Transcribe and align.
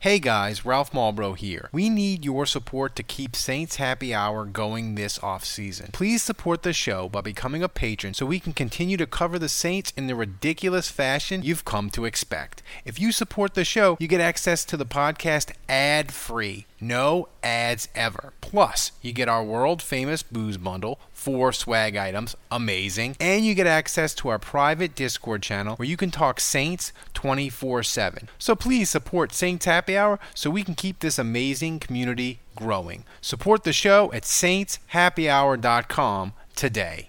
Hey 0.00 0.20
guys, 0.20 0.64
Ralph 0.64 0.92
Malbrough 0.92 1.38
here. 1.38 1.68
We 1.72 1.90
need 1.90 2.24
your 2.24 2.46
support 2.46 2.94
to 2.94 3.02
keep 3.02 3.34
Saints 3.34 3.76
Happy 3.76 4.14
Hour 4.14 4.44
going 4.44 4.94
this 4.94 5.18
off 5.24 5.44
season. 5.44 5.90
Please 5.92 6.22
support 6.22 6.62
the 6.62 6.72
show 6.72 7.08
by 7.08 7.20
becoming 7.20 7.64
a 7.64 7.68
patron 7.68 8.14
so 8.14 8.24
we 8.24 8.38
can 8.38 8.52
continue 8.52 8.96
to 8.96 9.08
cover 9.08 9.40
the 9.40 9.48
Saints 9.48 9.92
in 9.96 10.06
the 10.06 10.14
ridiculous 10.14 10.88
fashion 10.88 11.42
you've 11.42 11.64
come 11.64 11.90
to 11.90 12.04
expect. 12.04 12.62
If 12.84 13.00
you 13.00 13.10
support 13.10 13.54
the 13.54 13.64
show, 13.64 13.96
you 13.98 14.06
get 14.06 14.20
access 14.20 14.64
to 14.66 14.76
the 14.76 14.86
podcast 14.86 15.50
ad 15.68 16.12
free. 16.12 16.66
No 16.80 17.28
ads 17.42 17.88
ever. 17.96 18.34
Plus, 18.40 18.92
you 19.02 19.12
get 19.12 19.28
our 19.28 19.42
world 19.42 19.82
famous 19.82 20.22
booze 20.22 20.58
bundle, 20.58 21.00
four 21.18 21.52
swag 21.52 21.96
items, 21.96 22.36
amazing, 22.50 23.16
and 23.18 23.44
you 23.44 23.54
get 23.54 23.66
access 23.66 24.14
to 24.14 24.28
our 24.28 24.38
private 24.38 24.94
Discord 24.94 25.42
channel 25.42 25.74
where 25.76 25.88
you 25.88 25.96
can 25.96 26.12
talk 26.12 26.38
Saints 26.38 26.92
24 27.14 27.82
7. 27.82 28.28
So 28.38 28.54
please 28.54 28.88
support 28.88 29.34
Saints 29.34 29.66
Happy 29.66 29.96
Hour 29.96 30.20
so 30.32 30.48
we 30.48 30.62
can 30.62 30.76
keep 30.76 31.00
this 31.00 31.18
amazing 31.18 31.80
community 31.80 32.38
growing. 32.54 33.02
Support 33.20 33.64
the 33.64 33.72
show 33.72 34.12
at 34.12 34.22
saintshappyhour.com 34.22 36.34
today. 36.54 37.08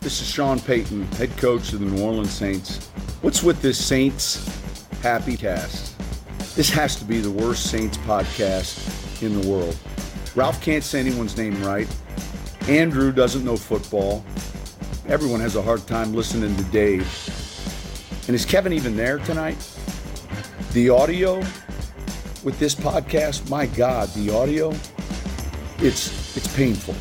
This 0.00 0.20
is 0.20 0.30
Sean 0.30 0.60
Payton, 0.60 1.02
head 1.12 1.36
coach 1.36 1.72
of 1.72 1.80
the 1.80 1.86
New 1.86 2.00
Orleans 2.02 2.32
Saints. 2.32 2.86
What's 3.22 3.42
with 3.42 3.60
this 3.60 3.84
Saints 3.84 4.86
Happy 5.02 5.36
Cast? 5.36 5.98
This 6.54 6.70
has 6.70 6.94
to 6.96 7.04
be 7.04 7.18
the 7.18 7.30
worst 7.30 7.70
Saints 7.70 7.96
podcast 7.98 9.20
in 9.20 9.40
the 9.40 9.48
world. 9.48 9.76
Ralph 10.36 10.62
can't 10.62 10.84
say 10.84 11.00
anyone's 11.00 11.36
name 11.36 11.60
right. 11.64 11.88
Andrew 12.68 13.12
doesn't 13.12 13.44
know 13.44 13.58
football. 13.58 14.24
Everyone 15.06 15.38
has 15.40 15.54
a 15.54 15.60
hard 15.60 15.86
time 15.86 16.14
listening 16.14 16.56
to 16.56 16.64
Dave. 16.64 17.02
And 18.26 18.34
is 18.34 18.46
Kevin 18.46 18.72
even 18.72 18.96
there 18.96 19.18
tonight? 19.18 19.58
The 20.72 20.88
audio 20.88 21.40
with 22.42 22.58
this 22.58 22.74
podcast, 22.74 23.50
my 23.50 23.66
God, 23.66 24.08
the 24.14 24.30
audio, 24.30 24.70
it's 25.78 26.34
it's 26.38 26.56
painful. 26.56 26.94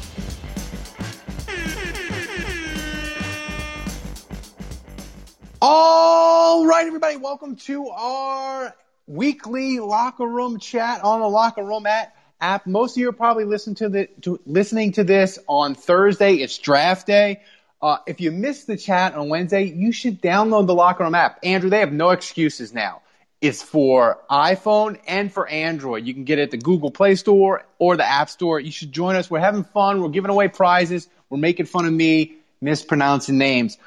All 5.62 6.66
right, 6.66 6.86
everybody, 6.86 7.16
welcome 7.16 7.56
to 7.56 7.88
our 7.88 8.76
weekly 9.08 9.80
locker 9.80 10.28
room 10.28 10.60
chat 10.60 11.02
on 11.06 11.22
the 11.22 11.30
locker 11.30 11.64
room 11.64 11.86
at 11.86 12.14
app. 12.44 12.68
Most 12.68 12.98
of 12.98 13.02
you 13.02 13.10
are 13.10 13.14
probably 13.14 13.46
listening 13.46 13.76
to 13.78 13.90
the 13.90 14.08
to, 14.22 14.40
listening 14.46 14.92
to 14.94 15.04
this 15.04 15.40
on 15.48 15.76
Thursday. 15.76 16.36
It's 16.36 16.58
draft 16.58 17.08
day. 17.08 17.42
Uh, 17.82 17.98
if 18.06 18.22
you 18.22 18.32
missed 18.32 18.68
the 18.68 18.78
chat 18.78 19.16
on 19.16 19.30
Wednesday, 19.30 19.64
you 19.64 19.92
should 19.92 20.22
download 20.22 20.68
the 20.68 20.74
locker 20.74 21.04
room 21.04 21.16
app. 21.16 21.40
Andrew, 21.44 21.70
they 21.70 21.80
have 21.80 21.92
no 21.92 22.12
excuses 22.12 22.74
now. 22.74 23.02
It's 23.42 23.62
for 23.62 24.20
iPhone 24.30 25.00
and 25.06 25.32
for 25.32 25.48
Android. 25.48 26.06
You 26.06 26.14
can 26.14 26.24
get 26.24 26.40
it 26.40 26.44
at 26.44 26.52
the 26.52 26.58
Google 26.58 26.92
Play 26.92 27.16
Store 27.16 27.66
or 27.78 27.98
the 27.98 28.08
App 28.08 28.30
Store. 28.30 28.60
You 28.60 28.72
should 28.72 28.92
join 28.92 29.18
us. 29.18 29.30
We're 29.30 29.40
having 29.40 29.66
fun. 29.66 30.02
We're 30.02 30.10
giving 30.10 30.32
away 30.32 30.48
prizes. 30.48 31.10
We're 31.30 31.40
making 31.40 31.66
fun 31.66 31.86
of 31.86 31.92
me 31.92 32.36
mispronouncing 32.62 33.38
names. 33.38 33.78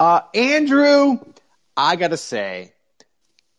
Uh, 0.00 0.22
Andrew, 0.34 1.18
I 1.76 1.94
gotta 1.94 2.16
say, 2.16 2.72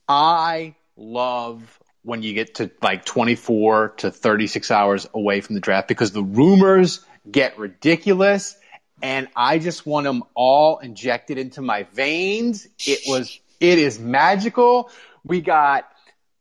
I 0.09 0.75
love 0.97 1.79
when 2.05 2.21
you 2.21 2.33
get 2.33 2.55
to 2.55 2.69
like 2.81 3.03
24 3.03 3.89
to 3.97 4.11
36 4.11 4.71
hours 4.71 5.07
away 5.13 5.41
from 5.41 5.55
the 5.55 5.61
draft 5.61 5.87
because 5.87 6.11
the 6.11 6.23
rumors 6.23 7.03
get 7.29 7.57
ridiculous 7.57 8.55
and 9.01 9.27
I 9.35 9.59
just 9.59 9.85
want 9.85 10.05
them 10.05 10.23
all 10.35 10.77
injected 10.77 11.37
into 11.37 11.61
my 11.61 11.83
veins. 11.93 12.67
It 12.79 12.99
was, 13.07 13.39
it 13.59 13.79
is 13.79 13.99
magical. 13.99 14.89
We 15.23 15.41
got, 15.41 15.89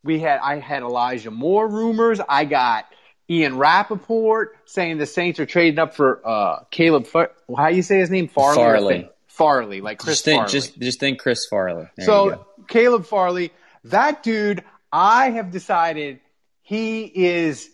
we 0.04 0.20
had, 0.20 0.38
I 0.40 0.58
had 0.58 0.82
Elijah 0.82 1.30
Moore 1.30 1.66
rumors. 1.66 2.20
I 2.28 2.44
got 2.44 2.84
Ian 3.28 3.56
Rapoport 3.56 4.56
saying 4.66 4.98
the 4.98 5.06
Saints 5.06 5.40
are 5.40 5.46
trading 5.46 5.78
up 5.78 5.96
for, 5.96 6.20
uh, 6.26 6.64
Caleb, 6.70 7.06
Far- 7.06 7.32
how 7.56 7.70
do 7.70 7.76
you 7.76 7.82
say 7.82 7.98
his 7.98 8.10
name? 8.10 8.28
Farley. 8.28 8.56
Farley. 8.56 9.10
Farley, 9.26 9.80
like 9.80 9.98
Chris 9.98 10.16
just 10.16 10.24
think, 10.26 10.38
Farley. 10.40 10.52
Just, 10.52 10.78
just 10.78 11.00
think 11.00 11.18
Chris 11.18 11.46
Farley. 11.46 11.88
There 11.96 12.06
so. 12.06 12.46
Caleb 12.68 13.04
Farley, 13.04 13.52
that 13.84 14.22
dude, 14.22 14.62
I 14.96 15.30
have 15.30 15.50
decided 15.50 16.20
he 16.62 17.02
is 17.02 17.68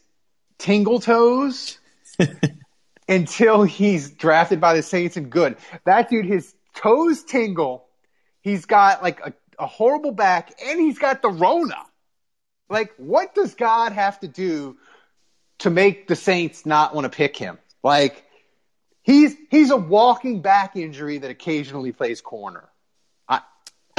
tingle 0.57 1.01
toes 1.01 1.79
until 3.09 3.63
he's 3.63 4.11
drafted 4.11 4.59
by 4.59 4.75
the 4.75 4.83
Saints 4.83 5.19
and 5.19 5.29
good. 5.29 5.59
That 5.85 6.09
dude, 6.09 6.25
his 6.25 6.55
toes 6.75 7.23
tingle. 7.23 7.85
He's 8.41 8.65
got 8.65 9.03
like 9.03 9.21
a, 9.21 9.35
a 9.59 9.67
horrible 9.67 10.13
back 10.13 10.55
and 10.65 10.81
he's 10.81 10.99
got 10.99 11.21
the 11.21 11.29
Rona. 11.29 11.77
Like, 12.71 12.95
what 12.97 13.35
does 13.35 13.55
God 13.55 13.93
have 13.93 14.19
to 14.21 14.29
do 14.29 14.79
to 15.59 15.69
make 15.69 16.09
the 16.09 16.17
Saints 16.17 16.65
not 16.65 16.95
want 16.95 17.05
to 17.05 17.15
pick 17.15 17.37
him? 17.37 17.59
Like, 17.83 18.25
he's 19.03 19.37
he's 19.51 19.71
a 19.71 19.77
walking 19.77 20.41
back 20.41 20.75
injury 20.75 21.19
that 21.19 21.31
occasionally 21.31 21.93
plays 21.93 22.23
corner. 22.23 22.70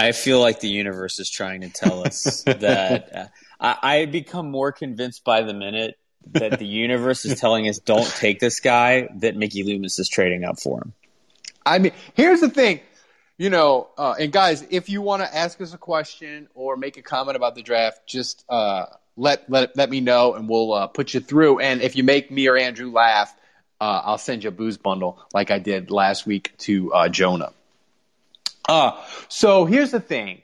I 0.02 0.12
feel 0.14 0.40
like 0.40 0.60
the 0.60 0.70
universe 0.70 1.20
is 1.20 1.30
trying 1.30 1.62
to 1.62 1.70
tell 1.70 2.06
us 2.06 2.44
that 2.46 3.16
uh, 3.16 3.26
I, 3.60 3.78
I 3.82 4.06
become 4.06 4.50
more 4.50 4.72
convinced 4.72 5.24
by 5.24 5.44
the 5.44 5.54
minute 5.54 5.98
that 6.34 6.60
the 6.60 6.66
universe 6.66 7.26
is 7.26 7.40
telling 7.40 7.68
us 7.68 7.80
don't 7.80 8.08
take 8.08 8.40
this 8.40 8.60
guy 8.60 9.10
that 9.18 9.36
Mickey 9.36 9.64
Loomis 9.64 10.00
is 10.00 10.10
trading 10.10 10.44
up 10.44 10.60
for 10.60 10.82
him. 10.82 10.94
I 11.66 11.80
mean, 11.80 11.92
here's 12.16 12.42
the 12.42 12.50
thing, 12.50 12.80
you 13.38 13.50
know, 13.50 13.90
uh, 13.98 14.16
and 14.20 14.32
guys, 14.32 14.66
if 14.70 14.90
you 14.90 15.02
want 15.02 15.22
to 15.24 15.36
ask 15.36 15.62
us 15.62 15.74
a 15.74 15.78
question 15.78 16.48
or 16.56 16.78
make 16.78 16.98
a 16.98 17.02
comment 17.02 17.36
about 17.36 17.56
the 17.56 17.62
draft, 17.62 18.08
just 18.08 18.44
uh, 18.50 18.86
let 19.16 19.50
let 19.50 19.76
let 19.76 19.90
me 19.90 20.00
know, 20.00 20.34
and 20.34 20.50
we'll 20.50 20.74
uh, 20.74 20.88
put 20.88 21.14
you 21.14 21.20
through. 21.20 21.60
And 21.60 21.82
if 21.82 21.96
you 21.96 22.04
make 22.04 22.32
me 22.32 22.48
or 22.48 22.58
Andrew 22.58 22.92
laugh, 22.92 23.34
uh, 23.80 24.02
I'll 24.06 24.18
send 24.18 24.44
you 24.44 24.50
a 24.50 24.52
booze 24.52 24.78
bundle 24.78 25.20
like 25.34 25.52
I 25.52 25.60
did 25.60 25.92
last 25.92 26.26
week 26.26 26.54
to 26.60 26.94
uh, 26.94 27.10
Jonah. 27.10 27.52
Uh, 28.68 29.02
so 29.28 29.66
here's 29.66 29.92
the 29.92 30.00
thing. 30.00 30.42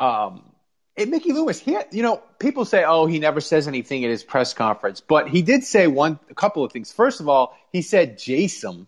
Um, 0.00 0.50
and 0.96 1.10
Mickey 1.10 1.32
Loomis, 1.32 1.58
he, 1.58 1.76
you 1.92 2.02
know, 2.02 2.22
people 2.38 2.64
say, 2.64 2.84
oh, 2.84 3.06
he 3.06 3.18
never 3.18 3.40
says 3.40 3.66
anything 3.66 4.04
at 4.04 4.10
his 4.10 4.22
press 4.22 4.54
conference, 4.54 5.00
but 5.00 5.28
he 5.28 5.42
did 5.42 5.64
say 5.64 5.86
one, 5.86 6.20
a 6.30 6.34
couple 6.34 6.64
of 6.64 6.72
things. 6.72 6.92
First 6.92 7.20
of 7.20 7.28
all, 7.28 7.56
he 7.72 7.82
said 7.82 8.18
Jason. 8.18 8.86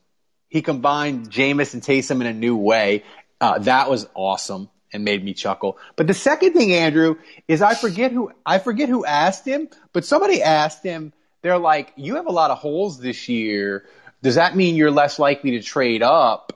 He 0.48 0.62
combined 0.62 1.30
Jameis 1.30 1.74
and 1.74 1.82
Taysom 1.82 2.20
in 2.20 2.26
a 2.26 2.32
new 2.32 2.56
way. 2.56 3.02
Uh, 3.40 3.58
that 3.60 3.90
was 3.90 4.08
awesome 4.14 4.70
and 4.92 5.04
made 5.04 5.24
me 5.24 5.34
chuckle. 5.34 5.78
But 5.96 6.06
the 6.06 6.14
second 6.14 6.52
thing, 6.52 6.72
Andrew, 6.72 7.16
is 7.48 7.60
I 7.62 7.74
forget 7.74 8.12
who 8.12 8.32
I 8.44 8.58
forget 8.58 8.88
who 8.88 9.04
asked 9.04 9.44
him, 9.44 9.68
but 9.92 10.04
somebody 10.04 10.42
asked 10.42 10.82
him. 10.82 11.12
They're 11.42 11.58
like, 11.58 11.92
"You 11.96 12.16
have 12.16 12.26
a 12.26 12.32
lot 12.32 12.50
of 12.50 12.58
holes 12.58 12.98
this 12.98 13.28
year. 13.28 13.84
Does 14.22 14.36
that 14.36 14.56
mean 14.56 14.76
you're 14.76 14.90
less 14.90 15.18
likely 15.18 15.52
to 15.52 15.62
trade 15.62 16.02
up?" 16.02 16.55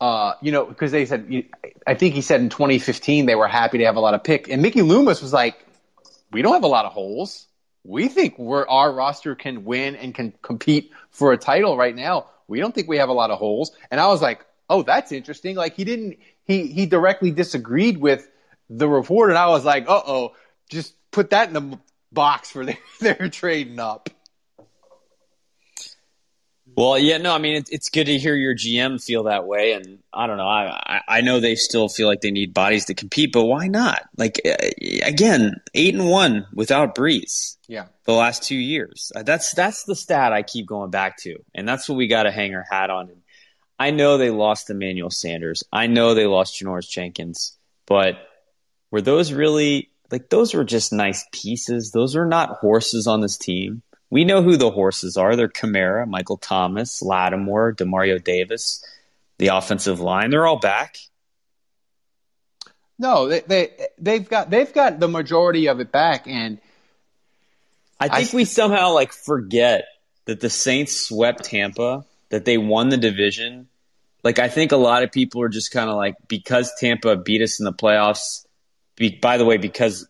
Uh, 0.00 0.34
you 0.42 0.52
know, 0.52 0.66
because 0.66 0.92
they 0.92 1.06
said, 1.06 1.44
I 1.86 1.94
think 1.94 2.14
he 2.14 2.20
said 2.20 2.40
in 2.40 2.50
2015 2.50 3.24
they 3.24 3.34
were 3.34 3.48
happy 3.48 3.78
to 3.78 3.84
have 3.84 3.96
a 3.96 4.00
lot 4.00 4.14
of 4.14 4.22
pick, 4.22 4.48
and 4.48 4.60
Mickey 4.60 4.82
Loomis 4.82 5.22
was 5.22 5.32
like, 5.32 5.64
"We 6.30 6.42
don't 6.42 6.52
have 6.52 6.64
a 6.64 6.68
lot 6.68 6.84
of 6.84 6.92
holes. 6.92 7.46
We 7.82 8.08
think 8.08 8.38
we're 8.38 8.66
our 8.68 8.92
roster 8.92 9.34
can 9.34 9.64
win 9.64 9.96
and 9.96 10.14
can 10.14 10.34
compete 10.42 10.90
for 11.10 11.32
a 11.32 11.38
title 11.38 11.76
right 11.78 11.94
now. 11.94 12.26
We 12.46 12.60
don't 12.60 12.74
think 12.74 12.88
we 12.88 12.98
have 12.98 13.08
a 13.08 13.14
lot 13.14 13.30
of 13.30 13.38
holes." 13.38 13.72
And 13.90 13.98
I 13.98 14.08
was 14.08 14.20
like, 14.20 14.44
"Oh, 14.68 14.82
that's 14.82 15.12
interesting." 15.12 15.56
Like 15.56 15.76
he 15.76 15.84
didn't 15.84 16.18
he 16.44 16.66
he 16.66 16.84
directly 16.84 17.30
disagreed 17.30 17.96
with 17.96 18.28
the 18.68 18.88
report, 18.88 19.30
and 19.30 19.38
I 19.38 19.48
was 19.48 19.64
like, 19.64 19.88
"Uh 19.88 20.02
oh, 20.06 20.34
just 20.68 20.94
put 21.10 21.30
that 21.30 21.48
in 21.48 21.54
the 21.54 21.78
box 22.12 22.50
for 22.50 22.64
their, 22.66 22.78
their 23.00 23.30
trading 23.30 23.80
up." 23.80 24.10
Well, 26.76 26.98
yeah, 26.98 27.16
no, 27.16 27.34
I 27.34 27.38
mean, 27.38 27.56
it, 27.56 27.68
it's 27.72 27.88
good 27.88 28.04
to 28.04 28.18
hear 28.18 28.34
your 28.34 28.54
GM 28.54 29.02
feel 29.02 29.24
that 29.24 29.46
way. 29.46 29.72
And 29.72 30.00
I 30.12 30.26
don't 30.26 30.36
know, 30.36 30.46
I, 30.46 30.78
I, 30.86 31.00
I 31.08 31.20
know 31.22 31.40
they 31.40 31.54
still 31.54 31.88
feel 31.88 32.06
like 32.06 32.20
they 32.20 32.30
need 32.30 32.52
bodies 32.52 32.84
to 32.86 32.94
compete, 32.94 33.32
but 33.32 33.44
why 33.46 33.68
not? 33.68 34.02
Like, 34.18 34.40
uh, 34.44 34.54
again, 35.02 35.54
eight 35.72 35.94
and 35.94 36.06
one 36.06 36.46
without 36.52 36.94
Brees 36.94 37.56
Yeah. 37.66 37.86
the 38.04 38.12
last 38.12 38.42
two 38.42 38.56
years. 38.58 39.10
Uh, 39.16 39.22
That's, 39.22 39.52
that's 39.54 39.84
the 39.84 39.96
stat 39.96 40.34
I 40.34 40.42
keep 40.42 40.66
going 40.66 40.90
back 40.90 41.16
to. 41.22 41.38
And 41.54 41.66
that's 41.66 41.88
what 41.88 41.96
we 41.96 42.08
got 42.08 42.24
to 42.24 42.30
hang 42.30 42.54
our 42.54 42.66
hat 42.70 42.90
on. 42.90 43.08
And 43.08 43.22
I 43.78 43.90
know 43.90 44.18
they 44.18 44.30
lost 44.30 44.68
Emmanuel 44.68 45.10
Sanders. 45.10 45.64
I 45.72 45.86
know 45.86 46.12
they 46.12 46.26
lost 46.26 46.60
Janoris 46.60 46.90
Jenkins, 46.90 47.56
but 47.86 48.16
were 48.90 49.00
those 49.00 49.32
really, 49.32 49.90
like, 50.10 50.28
those 50.28 50.52
were 50.52 50.64
just 50.64 50.92
nice 50.92 51.24
pieces. 51.32 51.90
Those 51.90 52.16
are 52.16 52.26
not 52.26 52.58
horses 52.60 53.06
on 53.06 53.20
this 53.22 53.38
team. 53.38 53.82
We 54.10 54.24
know 54.24 54.42
who 54.42 54.56
the 54.56 54.70
horses 54.70 55.16
are. 55.16 55.34
They're 55.34 55.48
Kamara, 55.48 56.06
Michael 56.06 56.36
Thomas, 56.36 57.02
Lattimore, 57.02 57.74
Demario 57.74 58.22
Davis, 58.22 58.84
the 59.38 59.48
offensive 59.48 60.00
line. 60.00 60.30
They're 60.30 60.46
all 60.46 60.58
back. 60.58 60.98
No, 62.98 63.28
they, 63.28 63.40
they 63.40 63.70
they've 63.98 64.28
got 64.28 64.48
they've 64.48 64.72
got 64.72 64.98
the 65.00 65.08
majority 65.08 65.66
of 65.68 65.80
it 65.80 65.92
back, 65.92 66.26
and 66.26 66.58
I 68.00 68.08
think 68.08 68.32
I, 68.32 68.36
we 68.36 68.44
somehow 68.44 68.92
like 68.92 69.12
forget 69.12 69.84
that 70.24 70.40
the 70.40 70.50
Saints 70.50 71.06
swept 71.06 71.44
Tampa, 71.44 72.04
that 72.30 72.44
they 72.44 72.58
won 72.58 72.88
the 72.88 72.96
division. 72.96 73.68
Like 74.24 74.38
I 74.38 74.48
think 74.48 74.72
a 74.72 74.76
lot 74.76 75.02
of 75.02 75.12
people 75.12 75.42
are 75.42 75.48
just 75.48 75.72
kind 75.72 75.90
of 75.90 75.96
like 75.96 76.16
because 76.26 76.72
Tampa 76.78 77.16
beat 77.16 77.42
us 77.42 77.60
in 77.60 77.64
the 77.64 77.72
playoffs. 77.72 78.46
Be, 78.96 79.10
by 79.10 79.36
the 79.36 79.44
way, 79.44 79.58
because 79.58 80.08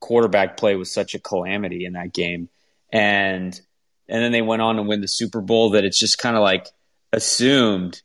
quarterback 0.00 0.56
play 0.56 0.74
was 0.74 0.92
such 0.92 1.14
a 1.14 1.20
calamity 1.20 1.84
in 1.84 1.92
that 1.92 2.12
game, 2.12 2.48
and 2.94 3.60
and 4.08 4.22
then 4.22 4.32
they 4.32 4.40
went 4.40 4.62
on 4.62 4.76
to 4.76 4.82
win 4.82 5.00
the 5.00 5.08
Super 5.08 5.40
Bowl. 5.40 5.70
That 5.70 5.84
it's 5.84 5.98
just 5.98 6.16
kind 6.16 6.36
of 6.36 6.42
like 6.42 6.68
assumed 7.12 8.00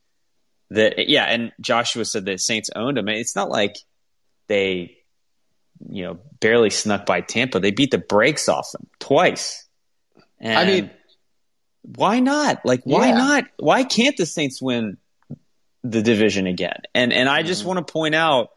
that 0.71 1.07
yeah. 1.07 1.25
And 1.25 1.53
Joshua 1.61 2.03
said 2.03 2.25
that 2.25 2.41
Saints 2.41 2.71
owned 2.75 2.97
them. 2.97 3.07
It's 3.07 3.35
not 3.35 3.49
like 3.49 3.75
they 4.47 4.97
you 5.87 6.03
know 6.03 6.19
barely 6.41 6.71
snuck 6.71 7.05
by 7.05 7.21
Tampa. 7.21 7.59
They 7.59 7.71
beat 7.71 7.91
the 7.91 7.99
brakes 7.99 8.49
off 8.49 8.71
them 8.71 8.87
twice. 8.99 9.67
And 10.39 10.57
I 10.57 10.65
mean, 10.65 10.89
why 11.83 12.19
not? 12.19 12.65
Like, 12.65 12.81
why 12.83 13.09
yeah. 13.09 13.17
not? 13.17 13.43
Why 13.57 13.83
can't 13.83 14.17
the 14.17 14.25
Saints 14.25 14.59
win 14.61 14.97
the 15.83 16.01
division 16.01 16.47
again? 16.47 16.81
And 16.95 17.13
and 17.13 17.29
I 17.29 17.43
just 17.43 17.61
mm-hmm. 17.61 17.75
want 17.75 17.87
to 17.87 17.93
point 17.93 18.15
out, 18.15 18.49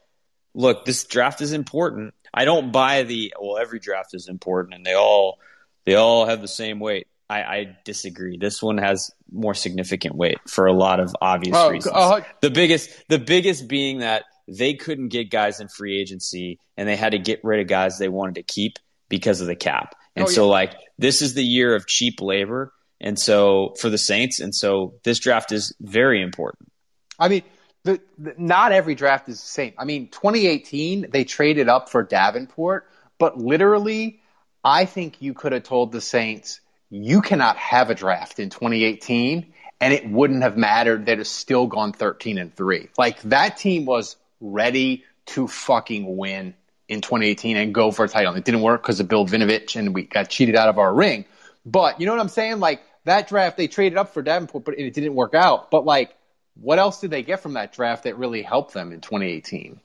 look, 0.55 0.87
this 0.87 1.05
draft 1.05 1.43
is 1.43 1.53
important. 1.53 2.15
I 2.33 2.47
don't 2.47 2.73
buy 2.73 3.03
the 3.03 3.35
well, 3.39 3.59
every 3.59 3.81
draft 3.81 4.15
is 4.15 4.29
important, 4.29 4.75
and 4.75 4.87
they 4.87 4.95
all 4.95 5.39
they 5.85 5.95
all 5.95 6.27
have 6.27 6.41
the 6.41 6.49
same 6.49 6.81
weight. 6.81 7.07
I, 7.29 7.43
I 7.43 7.77
disagree. 7.85 8.37
This 8.37 8.63
one 8.63 8.79
has 8.79 9.11
more 9.31 9.55
significant 9.55 10.15
weight 10.15 10.39
for 10.47 10.67
a 10.67 10.73
lot 10.73 11.01
of 11.01 11.15
obvious 11.21 11.57
oh, 11.57 11.71
reasons. 11.71 11.95
Uh, 11.95 12.21
the 12.41 12.51
biggest 12.51 12.91
the 13.09 13.19
biggest 13.19 13.69
being 13.69 14.01
that 14.01 14.25
they 14.49 14.75
couldn't 14.75 15.09
get 15.09 15.31
guys 15.31 15.61
in 15.61 15.69
free 15.69 16.01
agency 16.01 16.59
and 16.77 16.89
they 16.89 16.97
had 16.97 17.13
to 17.13 17.19
get 17.19 17.41
rid 17.43 17.61
of 17.61 17.69
guys 17.69 17.99
they 17.99 18.09
wanted 18.09 18.35
to 18.37 18.43
keep 18.43 18.79
because 19.09 19.41
of 19.41 19.47
the 19.47 19.57
cap. 19.57 19.95
And 20.17 20.27
oh, 20.27 20.29
so, 20.29 20.45
yeah. 20.45 20.51
like, 20.51 20.75
this 20.99 21.23
is 21.23 21.35
the 21.35 21.45
year 21.45 21.75
of 21.75 21.87
cheap 21.87 22.21
labor. 22.21 22.73
And 23.01 23.19
so, 23.19 23.75
for 23.81 23.89
the 23.91 23.99
Saints, 23.99 24.41
and 24.41 24.55
so 24.55 24.95
this 25.05 25.19
draft 25.19 25.53
is 25.53 25.75
very 25.81 26.23
important. 26.23 26.71
I 27.19 27.29
mean, 27.29 27.43
the, 27.85 28.01
the, 28.17 28.35
not 28.39 28.73
every 28.73 28.95
draft 28.95 29.29
is 29.29 29.41
the 29.41 29.47
same. 29.47 29.75
I 29.77 29.85
mean, 29.85 30.09
2018, 30.09 31.09
they 31.11 31.25
traded 31.25 31.69
up 31.69 31.89
for 31.89 32.05
Davenport, 32.05 32.89
but 33.19 33.39
literally, 33.39 34.22
I 34.65 34.85
think 34.85 35.21
you 35.21 35.35
could 35.35 35.53
have 35.53 35.65
told 35.65 35.93
the 35.93 36.01
Saints, 36.01 36.61
you 36.91 37.21
cannot 37.21 37.57
have 37.57 37.91
a 37.91 37.95
draft 37.95 38.39
in 38.39 38.51
2018 38.51 39.53
and 39.81 39.93
it 39.93 40.09
wouldn't 40.09 40.43
have 40.43 40.57
mattered. 40.57 41.07
They'd 41.07 41.19
have 41.19 41.27
still 41.27 41.67
gone 41.67 41.93
13 41.93 42.39
and 42.39 42.55
3. 42.55 42.89
Like 42.97 43.21
that 43.23 43.57
team 43.57 43.85
was 43.85 44.17
ready 44.41 45.05
to 45.27 45.49
fucking 45.49 46.17
win 46.17 46.55
in 46.89 47.01
2018 47.01 47.57
and 47.57 47.75
go 47.75 47.91
for 47.91 48.05
a 48.05 48.09
title. 48.09 48.35
It 48.35 48.45
didn't 48.45 48.61
work 48.61 48.83
because 48.83 49.01
of 49.01 49.09
Bill 49.09 49.27
Vinovich 49.27 49.75
and 49.77 49.95
we 49.95 50.03
got 50.03 50.29
cheated 50.29 50.55
out 50.55 50.69
of 50.69 50.79
our 50.79 50.95
ring. 50.95 51.25
But 51.67 52.01
you 52.01 52.07
know 52.07 52.13
what 52.13 52.21
I'm 52.21 52.29
saying? 52.29 52.61
Like 52.61 52.83
that 53.05 53.29
draft, 53.29 53.57
they 53.57 53.67
traded 53.67 53.99
up 53.99 54.15
for 54.15 54.23
Davenport, 54.23 54.65
but 54.65 54.79
it 54.79 54.95
didn't 54.95 55.15
work 55.15 55.35
out. 55.35 55.71
But 55.71 55.85
like, 55.85 56.15
what 56.55 56.79
else 56.79 57.01
did 57.01 57.11
they 57.11 57.23
get 57.23 57.41
from 57.41 57.55
that 57.55 57.73
draft 57.73 58.05
that 58.05 58.19
really 58.19 58.43
helped 58.43 58.75
them 58.75 58.93
in 58.93 59.01
2018? 59.01 59.81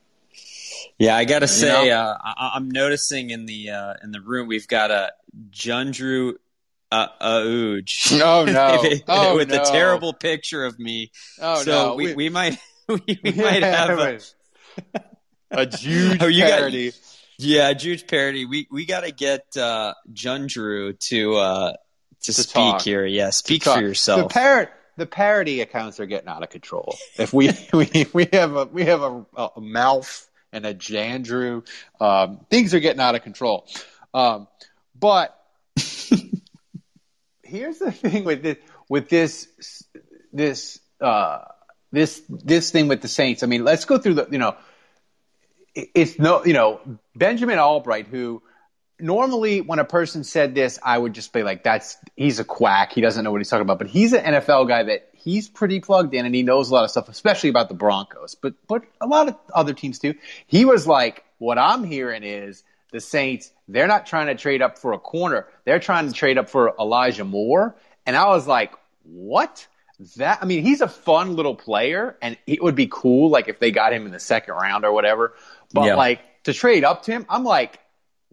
Yeah, 0.98 1.16
I 1.16 1.26
gotta 1.26 1.48
say, 1.48 1.86
you 1.86 1.90
know? 1.92 1.98
uh, 1.98 2.18
I- 2.24 2.58
am 2.58 2.70
noticing 2.70 3.30
in 3.30 3.46
the 3.46 3.72
uh, 3.72 3.94
in 4.04 4.12
the 4.12 4.22
room 4.22 4.48
we've 4.48 4.68
got 4.68 4.92
a 4.92 5.12
Jundru 5.52 6.36
uh. 6.92 7.08
Oh 7.20 7.82
no! 8.46 8.84
oh, 9.08 9.36
with 9.36 9.50
no. 9.50 9.62
a 9.62 9.66
terrible 9.66 10.14
picture 10.14 10.66
of 10.66 10.80
me. 10.80 11.12
Oh 11.42 11.62
so 11.64 11.72
no! 11.72 11.96
We, 11.96 12.14
we 12.14 12.30
might 12.30 12.58
we, 12.88 13.02
we 13.24 13.32
might 13.36 13.64
have 13.64 14.00
a, 14.00 14.20
a 15.52 15.78
huge 15.78 16.22
oh, 16.22 16.30
parody. 16.32 16.92
Got, 16.92 17.00
yeah, 17.40 17.74
huge 17.74 18.08
parody. 18.08 18.46
We 18.46 18.68
we 18.72 18.86
got 18.86 19.02
to 19.02 19.12
get 19.12 19.46
uh, 19.58 19.94
Jundru 20.12 20.98
to 21.00 21.36
uh, 21.36 21.72
to, 22.22 22.34
to 22.34 22.34
speak 22.34 22.54
talk. 22.54 22.82
here. 22.82 23.06
Yeah, 23.06 23.32
speak 23.32 23.64
for 23.64 23.82
yourself. 23.82 24.30
The 24.30 24.34
parrot 24.34 24.70
the 24.96 25.06
parody 25.06 25.62
accounts 25.62 26.00
are 26.00 26.06
getting 26.06 26.30
out 26.30 26.44
of 26.44 26.50
control. 26.50 26.96
If 27.18 27.34
we 27.34 27.52
we, 27.74 28.08
we 28.14 28.28
have 28.32 28.56
a 28.56 28.66
we 28.66 28.86
have 28.86 29.02
a, 29.02 29.26
a 29.56 29.62
mouth 29.62 30.28
and 30.58 30.66
a 30.66 30.74
Jandrew, 30.74 31.66
um, 32.02 32.46
things 32.50 32.74
are 32.74 32.80
getting 32.80 33.00
out 33.00 33.16
of 33.16 33.24
control. 33.24 33.66
Um, 34.14 34.48
but 35.00 35.40
here's 37.44 37.80
the 37.80 37.92
thing 37.92 38.26
with 38.26 38.44
this 38.44 38.58
with 38.90 39.10
this 39.10 39.84
this 40.34 40.80
uh, 41.00 41.40
this 41.92 42.22
this 42.30 42.72
thing 42.72 42.88
with 42.88 43.02
the 43.02 43.08
Saints. 43.08 43.44
I 43.44 43.48
mean, 43.48 43.64
let's 43.64 43.86
go 43.86 43.98
through 43.98 44.16
the 44.16 44.28
you 44.32 44.38
know, 44.38 44.56
it's 45.74 46.20
no 46.20 46.44
you 46.46 46.54
know 46.54 46.82
Benjamin 47.16 47.60
Albright 47.60 48.08
who 48.08 48.42
normally 49.00 49.62
when 49.62 49.80
a 49.80 49.86
person 49.86 50.24
said 50.24 50.56
this, 50.56 50.80
I 50.84 50.98
would 50.98 51.14
just 51.14 51.34
be 51.34 51.44
like, 51.44 51.64
that's 51.64 51.98
he's 52.16 52.40
a 52.40 52.44
quack. 52.44 52.94
He 52.94 53.02
doesn't 53.02 53.24
know 53.24 53.32
what 53.32 53.40
he's 53.40 53.50
talking 53.50 53.62
about. 53.62 53.80
But 53.80 53.88
he's 53.88 54.14
an 54.14 54.24
NFL 54.24 54.68
guy 54.68 54.84
that 54.84 55.10
he's 55.28 55.50
pretty 55.50 55.82
plugged 55.82 56.14
in 56.14 56.26
and 56.26 56.34
he 56.34 56.42
knows 56.42 56.70
a 56.70 56.74
lot 56.74 56.86
of 56.86 56.90
stuff, 56.90 57.10
especially 57.10 57.50
about 57.50 57.68
the 57.68 57.76
Broncos, 57.76 58.36
but 58.36 58.54
but 58.66 58.84
a 59.02 59.08
lot 59.08 59.28
of 59.28 59.36
other 59.54 59.74
teams 59.74 60.00
too. 60.00 60.16
He 60.48 60.64
was 60.64 60.88
like, 60.88 61.26
what 61.38 61.58
I'm 61.58 61.84
hearing 61.84 62.24
is 62.24 62.64
the 62.94 63.02
Saints, 63.02 63.52
they're 63.68 63.88
not 63.88 64.06
trying 64.06 64.28
to 64.28 64.36
trade 64.36 64.62
up 64.62 64.78
for 64.78 64.94
a 64.94 65.00
corner. 65.00 65.48
They're 65.66 65.82
trying 65.82 66.08
to 66.08 66.14
trade 66.14 66.38
up 66.38 66.50
for 66.50 66.74
Elijah 66.80 67.26
Moore. 67.26 67.76
And 68.06 68.16
I 68.16 68.28
was 68.30 68.48
like, 68.48 68.72
what? 69.04 69.68
that 70.16 70.40
I 70.42 70.46
mean, 70.46 70.64
he's 70.64 70.82
a 70.82 70.88
fun 70.88 71.36
little 71.36 71.56
player, 71.56 72.16
and 72.22 72.38
it 72.46 72.64
would 72.64 72.76
be 72.76 72.88
cool 72.90 73.30
like 73.30 73.50
if 73.50 73.60
they 73.60 73.72
got 73.72 73.92
him 73.92 74.06
in 74.06 74.12
the 74.12 74.20
second 74.20 74.54
round 74.54 74.86
or 74.86 74.94
whatever. 74.94 75.34
But 75.74 75.88
yeah. 75.88 75.96
like 75.96 76.22
to 76.44 76.54
trade 76.54 76.86
up 76.86 77.04
to 77.04 77.12
him, 77.12 77.26
I'm 77.28 77.44
like, 77.44 77.80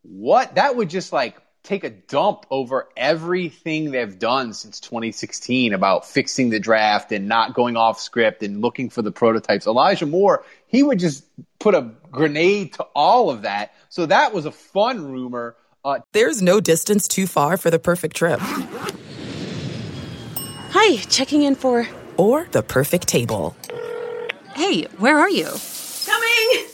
what? 0.02 0.54
That 0.54 0.76
would 0.76 0.90
just 0.90 1.12
like 1.12 1.36
take 1.64 1.82
a 1.82 1.90
dump 1.90 2.46
over 2.50 2.88
everything 2.94 3.90
they've 3.90 4.18
done 4.18 4.52
since 4.52 4.78
2016 4.80 5.72
about 5.72 6.06
fixing 6.06 6.50
the 6.50 6.60
draft 6.60 7.10
and 7.10 7.26
not 7.26 7.54
going 7.54 7.76
off 7.76 7.98
script 7.98 8.42
and 8.42 8.60
looking 8.60 8.90
for 8.90 9.00
the 9.00 9.10
prototypes. 9.10 9.66
Elijah 9.66 10.04
Moore, 10.06 10.44
he 10.66 10.82
would 10.82 10.98
just 10.98 11.24
put 11.58 11.74
a 11.74 11.90
grenade 12.12 12.74
to 12.74 12.84
all 12.94 13.30
of 13.30 13.42
that. 13.42 13.74
So 13.88 14.04
that 14.06 14.34
was 14.34 14.44
a 14.44 14.52
fun 14.52 15.10
rumor. 15.10 15.56
Uh, 15.84 16.00
There's 16.12 16.42
no 16.42 16.60
distance 16.60 17.08
too 17.08 17.26
far 17.26 17.56
for 17.56 17.70
the 17.70 17.78
perfect 17.78 18.14
trip. 18.14 18.40
Hi, 20.70 20.96
checking 21.08 21.42
in 21.42 21.54
for. 21.54 21.88
Or 22.18 22.46
the 22.50 22.62
perfect 22.62 23.08
table. 23.08 23.56
Hey, 24.54 24.82
where 24.98 25.18
are 25.18 25.30
you? 25.30 25.48
Coming! 26.04 26.73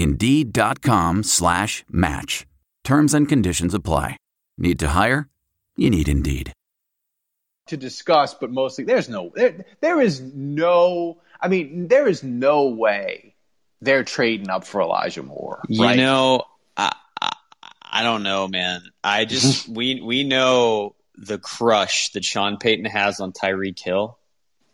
Indeed.com 0.00 1.22
slash 1.24 1.84
match. 1.90 2.46
Terms 2.84 3.12
and 3.12 3.28
conditions 3.28 3.74
apply. 3.74 4.16
Need 4.56 4.78
to 4.78 4.88
hire? 4.88 5.28
You 5.76 5.90
need 5.90 6.08
Indeed. 6.08 6.52
To 7.68 7.76
discuss, 7.76 8.34
but 8.34 8.50
mostly 8.50 8.84
there's 8.84 9.08
no, 9.08 9.30
there, 9.34 9.64
there 9.80 10.00
is 10.00 10.20
no, 10.20 11.20
I 11.40 11.48
mean, 11.48 11.88
there 11.88 12.08
is 12.08 12.24
no 12.24 12.68
way 12.68 13.36
they're 13.82 14.04
trading 14.04 14.48
up 14.50 14.64
for 14.64 14.80
Elijah 14.80 15.22
Moore. 15.22 15.60
Right? 15.68 15.96
You 15.96 16.02
know, 16.02 16.44
I, 16.76 16.94
I, 17.20 17.32
I 17.82 18.02
don't 18.02 18.22
know, 18.22 18.48
man. 18.48 18.82
I 19.04 19.26
just, 19.26 19.68
we, 19.76 20.00
we 20.00 20.24
know 20.24 20.96
the 21.14 21.38
crush 21.38 22.10
that 22.12 22.24
Sean 22.24 22.56
Payton 22.56 22.86
has 22.86 23.20
on 23.20 23.32
Tyreek 23.32 23.78
Hill. 23.78 24.18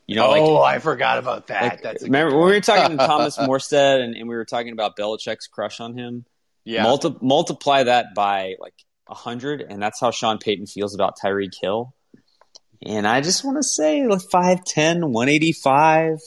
You 0.06 0.16
know, 0.16 0.26
oh, 0.26 0.54
like, 0.54 0.76
I 0.76 0.78
forgot 0.78 1.18
about 1.18 1.48
that. 1.48 1.62
Like, 1.62 1.82
That's 1.82 2.02
remember 2.04 2.36
when 2.36 2.46
we 2.46 2.52
were 2.52 2.60
talking 2.60 2.96
to 2.96 3.06
Thomas 3.06 3.36
Morstead 3.38 4.02
and, 4.02 4.14
and, 4.14 4.28
we 4.28 4.36
were 4.36 4.44
talking 4.44 4.72
about 4.72 4.96
Belichick's 4.96 5.48
crush 5.48 5.80
on 5.80 5.98
him. 5.98 6.24
Yeah, 6.64 6.84
Multi- 6.84 7.16
multiply 7.20 7.84
that 7.84 8.14
by 8.14 8.54
like 8.60 8.74
hundred, 9.08 9.62
and 9.62 9.82
that's 9.82 10.00
how 10.00 10.10
Sean 10.10 10.38
Payton 10.38 10.66
feels 10.66 10.94
about 10.94 11.18
Tyreek 11.18 11.54
Hill. 11.60 11.92
And 12.82 13.06
I 13.06 13.20
just 13.20 13.44
want 13.44 13.56
to 13.56 13.62
say, 13.62 14.06
like 14.06 14.20
5'10", 14.20 15.08
185. 15.10 16.18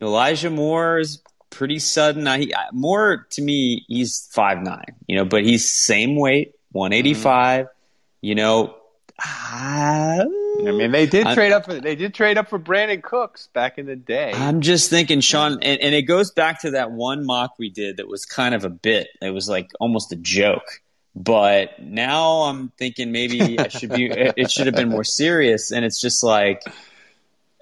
Elijah 0.00 0.50
Moore 0.50 0.98
is 0.98 1.22
pretty 1.50 1.78
sudden. 1.78 2.26
I, 2.26 2.38
he, 2.38 2.54
Moore 2.72 3.26
to 3.30 3.42
me, 3.42 3.84
he's 3.86 4.28
five 4.32 4.58
nine. 4.62 4.96
You 5.06 5.16
know, 5.16 5.24
but 5.24 5.44
he's 5.44 5.70
same 5.70 6.16
weight, 6.16 6.54
one 6.72 6.92
eighty 6.92 7.14
five. 7.14 7.66
mm 7.66 7.68
mm-hmm. 7.68 7.76
You 8.24 8.36
know, 8.36 8.76
I 9.18 10.24
mean, 10.70 10.92
they 10.92 11.06
did 11.06 11.26
I'm, 11.26 11.34
trade 11.34 11.52
up 11.52 11.64
for 11.64 11.80
they 11.80 11.96
did 11.96 12.14
trade 12.14 12.38
up 12.38 12.48
for 12.48 12.58
Brandin 12.58 13.02
Cooks 13.02 13.48
back 13.48 13.78
in 13.78 13.86
the 13.86 13.96
day. 13.96 14.32
I'm 14.34 14.60
just 14.60 14.90
thinking, 14.90 15.20
Sean, 15.20 15.54
and, 15.62 15.80
and 15.80 15.94
it 15.94 16.02
goes 16.02 16.30
back 16.30 16.60
to 16.62 16.72
that 16.72 16.92
one 16.92 17.26
mock 17.26 17.58
we 17.58 17.70
did 17.70 17.96
that 17.96 18.08
was 18.08 18.24
kind 18.24 18.54
of 18.54 18.64
a 18.64 18.70
bit. 18.70 19.08
It 19.20 19.30
was 19.30 19.48
like 19.48 19.72
almost 19.80 20.12
a 20.12 20.16
joke. 20.16 20.80
But 21.14 21.82
now 21.82 22.42
I'm 22.42 22.70
thinking 22.78 23.12
maybe 23.12 23.58
I 23.58 23.68
should 23.68 23.90
be. 23.90 24.06
it 24.10 24.50
should 24.50 24.66
have 24.66 24.74
been 24.74 24.88
more 24.88 25.04
serious, 25.04 25.70
and 25.70 25.84
it's 25.84 26.00
just 26.00 26.22
like 26.22 26.62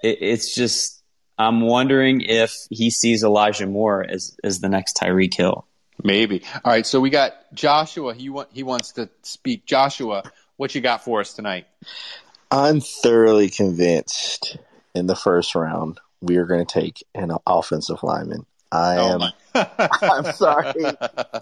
it, 0.01 0.17
it's 0.21 0.55
just. 0.55 0.99
I'm 1.37 1.61
wondering 1.61 2.21
if 2.21 2.53
he 2.69 2.91
sees 2.91 3.23
Elijah 3.23 3.65
Moore 3.65 4.05
as 4.07 4.37
as 4.43 4.59
the 4.59 4.69
next 4.69 4.95
Tyreek 4.95 5.33
Hill. 5.33 5.65
Maybe. 6.03 6.43
All 6.63 6.71
right. 6.71 6.85
So 6.85 6.99
we 6.99 7.09
got 7.09 7.33
Joshua. 7.53 8.13
He 8.13 8.29
want 8.29 8.49
he 8.53 8.63
wants 8.63 8.93
to 8.93 9.09
speak. 9.23 9.65
Joshua, 9.65 10.23
what 10.57 10.73
you 10.75 10.81
got 10.81 11.03
for 11.03 11.19
us 11.19 11.33
tonight? 11.33 11.67
I'm 12.51 12.81
thoroughly 12.81 13.49
convinced 13.49 14.57
in 14.93 15.07
the 15.07 15.15
first 15.15 15.55
round 15.55 15.99
we 16.19 16.35
are 16.35 16.45
going 16.45 16.65
to 16.65 16.79
take 16.81 17.03
an 17.15 17.31
offensive 17.47 18.03
lineman. 18.03 18.45
I 18.71 18.97
oh 18.97 19.21
am. 19.21 19.31
I'm 20.01 20.31
sorry. 20.33 20.85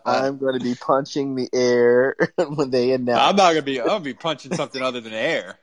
I'm 0.05 0.37
going 0.37 0.57
to 0.57 0.63
be 0.63 0.75
punching 0.75 1.35
the 1.35 1.49
air 1.53 2.15
when 2.37 2.71
they 2.71 2.91
announce. 2.91 3.21
I'm 3.21 3.35
not 3.35 3.51
going 3.51 3.57
to 3.57 3.61
be. 3.63 3.79
I'm 3.79 3.87
going 3.87 3.99
to 4.01 4.05
be 4.05 4.13
punching 4.13 4.55
something 4.55 4.81
other 4.81 5.01
than 5.01 5.13
air. 5.13 5.59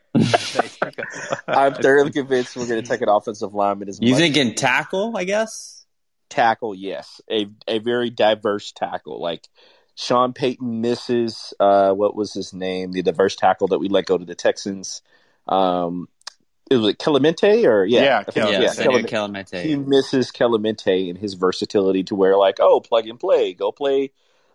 I'm 1.48 1.74
thoroughly 1.74 2.12
convinced 2.12 2.56
we're 2.56 2.68
going 2.68 2.82
to 2.82 2.88
take 2.88 3.02
an 3.02 3.08
offensive 3.08 3.52
lineman. 3.54 3.88
As 3.88 3.98
you 4.00 4.14
thinking 4.16 4.54
tackle? 4.54 5.16
I 5.16 5.24
guess 5.24 5.86
tackle. 6.28 6.74
Yes, 6.74 7.20
a 7.30 7.48
a 7.66 7.78
very 7.78 8.10
diverse 8.10 8.72
tackle. 8.72 9.20
Like 9.20 9.48
Sean 9.96 10.32
Payton 10.32 10.80
misses 10.80 11.52
uh, 11.58 11.92
what 11.92 12.14
was 12.14 12.32
his 12.32 12.52
name? 12.52 12.92
The 12.92 13.02
diverse 13.02 13.34
tackle 13.34 13.68
that 13.68 13.78
we 13.78 13.88
let 13.88 14.06
go 14.06 14.18
to 14.18 14.24
the 14.24 14.34
Texans. 14.34 15.02
Um, 15.46 16.08
it 16.70 16.76
was 16.76 16.88
it 16.88 16.98
Kelemete 16.98 17.64
or 17.64 17.84
yeah, 17.84 18.02
yeah, 18.02 18.22
Kel- 18.24 18.52
yeah, 18.52 18.60
yeah 18.60 18.68
Kelemete. 18.68 19.08
Kelemete. 19.08 19.62
He 19.62 19.76
misses 19.76 20.32
Kelemete 20.32 21.08
and 21.10 21.18
his 21.18 21.34
versatility 21.34 22.04
to 22.04 22.14
where 22.14 22.36
like, 22.36 22.56
oh, 22.60 22.80
plug 22.80 23.06
and 23.06 23.20
play, 23.20 23.54
go 23.54 23.70
play, 23.70 24.10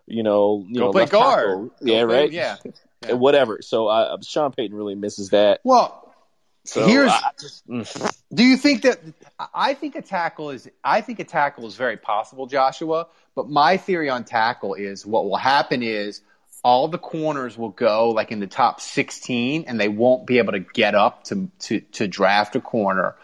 you 0.06 0.22
know, 0.22 0.64
you 0.68 0.78
go 0.78 0.86
know, 0.86 0.92
play 0.92 1.06
guard, 1.06 1.46
go 1.46 1.70
yeah, 1.80 2.04
play, 2.04 2.14
right, 2.14 2.32
yeah. 2.32 2.56
yeah. 3.06 3.12
whatever. 3.14 3.60
So 3.62 3.88
uh, 3.88 4.18
Sean 4.22 4.52
Payton 4.52 4.76
really 4.76 4.94
misses 4.94 5.30
that. 5.30 5.60
Well, 5.64 6.14
so 6.64 6.86
here's. 6.86 7.12
Just, 7.40 7.66
mm. 7.66 8.20
do 8.32 8.44
you 8.44 8.56
think 8.56 8.82
that? 8.82 9.00
I 9.54 9.74
think 9.74 9.96
a 9.96 10.02
tackle 10.02 10.50
is. 10.50 10.68
I 10.84 11.00
think 11.00 11.18
a 11.18 11.24
tackle 11.24 11.66
is 11.66 11.76
very 11.76 11.96
possible, 11.96 12.46
Joshua. 12.46 13.08
But 13.34 13.48
my 13.48 13.78
theory 13.78 14.10
on 14.10 14.24
tackle 14.24 14.74
is 14.74 15.06
what 15.06 15.24
will 15.24 15.36
happen 15.36 15.82
is 15.82 16.20
all 16.64 16.88
the 16.88 16.98
corners 16.98 17.58
will 17.58 17.70
go 17.70 18.10
like 18.10 18.30
in 18.30 18.40
the 18.40 18.46
top 18.46 18.80
16 18.80 19.64
and 19.66 19.80
they 19.80 19.88
won't 19.88 20.26
be 20.26 20.38
able 20.38 20.52
to 20.52 20.60
get 20.60 20.94
up 20.94 21.24
to, 21.24 21.50
to, 21.60 21.80
to 21.80 22.06
draft 22.06 22.54
a 22.54 22.60
corner. 22.60 23.16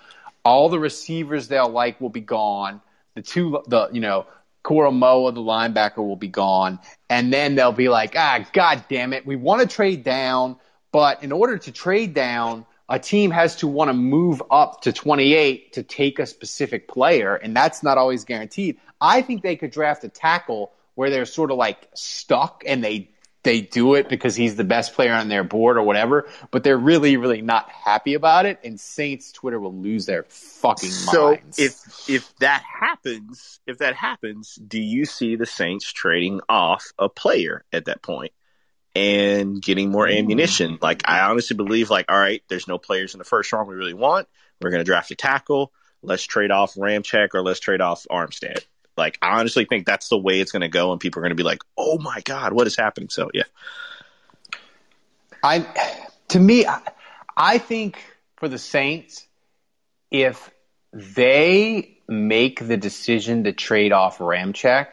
All 0.44 0.68
the 0.68 0.78
receivers 0.78 1.48
they'll 1.48 1.68
like 1.68 2.00
will 2.00 2.08
be 2.08 2.20
gone. 2.20 2.80
The 3.14 3.22
two, 3.22 3.62
the, 3.66 3.90
you 3.92 4.00
know, 4.00 4.26
Koramoah, 4.64 5.34
the 5.34 5.40
linebacker, 5.40 5.98
will 5.98 6.16
be 6.16 6.28
gone. 6.28 6.80
And 7.08 7.32
then 7.32 7.54
they'll 7.54 7.72
be 7.72 7.88
like, 7.88 8.14
ah, 8.16 8.44
God 8.52 8.84
damn 8.88 9.12
it. 9.12 9.24
We 9.24 9.36
want 9.36 9.60
to 9.62 9.66
trade 9.66 10.02
down, 10.02 10.56
but 10.92 11.22
in 11.22 11.32
order 11.32 11.58
to 11.58 11.72
trade 11.72 12.14
down, 12.14 12.66
a 12.88 12.98
team 12.98 13.30
has 13.30 13.56
to 13.56 13.68
want 13.68 13.88
to 13.88 13.94
move 13.94 14.42
up 14.50 14.82
to 14.82 14.92
28 14.92 15.74
to 15.74 15.82
take 15.82 16.18
a 16.18 16.26
specific 16.26 16.88
player, 16.88 17.34
and 17.34 17.54
that's 17.54 17.82
not 17.82 17.98
always 17.98 18.24
guaranteed. 18.24 18.78
I 19.00 19.20
think 19.20 19.42
they 19.42 19.56
could 19.56 19.70
draft 19.70 20.04
a 20.04 20.08
tackle 20.08 20.72
where 20.94 21.10
they're 21.10 21.26
sort 21.26 21.50
of 21.50 21.58
like 21.58 21.88
stuck 21.94 22.64
and 22.66 22.82
they 22.82 23.10
they 23.42 23.60
do 23.60 23.94
it 23.94 24.08
because 24.08 24.34
he's 24.34 24.56
the 24.56 24.64
best 24.64 24.94
player 24.94 25.12
on 25.12 25.28
their 25.28 25.44
board 25.44 25.76
or 25.76 25.82
whatever, 25.82 26.28
but 26.50 26.64
they're 26.64 26.76
really, 26.76 27.16
really 27.16 27.40
not 27.40 27.70
happy 27.70 28.14
about 28.14 28.46
it. 28.46 28.58
And 28.64 28.78
Saints 28.80 29.32
Twitter 29.32 29.60
will 29.60 29.74
lose 29.74 30.06
their 30.06 30.24
fucking 30.24 30.90
so 30.90 31.30
minds. 31.30 31.56
So 31.56 31.62
if 31.62 32.08
if 32.10 32.36
that 32.38 32.62
happens, 32.62 33.60
if 33.66 33.78
that 33.78 33.94
happens, 33.94 34.56
do 34.56 34.80
you 34.80 35.04
see 35.04 35.36
the 35.36 35.46
Saints 35.46 35.90
trading 35.92 36.40
off 36.48 36.92
a 36.98 37.08
player 37.08 37.64
at 37.72 37.84
that 37.84 38.02
point 38.02 38.32
and 38.94 39.62
getting 39.62 39.90
more 39.90 40.08
ammunition? 40.08 40.78
Like 40.82 41.02
I 41.04 41.20
honestly 41.20 41.56
believe, 41.56 41.90
like 41.90 42.06
all 42.10 42.18
right, 42.18 42.42
there's 42.48 42.66
no 42.66 42.78
players 42.78 43.14
in 43.14 43.18
the 43.18 43.24
first 43.24 43.52
round 43.52 43.68
we 43.68 43.76
really 43.76 43.94
want. 43.94 44.28
We're 44.60 44.70
going 44.70 44.80
to 44.80 44.84
draft 44.84 45.12
a 45.12 45.14
tackle. 45.14 45.72
Let's 46.02 46.24
trade 46.24 46.50
off 46.50 46.74
Ramczyk 46.74 47.30
or 47.34 47.42
let's 47.42 47.60
trade 47.60 47.80
off 47.80 48.06
Armstead. 48.10 48.64
Like, 48.98 49.16
I 49.22 49.38
honestly 49.38 49.64
think 49.64 49.86
that's 49.86 50.08
the 50.08 50.18
way 50.18 50.40
it's 50.40 50.52
going 50.52 50.62
to 50.62 50.68
go, 50.68 50.92
and 50.92 51.00
people 51.00 51.20
are 51.20 51.22
going 51.22 51.30
to 51.30 51.36
be 51.36 51.42
like, 51.42 51.62
"Oh 51.76 51.98
my 51.98 52.20
god, 52.24 52.52
what 52.52 52.66
is 52.66 52.76
happening?" 52.76 53.08
So, 53.08 53.30
yeah. 53.32 53.44
I, 55.42 55.66
to 56.28 56.40
me, 56.40 56.66
I, 57.36 57.58
think 57.58 57.98
for 58.36 58.48
the 58.48 58.58
Saints, 58.58 59.26
if 60.10 60.50
they 60.92 61.98
make 62.08 62.66
the 62.66 62.76
decision 62.76 63.44
to 63.44 63.52
trade 63.52 63.92
off 63.92 64.18
Ramczyk, 64.18 64.88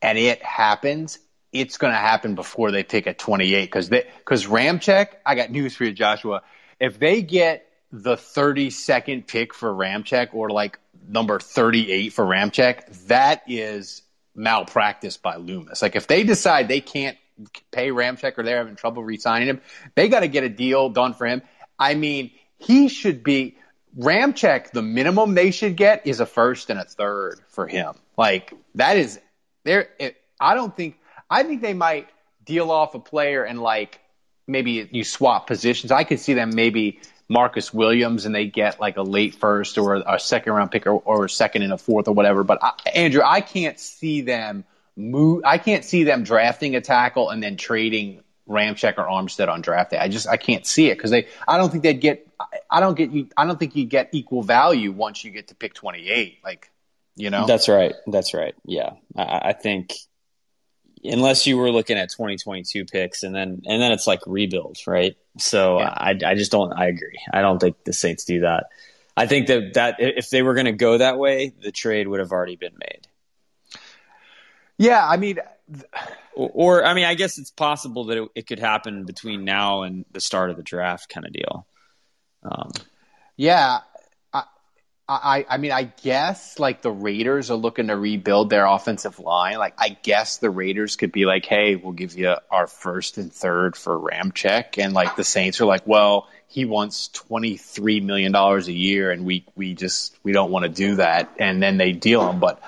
and 0.00 0.18
it 0.18 0.42
happens, 0.42 1.18
it's 1.52 1.76
going 1.76 1.92
to 1.92 1.98
happen 1.98 2.34
before 2.34 2.70
they 2.70 2.82
pick 2.82 3.06
at 3.06 3.18
28 3.18 3.66
because 3.66 3.90
they 3.90 4.06
because 4.18 4.46
Ramczyk. 4.46 5.08
I 5.26 5.34
got 5.34 5.50
news 5.50 5.76
for 5.76 5.84
you, 5.84 5.92
Joshua. 5.92 6.42
If 6.80 6.98
they 6.98 7.22
get 7.22 7.68
the 7.92 8.16
32nd 8.16 9.26
pick 9.26 9.52
for 9.52 9.70
Ramczyk 9.70 10.32
or 10.32 10.48
like 10.48 10.78
number 11.06 11.38
38 11.38 12.12
for 12.12 12.24
Ramczyk, 12.24 13.06
that 13.06 13.42
is 13.46 14.02
malpractice 14.34 15.16
by 15.16 15.36
Loomis. 15.36 15.82
Like 15.82 15.96
if 15.96 16.06
they 16.06 16.24
decide 16.24 16.68
they 16.68 16.80
can't 16.80 17.16
pay 17.70 17.88
Ramczyk 17.90 18.38
or 18.38 18.42
they're 18.42 18.58
having 18.58 18.76
trouble 18.76 19.02
re-signing 19.02 19.48
him, 19.48 19.60
they 19.94 20.08
got 20.08 20.20
to 20.20 20.28
get 20.28 20.44
a 20.44 20.48
deal 20.48 20.88
done 20.88 21.14
for 21.14 21.26
him. 21.26 21.42
I 21.78 21.94
mean, 21.94 22.30
he 22.58 22.88
should 22.88 23.22
be 23.22 23.56
Ramczyk. 23.98 24.70
The 24.70 24.82
minimum 24.82 25.34
they 25.34 25.50
should 25.50 25.76
get 25.76 26.06
is 26.06 26.20
a 26.20 26.26
first 26.26 26.70
and 26.70 26.78
a 26.78 26.84
third 26.84 27.40
for 27.48 27.66
him. 27.66 27.94
Like 28.16 28.52
that 28.76 28.96
is 28.96 29.20
there. 29.64 29.88
I 30.40 30.54
don't 30.54 30.74
think. 30.76 30.98
I 31.28 31.42
think 31.42 31.62
they 31.62 31.74
might 31.74 32.08
deal 32.44 32.70
off 32.70 32.94
a 32.94 32.98
player 32.98 33.42
and 33.44 33.60
like 33.60 34.00
maybe 34.46 34.88
you 34.92 35.04
swap 35.04 35.46
positions. 35.46 35.90
I 35.90 36.04
could 36.04 36.20
see 36.20 36.34
them 36.34 36.54
maybe 36.54 37.00
Marcus 37.32 37.72
Williams 37.72 38.26
and 38.26 38.34
they 38.34 38.46
get 38.46 38.78
like 38.78 38.98
a 38.98 39.02
late 39.02 39.34
first 39.34 39.78
or 39.78 39.94
a 39.94 40.20
second 40.20 40.52
round 40.52 40.70
pick 40.70 40.86
or, 40.86 40.92
or 40.92 41.24
a 41.24 41.30
second 41.30 41.62
and 41.62 41.72
a 41.72 41.78
fourth 41.78 42.06
or 42.06 42.14
whatever. 42.14 42.44
But 42.44 42.58
I, 42.62 42.72
Andrew, 42.94 43.22
I 43.24 43.40
can't 43.40 43.80
see 43.80 44.20
them 44.20 44.64
move. 44.96 45.42
I 45.44 45.58
can't 45.58 45.84
see 45.84 46.04
them 46.04 46.24
drafting 46.24 46.76
a 46.76 46.80
tackle 46.80 47.30
and 47.30 47.42
then 47.42 47.56
trading 47.56 48.20
Ramczyk 48.46 48.98
or 48.98 49.06
Armstead 49.06 49.48
on 49.48 49.62
draft 49.62 49.92
day. 49.92 49.98
I 49.98 50.08
just 50.08 50.28
I 50.28 50.36
can't 50.36 50.66
see 50.66 50.90
it 50.90 50.98
because 50.98 51.10
they. 51.10 51.26
I 51.48 51.56
don't 51.56 51.70
think 51.70 51.82
they'd 51.82 52.00
get. 52.00 52.28
I 52.70 52.80
don't 52.80 52.96
get 52.96 53.10
you. 53.10 53.28
I 53.36 53.46
don't 53.46 53.58
think 53.58 53.76
you 53.76 53.86
get 53.86 54.10
equal 54.12 54.42
value 54.42 54.92
once 54.92 55.24
you 55.24 55.30
get 55.30 55.48
to 55.48 55.54
pick 55.54 55.74
twenty 55.74 56.10
eight. 56.10 56.38
Like 56.44 56.70
you 57.16 57.30
know. 57.30 57.46
That's 57.46 57.68
right. 57.68 57.94
That's 58.06 58.34
right. 58.34 58.54
Yeah, 58.66 58.90
I, 59.16 59.40
I 59.44 59.52
think 59.54 59.94
unless 61.04 61.46
you 61.46 61.56
were 61.56 61.70
looking 61.70 61.98
at 61.98 62.10
2022 62.10 62.84
picks 62.84 63.22
and 63.22 63.34
then 63.34 63.62
and 63.66 63.82
then 63.82 63.92
it's 63.92 64.06
like 64.06 64.20
rebuild, 64.26 64.78
right? 64.86 65.16
So 65.38 65.78
yeah. 65.78 65.94
I 65.96 66.18
I 66.24 66.34
just 66.34 66.52
don't 66.52 66.72
I 66.72 66.86
agree. 66.86 67.18
I 67.32 67.40
don't 67.40 67.58
think 67.58 67.84
the 67.84 67.92
Saints 67.92 68.24
do 68.24 68.40
that. 68.40 68.66
I 69.16 69.26
think 69.26 69.46
that 69.48 69.74
that 69.74 69.96
if 69.98 70.30
they 70.30 70.42
were 70.42 70.54
going 70.54 70.66
to 70.66 70.72
go 70.72 70.98
that 70.98 71.18
way, 71.18 71.52
the 71.62 71.72
trade 71.72 72.08
would 72.08 72.20
have 72.20 72.32
already 72.32 72.56
been 72.56 72.74
made. 72.78 73.06
Yeah, 74.78 75.06
I 75.06 75.16
mean 75.16 75.38
or, 76.34 76.50
or 76.52 76.84
I 76.84 76.94
mean 76.94 77.04
I 77.04 77.14
guess 77.14 77.38
it's 77.38 77.50
possible 77.50 78.04
that 78.06 78.18
it, 78.18 78.28
it, 78.34 78.46
could 78.46 78.58
happen 78.58 79.04
between 79.04 79.44
now 79.44 79.82
and 79.82 80.04
the 80.12 80.20
start 80.20 80.50
of 80.50 80.56
the 80.56 80.62
draft 80.62 81.08
kind 81.08 81.26
of 81.26 81.32
deal. 81.32 81.66
Um, 82.42 82.72
yeah, 83.36 83.80
I, 85.08 85.44
I 85.48 85.56
mean, 85.58 85.72
I 85.72 85.84
guess 85.84 86.58
like 86.58 86.80
the 86.80 86.90
Raiders 86.90 87.50
are 87.50 87.56
looking 87.56 87.88
to 87.88 87.96
rebuild 87.96 88.50
their 88.50 88.66
offensive 88.66 89.18
line. 89.18 89.58
Like, 89.58 89.74
I 89.76 89.90
guess 90.02 90.38
the 90.38 90.48
Raiders 90.48 90.96
could 90.96 91.12
be 91.12 91.26
like, 91.26 91.44
"Hey, 91.44 91.74
we'll 91.74 91.92
give 91.92 92.16
you 92.16 92.36
our 92.50 92.66
first 92.66 93.18
and 93.18 93.32
third 93.32 93.76
for 93.76 93.98
Ramczyk," 93.98 94.78
and 94.78 94.94
like 94.94 95.16
the 95.16 95.24
Saints 95.24 95.60
are 95.60 95.66
like, 95.66 95.86
"Well, 95.86 96.28
he 96.46 96.64
wants 96.64 97.08
twenty 97.08 97.56
three 97.56 98.00
million 98.00 98.32
dollars 98.32 98.68
a 98.68 98.72
year, 98.72 99.10
and 99.10 99.24
we 99.24 99.44
we 99.56 99.74
just 99.74 100.16
we 100.22 100.32
don't 100.32 100.50
want 100.50 100.64
to 100.64 100.68
do 100.68 100.96
that," 100.96 101.34
and 101.38 101.62
then 101.62 101.78
they 101.78 101.92
deal 101.92 102.28
him. 102.28 102.38
But 102.38 102.62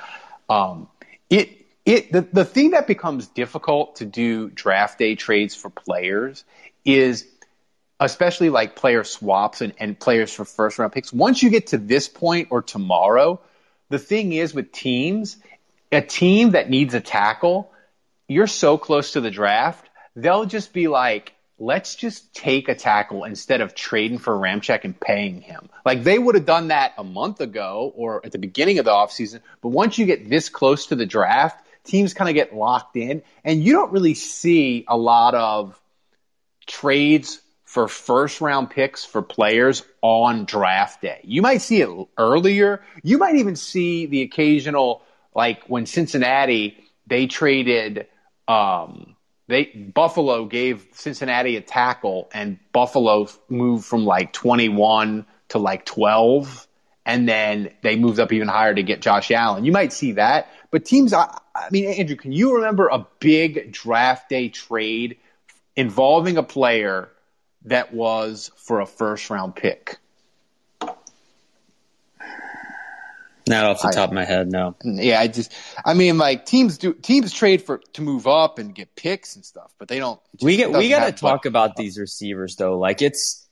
um, 0.49 0.89
it 1.31 1.51
it 1.87 2.11
the 2.13 2.23
the 2.23 2.45
thing 2.45 2.71
that 2.71 2.87
becomes 2.87 3.29
difficult 3.29 3.97
to 3.97 4.07
do 4.07 4.51
draft 4.51 4.99
day 4.99 5.15
trades 5.15 5.55
for 5.55 5.71
players 5.71 6.45
is 6.85 7.27
especially 8.01 8.51
like 8.51 8.77
player 8.77 9.05
swaps 9.05 9.61
and, 9.61 9.75
and 9.79 9.99
players 9.99 10.33
for 10.33 10.45
first 10.45 10.79
round 10.79 10.93
picks. 10.93 11.13
Once 11.13 11.43
you 11.43 11.51
get 11.51 11.69
to 11.69 11.79
this 11.79 12.09
point 12.09 12.49
or 12.51 12.63
tomorrow, 12.63 13.41
the 13.91 13.99
thing 13.99 14.33
is 14.33 14.55
with 14.55 14.73
teams, 14.73 15.37
a 15.93 16.01
team 16.01 16.51
that 16.51 16.69
needs 16.71 16.95
a 16.95 17.01
tackle, 17.01 17.71
you're 18.29 18.47
so 18.47 18.79
close 18.79 19.13
to 19.13 19.21
the 19.21 19.31
draft, 19.31 19.89
they'll 20.17 20.47
just 20.47 20.73
be 20.73 20.89
like, 20.89 21.33
let's 21.59 21.95
just 21.95 22.35
take 22.35 22.69
a 22.69 22.75
tackle 22.75 23.25
instead 23.25 23.61
of 23.61 23.75
trading 23.75 24.19
for 24.19 24.35
Ramczyk 24.35 24.85
and 24.85 24.99
paying 24.99 25.41
him. 25.41 25.69
Like 25.85 26.03
they 26.03 26.19
would 26.19 26.35
have 26.35 26.47
done 26.47 26.69
that 26.69 26.95
a 26.99 27.05
month 27.05 27.41
ago 27.41 27.93
or 27.95 28.25
at 28.25 28.33
the 28.33 28.39
beginning 28.39 28.79
of 28.79 28.85
the 28.85 28.91
offseason. 28.91 29.41
But 29.61 29.69
once 29.69 29.99
you 29.99 30.07
get 30.07 30.29
this 30.29 30.49
close 30.49 30.87
to 30.87 30.97
the 30.97 31.07
draft, 31.07 31.65
teams 31.85 32.15
kind 32.15 32.29
of 32.29 32.35
get 32.35 32.55
locked 32.55 32.97
in 32.97 33.23
and 33.45 33.63
you 33.63 33.73
don't 33.73 33.93
really 33.93 34.15
see 34.15 34.85
a 34.89 34.97
lot 34.97 35.35
of 35.35 35.81
trades 36.67 37.41
for 37.75 37.89
first 37.89 38.41
round 38.41 38.71
picks 38.71 39.05
for 39.05 39.21
players 39.21 39.83
on 40.01 40.45
draft 40.45 41.03
day. 41.03 41.19
You 41.25 41.43
might 41.43 41.61
see 41.61 41.81
it 41.81 41.89
earlier. 42.17 42.83
You 43.03 43.19
might 43.19 43.35
even 43.35 43.57
see 43.57 44.07
the 44.07 44.23
occasional, 44.23 45.03
like 45.35 45.65
when 45.65 45.85
Cincinnati, 45.85 46.79
they 47.09 47.27
traded, 47.27 48.07
um, 48.47 49.17
they 49.49 49.65
Buffalo 49.65 50.45
gave 50.45 50.87
Cincinnati 50.93 51.57
a 51.57 51.61
tackle 51.61 52.31
and 52.33 52.61
Buffalo 52.73 53.27
moved 53.49 53.85
from 53.85 54.05
like 54.05 54.33
21 54.33 55.27
to 55.49 55.59
like 55.59 55.85
12 55.85 56.69
and 57.05 57.29
then 57.29 57.75
they 57.83 57.97
moved 57.97 58.21
up 58.21 58.33
even 58.33 58.47
higher 58.47 58.73
to 58.73 58.85
get 58.85 59.03
Josh 59.03 59.33
Allen. 59.33 59.65
You 59.65 59.73
might 59.73 59.93
see 59.93 60.13
that, 60.13 60.49
but 60.71 60.85
teams 60.85 61.13
I, 61.13 61.41
I 61.53 61.71
mean 61.73 61.87
Andrew, 61.87 62.15
can 62.15 62.31
you 62.31 62.55
remember 62.55 62.87
a 62.87 63.05
big 63.19 63.73
draft 63.73 64.29
day 64.29 64.49
trade 64.49 65.17
involving 65.75 66.37
a 66.37 66.45
player 66.45 67.09
that 67.65 67.93
was 67.93 68.51
for 68.57 68.81
a 68.81 68.87
first 68.87 69.31
round 69.31 69.57
pick? 69.57 69.99
Not 73.47 73.67
off 73.67 73.83
the 73.83 73.91
top 73.91 74.09
of 74.09 74.15
my 74.15 74.25
head, 74.25 74.51
no. 74.51 74.75
Yeah, 74.83 75.21
I 75.21 75.27
just, 75.29 75.53
I 75.85 75.93
mean, 75.93 76.17
like 76.17 76.47
teams 76.47 76.79
do, 76.79 76.95
teams 76.95 77.31
trade 77.31 77.61
for 77.61 77.79
to 77.93 78.01
move 78.01 78.27
up 78.27 78.59
and 78.59 78.75
get 78.75 78.97
picks 78.97 79.37
and 79.37 79.45
stuff, 79.45 79.75
but 79.79 79.89
they 79.89 79.99
don't. 79.99 80.19
We 80.41 80.57
get, 80.57 80.73
we 80.73 80.89
got 80.89 81.05
to 81.07 81.13
talk 81.13 81.45
about 81.45 81.77
these 81.77 81.99
receivers 81.99 82.57
though. 82.57 82.79
Like 82.79 83.03
it's, 83.03 83.47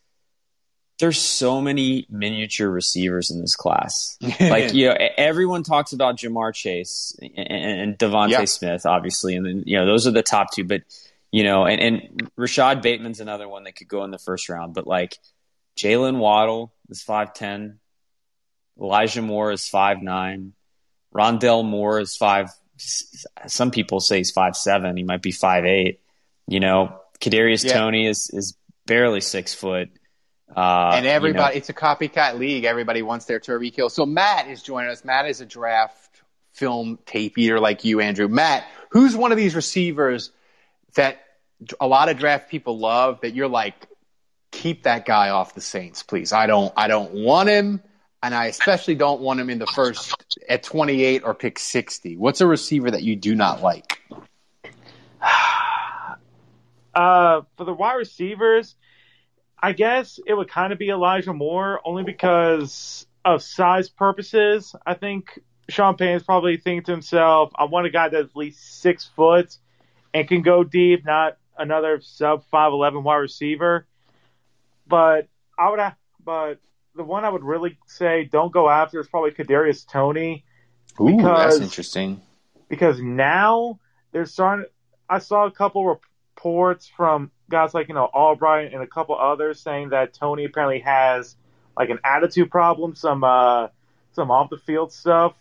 there's 0.99 1.19
so 1.19 1.61
many 1.61 2.07
miniature 2.09 2.71
receivers 2.71 3.31
in 3.31 3.41
this 3.41 3.55
class. 3.55 4.17
like 4.41 4.73
you 4.73 4.89
know, 4.89 4.97
everyone 5.19 5.63
talks 5.63 5.93
about 5.93 6.17
Ja'Marr 6.17 6.55
Chase 6.55 7.15
and, 7.21 7.51
and 7.51 7.99
DeVonta 7.99 8.31
yeah. 8.31 8.45
Smith, 8.47 8.87
obviously, 8.87 9.37
and 9.37 9.45
then 9.45 9.63
you 9.67 9.79
know 9.79 9.85
those 9.85 10.07
are 10.07 10.13
the 10.13 10.23
top 10.23 10.55
two. 10.55 10.65
But 10.65 10.83
you 11.33 11.45
know, 11.45 11.65
and, 11.67 11.81
and 11.81 12.31
Rashod 12.37 12.83
Bateman's 12.83 13.19
another 13.19 13.49
one 13.49 13.65
that 13.65 13.75
could 13.75 13.89
go 13.89 14.05
in 14.05 14.11
the 14.11 14.19
first 14.19 14.49
round. 14.49 14.75
But 14.75 14.87
like 14.87 15.19
Jaylen 15.77 16.19
Waddle 16.19 16.73
is 16.91 17.03
five 17.03 17.33
ten, 17.33 17.81
Elijah 18.81 19.23
Moore 19.23 19.51
is 19.51 19.67
five 19.67 20.03
nine, 20.03 20.53
Rondale 21.13 21.65
Moore 21.65 21.99
is 21.99 22.17
five. 22.17 22.51
Some 23.47 23.71
people 23.71 24.01
say 24.01 24.19
he's 24.19 24.31
five 24.31 24.57
seven. 24.57 24.97
He 24.97 25.03
might 25.03 25.23
be 25.23 25.33
five 25.33 25.65
eight. 25.65 26.01
You 26.47 26.61
know, 26.61 27.01
Kadarius 27.21 27.65
yeah. 27.65 27.75
Toney 27.75 28.07
is 28.07 28.31
is 28.31 28.57
barely 28.87 29.21
six 29.21 29.55
foot. 29.55 29.89
Uh, 30.55 30.93
and 30.95 31.07
everybody, 31.07 31.39
you 31.39 31.51
know, 31.55 31.57
it's 31.57 31.71
a 31.71 31.75
copycat 31.75 32.39
league. 32.39 32.65
Everybody 32.65 33.01
wants 33.01 33.25
their 33.25 33.41
Tyreek 33.41 33.75
Hill. 33.75 33.89
So 33.89 34.05
Matt 34.05 34.49
is 34.49 34.63
joining 34.63 34.91
us. 34.91 35.03
Matt 35.03 35.27
is 35.27 35.41
a 35.41 35.47
draft 35.47 36.21
film 36.53 36.99
tape 37.07 37.39
eater 37.39 37.59
like 37.59 37.85
you, 37.85 38.01
Andrew. 38.01 38.29
Matt, 38.29 38.67
who's 38.91 39.17
one 39.17 39.33
of 39.33 39.39
these 39.39 39.55
receivers 39.55 40.31
that 40.95 41.25
a 41.81 41.87
lot 41.87 42.09
of 42.09 42.19
draft 42.19 42.51
people 42.51 42.79
love 42.79 43.21
that 43.23 43.35
you're 43.35 43.49
like, 43.49 43.75
keep 44.51 44.85
that 44.85 45.07
guy 45.07 45.31
off 45.31 45.55
the 45.55 45.61
Saints, 45.61 46.03
please. 46.03 46.33
I 46.33 46.47
don't, 46.47 46.73
I 46.77 46.89
don't 46.89 47.13
want 47.13 47.49
him, 47.49 47.83
and 48.23 48.35
I 48.35 48.47
especially 48.47 48.95
don't 48.95 49.21
want 49.21 49.41
him 49.41 49.51
in 49.51 49.59
the 49.59 49.67
first 49.67 50.15
at 50.49 50.63
28 50.63 51.23
or 51.25 51.35
pick 51.35 51.59
60. 51.59 52.17
What's 52.17 52.41
a 52.41 52.47
receiver 52.47 52.91
that 52.91 53.03
you 53.03 53.17
do 53.17 53.35
not 53.35 53.63
like? 53.63 54.01
Uh, 56.95 57.41
for 57.57 57.65
the 57.65 57.73
wide 57.73 57.95
receivers, 57.95 58.77
I 59.59 59.73
guess 59.73 60.21
it 60.27 60.35
would 60.35 60.51
kind 60.51 60.75
of 60.75 60.79
be 60.79 60.91
Elijah 60.91 61.33
Moore, 61.33 61.81
only 61.87 62.03
because 62.05 63.07
of 63.25 63.43
size 63.43 63.89
purposes. 63.89 64.77
I 64.85 64.93
think 64.93 65.41
Sean 65.69 65.97
Payton's 65.97 66.23
probably 66.23 66.59
thinking 66.59 66.85
to 66.85 66.93
himself, 66.93 67.51
I 67.55 67.65
want 67.65 67.87
a 67.87 67.91
guy 67.91 68.11
that's 68.11 68.29
at 68.29 68.37
least 68.37 68.81
six 68.81 69.09
foot 69.17 69.57
and 70.15 70.29
can 70.29 70.43
go 70.43 70.65
deep, 70.65 71.05
not 71.05 71.37
another 71.57 72.01
sub 72.03 72.45
five 72.51 72.73
eleven 72.73 73.03
wide 73.03 73.17
receiver. 73.17 73.87
But 74.87 75.29
I 75.59 75.71
would 75.71 75.79
have, 75.79 75.97
but 76.25 76.59
the 76.95 77.05
one 77.05 77.25
I 77.25 77.31
would 77.31 77.45
really 77.45 77.79
say 77.87 78.25
don't 78.25 78.53
go 78.53 78.69
after 78.69 79.01
is 79.01 79.09
probably 79.09 79.31
Kadarius 79.31 79.87
Toney. 79.87 80.45
Ooh, 81.01 81.17
because, 81.17 81.55
that's 81.55 81.65
interesting. 81.65 82.21
Because 82.69 83.01
now 83.01 83.81
they're 84.13 84.27
starting. 84.27 84.67
I 85.09 85.19
saw 85.19 85.47
a 85.47 85.51
couple 85.51 85.87
reports 85.87 86.91
from 86.97 87.31
guys 87.51 87.75
like 87.75 87.89
you 87.89 87.95
know 87.95 88.05
Albright 88.13 88.73
and 88.73 88.83
a 88.83 88.87
couple 88.87 89.17
others 89.17 89.61
saying 89.61 89.91
that 89.91 90.15
Toney 90.15 90.45
apparently 90.45 90.81
has 90.81 91.37
like 91.77 91.91
an 91.91 91.99
attitude 92.05 92.51
problem, 92.51 92.95
some 92.95 93.25
uh, 93.25 93.69
some 94.13 94.31
off 94.31 94.51
the 94.51 94.59
field 94.59 94.93
stuff, 94.93 95.35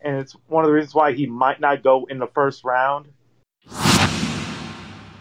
and 0.00 0.16
it's 0.16 0.36
one 0.46 0.64
of 0.64 0.68
the 0.68 0.74
reasons 0.74 0.94
why 0.94 1.12
he 1.12 1.26
might 1.26 1.60
not 1.60 1.82
go 1.82 2.06
in 2.08 2.18
the 2.18 2.28
first 2.28 2.64
round. 2.64 3.08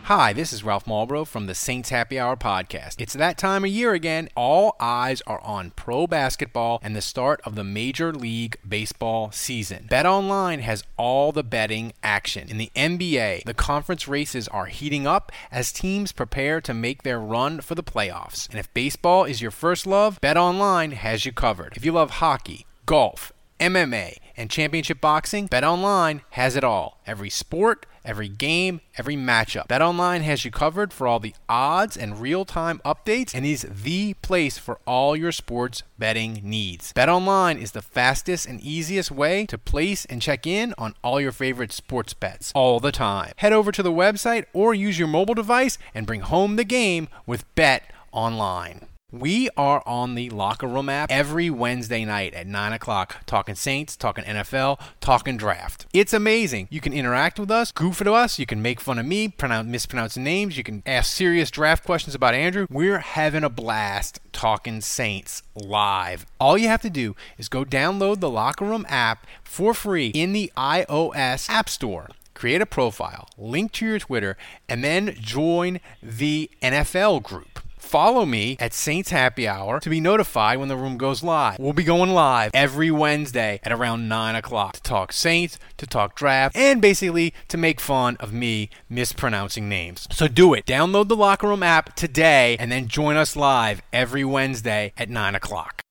Hi, 0.08 0.32
this 0.32 0.54
is 0.54 0.64
Ralph 0.64 0.86
Malbrough 0.86 1.28
from 1.28 1.48
the 1.48 1.54
Saints 1.54 1.90
Happy 1.90 2.18
Hour 2.18 2.38
podcast. 2.38 3.02
It's 3.02 3.12
that 3.12 3.38
time 3.38 3.66
of 3.66 3.70
year 3.70 3.92
again. 3.92 4.30
All 4.38 4.78
eyes 4.80 5.22
are 5.28 5.42
on 5.42 5.72
pro 5.72 6.08
basketball 6.08 6.80
and 6.82 6.96
the 6.96 7.02
start 7.02 7.42
of 7.44 7.56
the 7.56 7.66
Major 7.66 8.14
League 8.14 8.56
Baseball 8.66 9.34
season. 9.34 9.88
Bet 9.90 10.06
Online 10.06 10.62
has 10.62 10.86
all 10.96 11.34
the 11.34 11.44
betting 11.44 11.92
action. 12.02 12.48
In 12.48 12.58
the 12.58 12.72
NBA, 12.74 13.44
the 13.44 13.54
conference 13.54 14.08
races 14.08 14.48
are 14.48 14.68
heating 14.68 15.06
up 15.06 15.30
as 15.52 15.74
teams 15.74 16.14
prepare 16.14 16.62
to 16.62 16.74
make 16.74 17.04
their 17.04 17.20
run 17.20 17.60
for 17.60 17.76
the 17.76 17.84
playoffs. 17.84 18.50
And 18.50 18.58
if 18.58 18.74
baseball 18.74 19.26
is 19.26 19.42
your 19.42 19.52
first 19.52 19.86
love, 19.86 20.22
Bet 20.22 20.38
Online 20.38 20.92
has 20.92 21.26
you 21.26 21.34
covered. 21.34 21.74
If 21.76 21.84
you 21.84 21.92
love 21.92 22.12
hockey, 22.12 22.66
golf, 22.86 23.34
MMA, 23.60 24.14
and 24.38 24.50
championship 24.50 25.02
boxing, 25.02 25.50
BetOnline 25.50 26.22
has 26.32 26.56
it 26.56 26.64
all. 26.64 27.00
Every 27.06 27.30
sport, 27.30 27.86
every 28.06 28.30
game, 28.30 28.80
every 28.98 29.16
matchup. 29.18 29.68
BetOnline 29.68 30.22
has 30.22 30.46
you 30.46 30.52
covered 30.52 30.94
for 30.94 31.08
all 31.08 31.20
the 31.20 31.36
odds 31.50 31.98
and 31.98 32.22
real-time 32.22 32.80
updates 32.86 33.36
and 33.36 33.46
is 33.46 33.68
the 33.70 34.14
place 34.16 34.58
for 34.58 34.80
all 34.86 35.16
your 35.16 35.32
sports 35.32 35.84
betting 36.00 36.40
needs. 36.44 36.94
BetOnline 36.94 37.62
is 37.62 37.72
the 37.72 37.82
fastest 37.82 38.46
and 38.46 38.62
easiest 38.62 39.12
way 39.12 39.46
to 39.48 39.58
place 39.58 40.06
and 40.06 40.22
check 40.22 40.48
in 40.48 40.74
on 40.78 40.94
all 41.04 41.20
your 41.20 41.32
favorite 41.32 41.74
sports 41.74 42.14
bets 42.14 42.52
all 42.56 42.80
the 42.80 42.92
time. 42.92 43.34
Head 43.38 43.54
over 43.54 43.72
to 43.72 43.84
the 43.84 43.92
website 43.92 44.46
or 44.54 44.74
use 44.74 44.98
your 44.98 45.08
mobile 45.08 45.34
device 45.34 45.78
and 45.94 46.08
bring 46.08 46.22
home 46.22 46.56
the 46.56 46.64
game 46.64 47.10
with 47.26 47.44
BetOnline. 47.56 48.88
We 49.14 49.50
are 49.56 49.82
on 49.86 50.16
the 50.16 50.30
Locker 50.32 50.68
Room 50.68 50.90
app 50.90 51.10
every 51.10 51.50
Wednesday 51.50 52.04
night 52.04 52.34
at 52.34 52.46
9 52.46 52.74
o'clock, 52.74 53.16
talking 53.26 53.56
Saints, 53.56 53.96
talking 53.96 54.26
NFL, 54.26 54.82
talking 55.00 55.38
draft. 55.38 55.86
It's 55.94 56.12
amazing. 56.12 56.68
You 56.70 56.82
can 56.82 56.92
interact 56.92 57.40
with 57.40 57.50
us, 57.50 57.72
goof 57.72 58.02
at 58.02 58.10
us, 58.10 58.38
you 58.38 58.46
can 58.46 58.62
make 58.62 58.82
fun 58.82 59.00
of 59.00 59.06
me, 59.06 59.30
pronounce, 59.30 59.70
mispronounce 59.70 60.18
names, 60.18 60.58
you 60.58 60.64
can 60.66 60.84
ask 60.86 61.16
serious 61.16 61.50
draft 61.50 61.86
questions 61.86 62.16
about 62.16 62.34
Andrew. 62.34 62.68
We're 62.70 63.00
having 63.00 63.46
a 63.46 63.50
blast 63.50 64.20
talking 64.34 64.82
Saints 64.82 65.42
live. 65.56 66.26
All 66.38 66.58
you 66.58 66.68
have 66.68 66.82
to 66.82 66.90
do 66.90 67.16
is 67.38 67.48
go 67.48 67.64
download 67.64 68.20
the 68.20 68.30
Locker 68.30 68.66
Room 68.66 68.86
app 68.90 69.26
for 69.42 69.74
free 69.74 70.08
in 70.08 70.34
the 70.34 70.52
iOS 70.58 71.50
App 71.50 71.70
Store 71.70 72.10
create 72.34 72.62
a 72.62 72.68
profile, 72.68 73.28
link 73.36 73.72
to 73.72 73.84
your 73.84 73.98
Twitter, 73.98 74.38
and 74.70 74.84
then 74.84 75.16
join 75.20 75.80
the 76.04 76.52
NFL 76.62 77.24
group. 77.24 77.62
Follow 77.88 78.26
me 78.26 78.58
at 78.60 78.74
Saints 78.74 79.12
Happy 79.12 79.48
Hour 79.48 79.80
to 79.80 79.90
be 79.90 80.02
notified 80.02 80.60
when 80.60 80.68
the 80.68 80.76
room 80.76 80.98
goes 80.98 81.24
live. 81.24 81.58
We'll 81.58 81.72
be 81.72 81.86
going 81.86 82.10
live 82.10 82.52
every 82.54 82.92
Wednesday 82.92 83.62
at 83.64 83.72
around 83.72 84.10
9 84.10 84.36
o'clock 84.36 84.74
to 84.74 84.82
talk 84.82 85.14
Saints, 85.14 85.58
to 85.78 85.88
talk 85.88 86.14
draft, 86.14 86.58
and 86.58 86.82
basically 86.82 87.34
to 87.48 87.56
make 87.56 87.80
fun 87.80 88.18
of 88.20 88.34
me 88.34 88.70
mispronouncing 88.90 89.70
names. 89.70 90.06
So 90.12 90.28
do 90.28 90.54
it. 90.54 90.66
Download 90.66 91.08
the 91.08 91.16
Locker 91.16 91.48
Room 91.48 91.64
app 91.64 91.96
today 91.96 92.58
and 92.60 92.70
then 92.70 92.90
join 92.90 93.16
us 93.16 93.38
live 93.38 93.82
every 93.94 94.26
Wednesday 94.26 94.92
at 94.98 95.10
9 95.10 95.36
o'clock. 95.36 95.82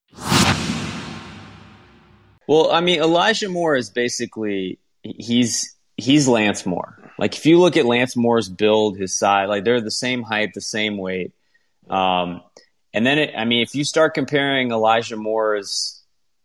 Well, 2.47 2.73
I 2.73 2.81
mean, 2.83 3.01
Elijah 3.01 3.49
Moore 3.49 3.75
is 3.75 3.89
basically 3.89 4.79
he's 5.03 5.75
he's 5.97 6.29
Lance 6.29 6.67
Moore. 6.67 6.99
Like 7.19 7.37
if 7.37 7.47
you 7.47 7.59
look 7.59 7.79
at 7.79 7.87
Lance 7.87 8.17
Moore's 8.17 8.51
build, 8.51 8.99
his 8.99 9.19
size, 9.19 9.49
like 9.49 9.65
they're 9.65 9.81
the 9.81 9.91
same 9.91 10.23
height, 10.23 10.53
the 10.53 10.61
same 10.61 10.99
weight. 10.99 11.33
Um, 11.88 12.42
and 12.92 13.07
then, 13.07 13.18
it, 13.18 13.35
I 13.37 13.44
mean, 13.44 13.62
if 13.62 13.75
you 13.75 13.85
start 13.85 14.14
comparing 14.14 14.70
Elijah 14.70 15.16
Moore's 15.16 16.03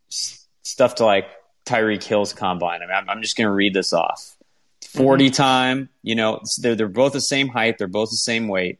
stuff 0.09 0.95
to 0.95 1.05
like 1.05 1.25
Tyreek 1.65 2.03
Hill's 2.03 2.33
combine, 2.33 2.81
I 2.81 2.85
mean, 2.85 2.95
I'm, 2.95 3.09
I'm 3.09 3.21
just 3.21 3.37
going 3.37 3.47
to 3.47 3.53
read 3.53 3.73
this 3.73 3.93
off. 3.93 4.37
40 4.89 5.25
mm-hmm. 5.25 5.33
time, 5.33 5.89
you 6.03 6.15
know, 6.15 6.41
they're, 6.59 6.75
they're 6.75 6.87
both 6.87 7.13
the 7.13 7.21
same 7.21 7.47
height, 7.47 7.77
they're 7.77 7.87
both 7.87 8.09
the 8.09 8.17
same 8.17 8.47
weight. 8.47 8.79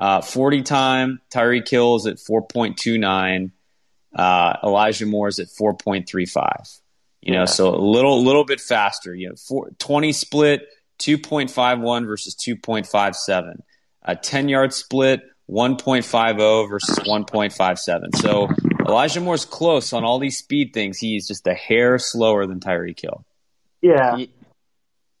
Uh, 0.00 0.20
40 0.20 0.62
time, 0.62 1.20
Tyreek 1.32 1.68
Hill 1.68 1.96
is 1.96 2.06
at 2.06 2.16
4.29. 2.16 3.52
Uh, 4.14 4.56
Elijah 4.62 5.06
Moore 5.06 5.28
is 5.28 5.38
at 5.38 5.48
4.35. 5.48 6.80
You 7.20 7.34
know, 7.34 7.40
yeah. 7.40 7.44
so 7.44 7.72
a 7.72 7.78
little 7.78 8.24
little 8.24 8.44
bit 8.44 8.60
faster. 8.60 9.14
You 9.14 9.28
know, 9.28 9.36
four, 9.36 9.70
20 9.78 10.12
split, 10.12 10.66
2.51 10.98 12.06
versus 12.06 12.34
2.57. 12.34 13.62
A 14.02 14.16
10 14.16 14.48
yard 14.48 14.74
split, 14.74 15.22
1.50 15.52 16.68
versus 16.68 16.98
1.57. 17.00 18.16
So 18.16 18.48
Elijah 18.86 19.20
Moore's 19.20 19.44
close 19.44 19.92
on 19.92 20.04
all 20.04 20.18
these 20.18 20.38
speed 20.38 20.72
things. 20.72 20.98
He's 20.98 21.28
just 21.28 21.46
a 21.46 21.54
hair 21.54 21.98
slower 21.98 22.46
than 22.46 22.60
Tyreek 22.60 23.00
Hill. 23.00 23.24
Yeah. 23.82 24.24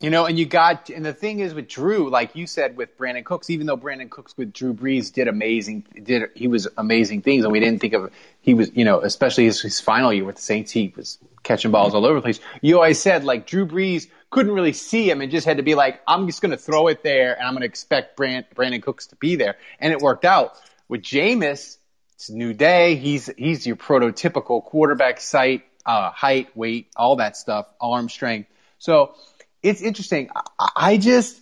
You 0.00 0.10
know, 0.10 0.24
and 0.24 0.36
you 0.36 0.46
got, 0.46 0.90
and 0.90 1.04
the 1.04 1.12
thing 1.12 1.38
is 1.38 1.54
with 1.54 1.68
Drew, 1.68 2.10
like 2.10 2.34
you 2.34 2.48
said 2.48 2.76
with 2.76 2.98
Brandin 2.98 3.24
Cooks, 3.24 3.50
even 3.50 3.66
though 3.66 3.76
Brandin 3.76 4.10
Cooks 4.10 4.36
with 4.36 4.52
Drew 4.52 4.74
Brees 4.74 5.12
did 5.12 5.28
amazing, 5.28 5.86
did 6.02 6.30
he 6.34 6.48
was 6.48 6.66
amazing 6.76 7.22
things, 7.22 7.44
and 7.44 7.52
we 7.52 7.60
didn't 7.60 7.80
think 7.80 7.94
of 7.94 8.10
he 8.40 8.54
was, 8.54 8.72
you 8.74 8.84
know, 8.84 9.00
especially 9.00 9.44
his, 9.44 9.60
his 9.60 9.78
final 9.78 10.12
year 10.12 10.24
with 10.24 10.36
the 10.36 10.42
Saints, 10.42 10.72
he 10.72 10.92
was 10.96 11.18
catching 11.44 11.70
balls 11.70 11.94
all 11.94 12.04
over 12.04 12.16
the 12.16 12.22
place. 12.22 12.40
You 12.62 12.76
always 12.76 13.00
said 13.00 13.22
like 13.22 13.46
Drew 13.46 13.64
Brees 13.64 14.08
couldn't 14.32 14.52
really 14.52 14.72
see 14.72 15.08
him 15.08 15.20
and 15.20 15.30
just 15.30 15.46
had 15.46 15.58
to 15.58 15.62
be 15.62 15.74
like, 15.74 16.00
I'm 16.08 16.26
just 16.26 16.40
going 16.40 16.50
to 16.50 16.56
throw 16.56 16.88
it 16.88 17.02
there, 17.04 17.34
and 17.34 17.46
I'm 17.46 17.52
going 17.52 17.60
to 17.60 17.66
expect 17.66 18.16
Brand, 18.16 18.46
Brandin 18.54 18.82
Cooks 18.82 19.08
to 19.08 19.16
be 19.16 19.36
there, 19.36 19.56
and 19.78 19.92
it 19.92 20.00
worked 20.00 20.24
out 20.24 20.54
with 20.88 21.02
Jameis. 21.02 21.76
It's 22.14 22.30
new 22.30 22.54
day. 22.54 22.96
He's 22.96 23.30
he's 23.36 23.66
your 23.66 23.76
prototypical 23.76 24.64
quarterback 24.64 25.20
sight, 25.20 25.64
uh, 25.84 26.10
height, 26.10 26.56
weight, 26.56 26.88
all 26.96 27.16
that 27.16 27.36
stuff, 27.36 27.66
arm 27.80 28.08
strength. 28.08 28.48
So 28.78 29.14
it's 29.62 29.82
interesting. 29.82 30.30
I, 30.58 30.70
I 30.76 30.96
just 30.96 31.40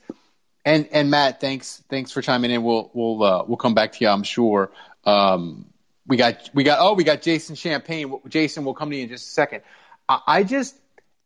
and 0.65 0.89
and 0.91 1.11
Matt, 1.11 1.41
thanks 1.41 1.83
thanks 1.89 2.11
for 2.11 2.23
chiming 2.23 2.51
in. 2.51 2.65
We'll 2.65 2.91
we'll 2.93 3.23
uh, 3.23 3.45
we'll 3.47 3.57
come 3.57 3.75
back 3.75 3.93
to 3.93 3.99
you, 4.01 4.09
I'm 4.09 4.25
sure. 4.25 4.73
Um, 5.05 5.67
we 6.09 6.17
got 6.17 6.51
we 6.55 6.65
got 6.65 6.79
oh 6.81 6.95
we 6.95 7.05
got 7.05 7.23
Jason 7.23 7.55
Champagne. 7.55 8.13
Jason, 8.29 8.65
we'll 8.65 8.75
come 8.75 8.91
to 8.91 8.97
you 8.97 9.05
in 9.05 9.09
just 9.09 9.29
a 9.29 9.31
second. 9.31 9.63
I, 10.09 10.21
I 10.27 10.43
just 10.43 10.75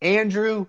Andrew. 0.02 0.66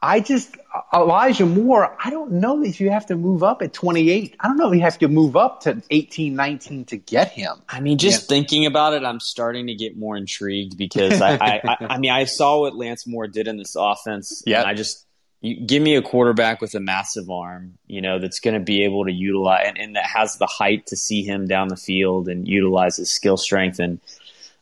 I 0.00 0.20
just 0.20 0.56
Elijah 0.94 1.46
Moore. 1.46 1.96
I 2.02 2.10
don't 2.10 2.32
know 2.32 2.62
that 2.62 2.78
you 2.78 2.90
have 2.90 3.06
to 3.06 3.16
move 3.16 3.42
up 3.42 3.62
at 3.62 3.72
28. 3.72 4.36
I 4.38 4.48
don't 4.48 4.56
know 4.56 4.68
if 4.68 4.76
you 4.76 4.82
have 4.82 4.98
to 4.98 5.08
move 5.08 5.36
up 5.36 5.62
to 5.62 5.82
18, 5.90 6.34
19 6.34 6.84
to 6.86 6.96
get 6.96 7.30
him. 7.30 7.62
I 7.68 7.80
mean, 7.80 7.98
just 7.98 8.22
yeah. 8.22 8.36
thinking 8.36 8.66
about 8.66 8.94
it, 8.94 9.04
I'm 9.04 9.20
starting 9.20 9.66
to 9.66 9.74
get 9.74 9.96
more 9.96 10.16
intrigued 10.16 10.76
because 10.76 11.20
I, 11.20 11.32
I, 11.34 11.60
I, 11.64 11.76
I, 11.90 11.98
mean, 11.98 12.12
I 12.12 12.24
saw 12.24 12.60
what 12.60 12.76
Lance 12.76 13.06
Moore 13.06 13.26
did 13.26 13.48
in 13.48 13.56
this 13.56 13.74
offense. 13.76 14.42
Yeah, 14.46 14.62
I 14.64 14.74
just 14.74 15.04
you, 15.42 15.60
give 15.66 15.82
me 15.82 15.96
a 15.96 16.02
quarterback 16.02 16.60
with 16.60 16.74
a 16.74 16.80
massive 16.80 17.28
arm, 17.28 17.76
you 17.86 18.00
know, 18.00 18.18
that's 18.18 18.40
going 18.40 18.54
to 18.54 18.60
be 18.60 18.84
able 18.84 19.04
to 19.04 19.12
utilize 19.12 19.64
and, 19.66 19.78
and 19.78 19.96
that 19.96 20.06
has 20.06 20.38
the 20.38 20.46
height 20.46 20.86
to 20.86 20.96
see 20.96 21.24
him 21.24 21.46
down 21.46 21.68
the 21.68 21.76
field 21.76 22.28
and 22.28 22.46
utilize 22.46 22.96
his 22.96 23.10
skill 23.10 23.36
strength 23.36 23.80
and 23.80 24.00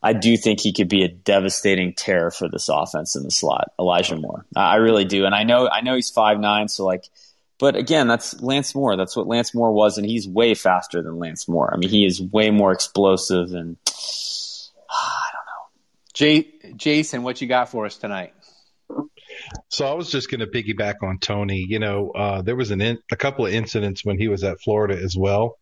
I 0.03 0.15
do 0.15 0.37
think 0.37 0.61
he 0.61 0.73
could 0.73 0.89
be 0.89 1.05
a 1.05 1.09
devastating 1.09 1.95
terror 1.95 2.31
for 2.31 2.49
this 2.49 2.69
offense 2.71 3.17
in 3.17 3.23
the 3.23 3.31
slot, 3.31 3.73
Elijah 3.79 4.17
Moore. 4.17 4.47
I 4.57 4.77
really 4.77 5.05
do, 5.05 5.27
and 5.27 5.35
I 5.35 5.45
know 5.45 5.69
I 5.69 5.83
know 5.83 5.95
he's 5.95 6.11
five 6.11 6.39
nine, 6.39 6.69
so 6.69 6.87
like, 6.87 7.05
but 7.59 7.77
again, 7.77 8.09
that's 8.09 8.41
Lance 8.41 8.75
Moore. 8.75 8.97
That's 8.97 9.15
what 9.15 9.27
Lance 9.27 9.55
Moore 9.55 9.73
was, 9.73 9.99
and 9.99 10.07
he's 10.07 10.27
way 10.27 10.55
faster 10.55 11.03
than 11.03 11.19
Lance 11.19 11.47
Moore. 11.49 11.71
I 11.73 11.77
mean, 11.77 11.91
he 11.91 12.07
is 12.07 12.21
way 12.21 12.51
more 12.51 12.73
explosive, 12.73 13.53
and 13.53 13.77
I 14.91 15.29
don't 15.33 15.47
know. 15.47 15.83
Jay, 16.15 16.49
Jason, 16.77 17.23
what 17.23 17.43
you 17.43 17.47
got 17.47 17.69
for 17.69 17.85
us 17.85 17.97
tonight? 17.97 18.33
So 19.69 19.87
I 19.87 19.95
was 19.95 20.11
just 20.11 20.31
going 20.31 20.41
to 20.41 20.47
piggyback 20.47 21.03
on 21.03 21.19
Toney. 21.19 21.65
You 21.69 21.79
know, 21.79 22.11
uh, 22.11 22.43
there 22.43 22.57
was 22.57 22.71
an 22.71 22.81
in, 22.81 22.99
a 23.13 23.17
couple 23.17 23.47
of 23.47 23.53
incidents 23.53 24.05
when 24.05 24.19
he 24.19 24.29
was 24.29 24.45
at 24.45 24.61
Florida 24.61 24.99
as 25.01 25.17
well 25.17 25.59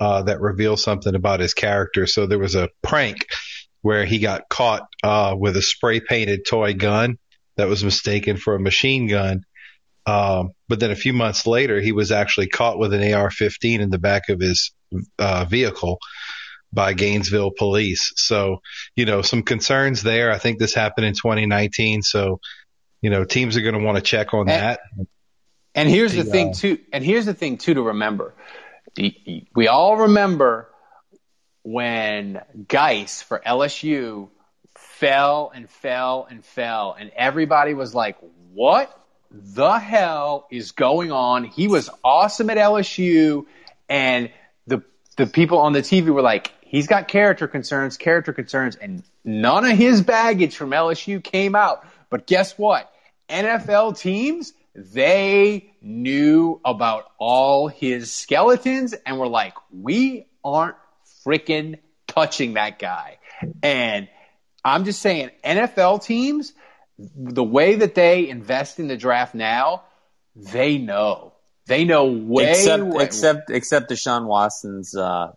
uh, 0.00 0.22
that 0.22 0.40
reveal 0.40 0.76
something 0.76 1.14
about 1.14 1.40
his 1.40 1.54
character. 1.54 2.06
So 2.06 2.26
there 2.26 2.38
was 2.38 2.54
a 2.54 2.68
prank 2.82 3.26
where 3.82 4.04
he 4.04 4.18
got 4.18 4.48
caught 4.48 4.88
uh, 5.02 5.34
with 5.38 5.56
a 5.56 5.62
spray 5.62 6.00
painted 6.00 6.46
toy 6.46 6.72
gun 6.74 7.18
that 7.56 7.68
was 7.68 7.84
mistaken 7.84 8.36
for 8.36 8.54
a 8.54 8.60
machine 8.60 9.08
gun. 9.08 9.42
Um, 10.06 10.52
but 10.68 10.80
then 10.80 10.90
a 10.90 10.96
few 10.96 11.12
months 11.12 11.46
later, 11.46 11.80
he 11.80 11.92
was 11.92 12.10
actually 12.10 12.48
caught 12.48 12.78
with 12.78 12.92
an 12.92 13.02
AR-15 13.02 13.80
in 13.80 13.90
the 13.90 13.98
back 13.98 14.28
of 14.30 14.40
his 14.40 14.72
uh, 15.18 15.44
vehicle 15.44 15.98
by 16.72 16.94
Gainesville 16.94 17.52
police. 17.56 18.12
So, 18.16 18.62
you 18.96 19.04
know, 19.04 19.22
some 19.22 19.42
concerns 19.42 20.02
there. 20.02 20.32
I 20.32 20.38
think 20.38 20.58
this 20.58 20.74
happened 20.74 21.06
in 21.06 21.14
2019. 21.14 22.02
So, 22.02 22.40
you 23.00 23.10
know, 23.10 23.24
teams 23.24 23.56
are 23.56 23.60
going 23.60 23.78
to 23.78 23.84
want 23.84 23.96
to 23.96 24.02
check 24.02 24.32
on 24.32 24.48
and, 24.48 24.48
that. 24.48 24.80
And 25.74 25.88
here's 25.88 26.14
the, 26.14 26.22
the 26.22 26.30
thing 26.30 26.50
uh, 26.50 26.54
too. 26.54 26.78
And 26.92 27.04
here's 27.04 27.26
the 27.26 27.34
thing 27.34 27.58
too 27.58 27.74
to 27.74 27.82
remember. 27.82 28.34
We 28.96 29.68
all 29.68 29.98
remember 29.98 30.71
when 31.62 32.40
Guice 32.68 33.22
for 33.22 33.40
LSU 33.44 34.28
fell 34.74 35.52
and 35.54 35.68
fell 35.68 36.26
and 36.28 36.44
fell, 36.44 36.96
and 36.98 37.10
everybody 37.16 37.74
was 37.74 37.94
like, 37.94 38.16
"What 38.52 38.96
the 39.30 39.78
hell 39.78 40.46
is 40.50 40.72
going 40.72 41.12
on?" 41.12 41.44
He 41.44 41.68
was 41.68 41.88
awesome 42.04 42.50
at 42.50 42.58
LSU, 42.58 43.46
and 43.88 44.30
the 44.66 44.82
the 45.16 45.26
people 45.26 45.58
on 45.58 45.72
the 45.72 45.82
TV 45.82 46.12
were 46.12 46.22
like, 46.22 46.52
"He's 46.62 46.86
got 46.86 47.08
character 47.08 47.46
concerns, 47.46 47.96
character 47.96 48.32
concerns," 48.32 48.76
and 48.76 49.02
none 49.24 49.64
of 49.64 49.76
his 49.76 50.02
baggage 50.02 50.56
from 50.56 50.70
LSU 50.70 51.22
came 51.22 51.54
out. 51.54 51.86
But 52.10 52.26
guess 52.26 52.58
what? 52.58 52.90
NFL 53.28 53.98
teams 53.98 54.52
they 54.74 55.70
knew 55.80 56.60
about 56.64 57.04
all 57.18 57.68
his 57.68 58.12
skeletons 58.12 58.94
and 59.06 59.18
were 59.18 59.28
like, 59.28 59.54
"We 59.70 60.26
aren't 60.44 60.76
freaking 61.26 61.78
touching 62.06 62.54
that 62.54 62.78
guy. 62.78 63.18
And 63.62 64.08
I'm 64.64 64.84
just 64.84 65.00
saying, 65.00 65.30
NFL 65.44 66.04
teams, 66.04 66.52
the 66.98 67.44
way 67.44 67.76
that 67.76 67.94
they 67.94 68.28
invest 68.28 68.78
in 68.78 68.88
the 68.88 68.96
draft 68.96 69.34
now, 69.34 69.84
they 70.36 70.78
know. 70.78 71.32
They 71.66 71.84
know 71.84 72.06
way 72.06 72.50
except 72.50 72.82
way, 72.82 73.04
except 73.04 73.50
except 73.50 73.90
Deshaun 73.90 74.26
Watson's 74.26 74.96
uh, 74.96 75.32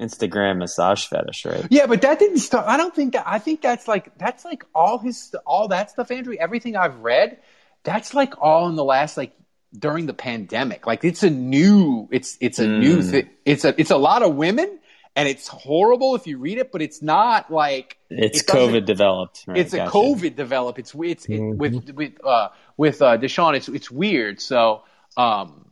Instagram 0.00 0.58
massage 0.58 1.06
fetish, 1.06 1.44
right? 1.44 1.66
Yeah, 1.68 1.86
but 1.86 2.02
that 2.02 2.18
didn't 2.20 2.38
start. 2.38 2.66
I 2.66 2.76
don't 2.76 2.94
think 2.94 3.14
that. 3.14 3.24
I 3.26 3.40
think 3.40 3.60
that's 3.60 3.88
like 3.88 4.16
that's 4.16 4.44
like 4.44 4.64
all 4.72 4.98
his 4.98 5.34
all 5.44 5.68
that 5.68 5.90
stuff, 5.90 6.10
Andrew. 6.12 6.36
Everything 6.38 6.76
I've 6.76 7.00
read, 7.00 7.38
that's 7.82 8.14
like 8.14 8.34
all 8.40 8.68
in 8.68 8.76
the 8.76 8.84
last 8.84 9.16
like 9.16 9.32
during 9.76 10.06
the 10.06 10.14
pandemic. 10.14 10.86
Like 10.86 11.04
it's 11.04 11.24
a 11.24 11.30
new. 11.30 12.08
It's 12.12 12.38
it's 12.40 12.60
a 12.60 12.66
mm. 12.66 12.78
new. 12.78 13.02
thing. 13.02 13.30
it's 13.44 13.64
a 13.64 13.78
it's 13.78 13.90
a 13.90 13.96
lot 13.96 14.22
of 14.22 14.36
women 14.36 14.78
and 15.16 15.28
it's 15.28 15.48
horrible 15.48 16.14
if 16.14 16.26
you 16.26 16.38
read 16.38 16.58
it, 16.58 16.72
but 16.72 16.82
it's 16.82 17.00
not 17.00 17.50
like 17.50 17.98
it's 18.10 18.40
it 18.40 18.46
COVID 18.46 18.84
developed. 18.84 19.44
Right, 19.46 19.58
it's 19.58 19.72
a. 19.72 19.86
COVID 19.86 20.34
developed. 20.34 20.78
It's 20.78 20.94
it's 20.94 21.26
it, 21.26 21.40
mm-hmm. 21.40 21.58
with 21.58 21.90
with 21.90 22.24
uh, 22.24 22.48
with 22.76 23.00
uh, 23.00 23.16
Deshaun. 23.18 23.56
It's 23.56 23.68
it's 23.68 23.90
weird. 23.90 24.40
So 24.40 24.82
um, 25.16 25.70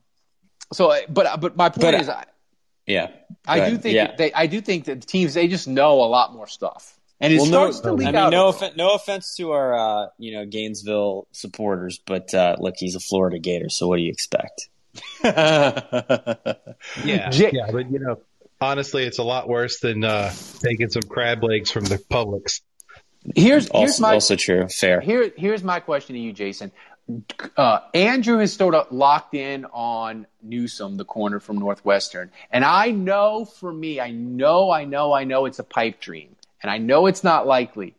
so 0.73 0.95
but 1.09 1.41
but 1.41 1.57
my 1.57 1.69
point 1.71 1.83
but, 1.83 1.95
is, 1.95 2.09
I, 2.09 2.25
yeah, 2.87 3.11
I 3.47 3.71
do 3.71 3.79
think 3.79 3.95
yeah. 3.95 4.15
they 4.17 4.33
I 4.33 4.47
do 4.47 4.61
think 4.61 4.85
that 4.85 5.01
the 5.01 5.07
teams 5.07 5.35
they 5.35 5.49
just 5.49 5.67
know 5.67 6.03
a 6.03 6.09
lot 6.09 6.33
more 6.33 6.47
stuff. 6.47 6.99
And 7.21 7.33
it 7.33 7.37
well, 7.37 7.47
starts 7.47 7.85
no, 7.85 7.91
to 7.91 7.95
leak 7.95 8.09
I 8.09 8.11
mean, 8.11 8.17
out. 8.17 8.33
No, 8.33 8.49
off- 8.49 8.77
no 8.77 8.95
offense 8.95 9.37
to 9.37 9.53
our, 9.53 9.79
uh, 9.79 10.09
you 10.19 10.33
know, 10.33 10.45
Gainesville 10.45 11.29
supporters, 11.31 12.01
but 12.05 12.35
uh, 12.35 12.57
look, 12.59 12.75
he's 12.77 12.97
a 12.97 13.01
Florida 13.01 13.39
Gator, 13.39 13.69
so 13.69 13.87
what 13.87 13.99
do 13.99 14.03
you 14.03 14.11
expect? 14.11 14.69
yeah, 15.23 16.11
yeah, 17.05 17.71
but 17.71 17.93
you 17.93 18.01
know, 18.01 18.19
honestly, 18.63 19.05
it's 19.05 19.19
a 19.19 19.23
lot 19.23 19.49
worse 19.49 19.81
than 19.81 20.05
uh, 20.05 20.33
taking 20.61 20.89
some 20.89 21.03
crab 21.03 21.43
legs 21.43 21.71
from 21.71 21.85
the 21.85 21.97
Publix. 21.97 22.61
Here's 23.35 23.69
here's 23.71 23.71
also, 23.71 24.03
my 24.03 24.15
also 24.15 24.37
true. 24.37 24.69
Fair. 24.69 25.01
Here 25.01 25.33
here's 25.37 25.63
my 25.63 25.81
question 25.81 26.15
to 26.15 26.21
you, 26.21 26.33
Jason. 26.33 26.73
Uh, 27.57 27.81
Andrew 27.95 28.41
is 28.41 28.53
sort 28.53 28.75
of 28.75 28.91
locked 28.93 29.35
in 29.35 29.65
on 29.67 30.27
Newsome, 30.41 30.97
the 30.97 31.05
corner 31.05 31.41
from 31.41 31.59
Northwestern, 31.59 32.31
and 32.51 32.65
I 32.65 32.91
know 32.91 33.45
for 33.45 33.73
me, 33.73 34.01
I 34.01 34.13
know, 34.13 34.71
I 34.71 34.85
know, 34.85 35.13
I 35.13 35.25
know 35.25 35.47
it's 35.47 35.59
a 35.59 35.65
pipe 35.65 36.01
dream, 36.01 36.35
and 36.63 36.71
I 36.71 36.79
know 36.79 37.07
it's 37.07 37.25
not 37.25 37.47
likely, 37.47 37.95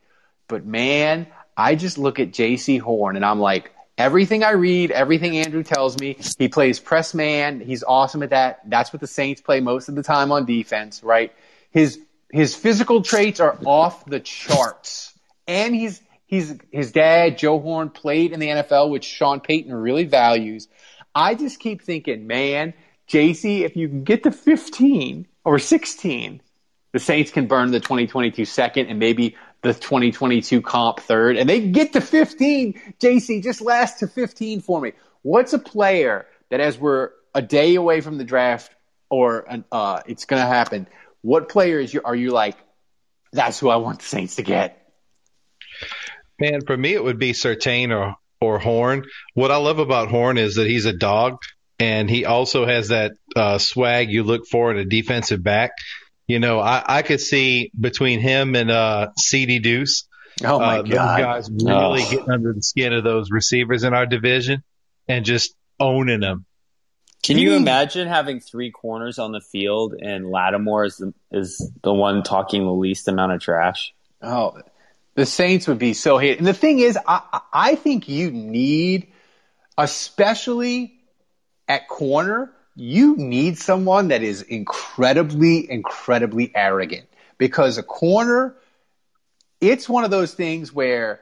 but 0.47 0.65
man, 0.65 1.27
I 1.55 1.75
just 1.75 1.97
look 1.97 2.19
at 2.19 2.31
JC 2.31 2.79
Horn 2.79 3.15
and 3.15 3.25
I'm 3.25 3.39
like, 3.39 3.71
everything 3.97 4.43
I 4.43 4.51
read, 4.51 4.91
everything 4.91 5.37
Andrew 5.37 5.63
tells 5.63 5.99
me, 5.99 6.17
he 6.37 6.47
plays 6.47 6.79
press 6.79 7.13
man. 7.13 7.59
He's 7.59 7.83
awesome 7.83 8.23
at 8.23 8.31
that. 8.31 8.61
That's 8.65 8.91
what 8.93 8.99
the 8.99 9.07
Saints 9.07 9.41
play 9.41 9.59
most 9.59 9.89
of 9.89 9.95
the 9.95 10.03
time 10.03 10.31
on 10.31 10.45
defense, 10.45 11.03
right? 11.03 11.33
His 11.71 11.99
his 12.31 12.55
physical 12.55 13.03
traits 13.03 13.39
are 13.39 13.57
off 13.65 14.05
the 14.05 14.19
charts. 14.19 15.13
And 15.47 15.75
he's 15.75 16.01
he's 16.25 16.55
his 16.71 16.91
dad, 16.91 17.37
Joe 17.37 17.59
Horn, 17.59 17.89
played 17.89 18.31
in 18.31 18.39
the 18.39 18.47
NFL, 18.47 18.89
which 18.89 19.05
Sean 19.05 19.39
Payton 19.39 19.73
really 19.73 20.05
values. 20.05 20.67
I 21.15 21.35
just 21.35 21.59
keep 21.59 21.83
thinking, 21.83 22.25
man, 22.25 22.73
Jaycee, 23.07 23.61
if 23.61 23.75
you 23.75 23.87
can 23.87 24.03
get 24.03 24.23
to 24.23 24.31
15 24.31 25.27
or 25.43 25.59
16, 25.59 26.41
the 26.91 26.99
Saints 26.99 27.31
can 27.31 27.45
burn 27.47 27.71
the 27.71 27.79
2022 27.79 28.45
second 28.45 28.87
and 28.87 28.97
maybe 28.97 29.35
the 29.63 29.73
2022 29.73 30.61
comp 30.61 30.99
third, 30.99 31.37
and 31.37 31.49
they 31.49 31.67
get 31.67 31.93
to 31.93 32.01
15. 32.01 32.79
JC, 32.99 33.41
just 33.41 33.61
last 33.61 33.99
to 33.99 34.07
15 34.07 34.61
for 34.61 34.79
me. 34.79 34.93
What's 35.21 35.53
a 35.53 35.59
player 35.59 36.27
that, 36.49 36.59
as 36.59 36.77
we're 36.77 37.11
a 37.33 37.41
day 37.41 37.75
away 37.75 38.01
from 38.01 38.17
the 38.17 38.25
draft, 38.25 38.71
or 39.09 39.47
uh, 39.71 40.01
it's 40.05 40.25
going 40.25 40.41
to 40.41 40.47
happen, 40.47 40.87
what 41.21 41.49
players 41.49 41.95
are 41.95 42.15
you 42.15 42.31
like? 42.31 42.57
That's 43.31 43.59
who 43.59 43.69
I 43.69 43.77
want 43.77 43.99
the 43.99 44.05
Saints 44.05 44.35
to 44.35 44.43
get. 44.43 44.79
Man, 46.39 46.61
for 46.65 46.75
me, 46.75 46.93
it 46.93 47.03
would 47.03 47.19
be 47.19 47.31
Surtain 47.31 47.91
or 47.91 48.15
or 48.41 48.59
Horn. 48.59 49.05
What 49.33 49.51
I 49.51 49.57
love 49.57 49.79
about 49.79 50.09
Horn 50.09 50.37
is 50.37 50.55
that 50.55 50.67
he's 50.67 50.85
a 50.85 50.93
dog, 50.93 51.37
and 51.79 52.09
he 52.09 52.25
also 52.25 52.65
has 52.65 52.89
that 52.89 53.13
uh, 53.35 53.57
swag 53.57 54.11
you 54.11 54.23
look 54.23 54.45
for 54.45 54.71
in 54.71 54.77
a 54.77 54.85
defensive 54.85 55.41
back. 55.41 55.71
You 56.27 56.39
know, 56.39 56.59
I, 56.59 56.83
I 56.85 57.01
could 57.01 57.19
see 57.19 57.71
between 57.77 58.19
him 58.19 58.55
and 58.55 58.71
uh, 58.71 59.09
CD 59.17 59.59
Deuce, 59.59 60.07
oh 60.43 60.59
my 60.59 60.79
uh, 60.79 60.81
god, 60.83 60.89
those 60.89 60.95
guys 61.25 61.49
really 61.51 62.01
Oh. 62.03 62.09
getting 62.11 62.31
under 62.31 62.53
the 62.53 62.61
skin 62.63 62.93
of 62.93 63.03
those 63.03 63.29
receivers 63.31 63.83
in 63.83 63.93
our 63.93 64.05
division 64.05 64.63
and 65.07 65.25
just 65.25 65.53
owning 65.79 66.21
them. 66.21 66.45
Can 67.23 67.37
you 67.37 67.53
imagine 67.53 68.07
having 68.07 68.39
three 68.41 68.71
corners 68.71 69.17
on 69.19 69.31
the 69.31 69.39
field 69.41 69.95
and 70.01 70.29
Lattimore 70.29 70.85
is 70.85 70.97
the, 70.97 71.13
is 71.31 71.71
the 71.81 71.93
one 71.93 72.21
talking 72.23 72.65
the 72.65 72.73
least 72.73 73.07
amount 73.07 73.31
of 73.31 73.39
trash? 73.41 73.93
Oh, 74.21 74.57
the 75.15 75.25
Saints 75.25 75.67
would 75.67 75.79
be 75.79 75.93
so 75.93 76.17
hated. 76.17 76.39
And 76.39 76.47
the 76.47 76.53
thing 76.53 76.79
is, 76.79 76.97
I, 76.97 77.21
I- 77.33 77.39
I 77.53 77.75
think 77.75 78.09
you 78.09 78.31
need, 78.31 79.07
especially 79.77 80.93
at 81.67 81.87
corner, 81.87 82.51
you 82.75 83.15
need 83.15 83.57
someone 83.57 84.09
that 84.09 84.23
is 84.23 84.41
incredibly, 84.41 85.69
incredibly 85.69 86.51
arrogant. 86.55 87.07
Because 87.37 87.77
a 87.77 87.83
corner, 87.83 88.55
it's 89.61 89.87
one 89.87 90.03
of 90.03 90.11
those 90.11 90.33
things 90.33 90.73
where 90.73 91.19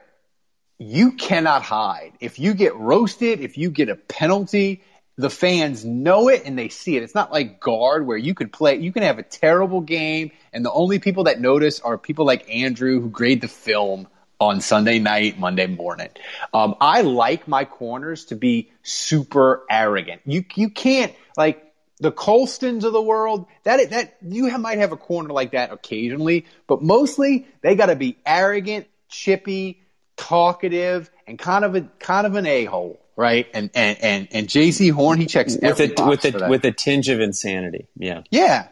you 0.77 1.13
cannot 1.13 1.61
hide. 1.61 2.13
If 2.19 2.39
you 2.39 2.53
get 2.53 2.75
roasted, 2.75 3.41
if 3.41 3.57
you 3.57 3.69
get 3.69 3.89
a 3.89 3.95
penalty, 3.95 4.81
the 5.17 5.29
fans 5.29 5.85
know 5.85 6.29
it 6.29 6.43
and 6.45 6.57
they 6.57 6.69
see 6.69 6.97
it. 6.97 7.03
It's 7.03 7.15
not 7.15 7.31
like 7.31 7.59
guard 7.59 8.07
where 8.07 8.17
you 8.17 8.33
could 8.33 8.51
play, 8.51 8.77
you 8.77 8.91
can 8.91 9.03
have 9.03 9.19
a 9.19 9.23
terrible 9.23 9.81
game, 9.81 10.31
and 10.53 10.65
the 10.65 10.71
only 10.71 10.99
people 10.99 11.25
that 11.25 11.39
notice 11.39 11.79
are 11.81 11.97
people 11.97 12.25
like 12.25 12.49
Andrew 12.49 12.99
who 12.99 13.09
grade 13.09 13.41
the 13.41 13.47
film 13.47 14.07
on 14.41 14.59
Sunday 14.59 14.97
night, 14.97 15.39
Monday 15.39 15.67
morning. 15.67 16.09
Um, 16.51 16.75
I 16.81 17.01
like 17.01 17.47
my 17.47 17.63
corners 17.63 18.25
to 18.25 18.35
be 18.35 18.71
super 18.81 19.63
arrogant. 19.69 20.21
You 20.25 20.43
you 20.55 20.69
can't 20.69 21.13
like 21.37 21.63
the 21.99 22.11
Colstons 22.11 22.83
of 22.83 22.91
the 22.91 23.01
world. 23.01 23.45
That 23.63 23.91
that 23.91 24.17
you 24.21 24.47
have, 24.47 24.59
might 24.59 24.79
have 24.79 24.91
a 24.91 24.97
corner 24.97 25.29
like 25.29 25.51
that 25.51 25.71
occasionally, 25.71 26.47
but 26.67 26.81
mostly 26.81 27.47
they 27.61 27.75
got 27.75 27.85
to 27.85 27.95
be 27.95 28.17
arrogant, 28.25 28.87
chippy, 29.07 29.83
talkative, 30.17 31.11
and 31.27 31.37
kind 31.37 31.63
of 31.63 31.75
a 31.75 31.81
kind 31.99 32.25
of 32.25 32.35
an 32.35 32.47
a 32.47 32.65
hole, 32.65 32.99
right? 33.15 33.47
And 33.53 33.69
and 33.75 33.97
and 34.01 34.27
and 34.31 34.49
J.C. 34.49 34.89
Horn, 34.89 35.19
he 35.19 35.27
checks 35.27 35.53
With 35.53 35.63
every 35.63 35.91
a 35.91 35.93
box 35.93 36.09
with 36.09 36.21
for 36.21 36.27
a 36.37 36.39
that. 36.41 36.49
with 36.49 36.65
a 36.65 36.71
tinge 36.71 37.09
of 37.09 37.19
insanity. 37.19 37.87
Yeah. 37.95 38.23
yeah. 38.31 38.69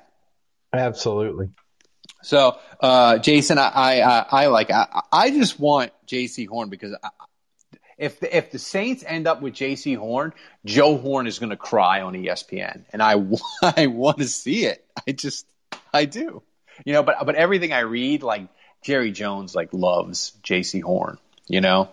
Absolutely. 0.74 1.50
So, 2.22 2.58
uh, 2.80 3.18
Jason, 3.20 3.58
I, 3.58 4.02
I, 4.02 4.26
I, 4.30 4.46
like, 4.48 4.72
I, 4.72 5.02
I 5.12 5.32
just 5.32 5.60
want 5.60 5.92
J.C. 6.06 6.46
Horn 6.46 6.70
because 6.70 6.96
I, 7.02 7.10
if 7.98 8.20
the, 8.20 8.36
if 8.36 8.52
the 8.52 8.60
Saints 8.60 9.04
end 9.06 9.28
up 9.28 9.42
with 9.42 9.54
J.C. 9.54 9.94
Horn, 9.94 10.34
Joe 10.66 10.98
Horn 10.98 11.28
is 11.28 11.40
going 11.40 11.50
to 11.52 11.58
cry 11.58 12.02
on 12.02 12.14
ESPN, 12.14 12.84
and 12.92 13.02
I, 13.02 13.16
I 13.62 13.88
want 13.88 14.18
to 14.20 14.28
see 14.28 14.66
it. 14.66 14.86
I 15.08 15.12
just, 15.12 15.46
I 15.94 16.06
do, 16.06 16.42
you 16.86 16.94
know. 16.94 17.04
But 17.04 17.26
but 17.26 17.36
everything 17.36 17.74
I 17.74 17.82
read, 17.82 18.24
like 18.24 18.48
Jerry 18.82 19.12
Jones, 19.12 19.56
like 19.56 19.74
loves 19.74 20.32
J.C. 20.44 20.80
Horn, 20.80 21.18
you 21.48 21.62
know, 21.62 21.90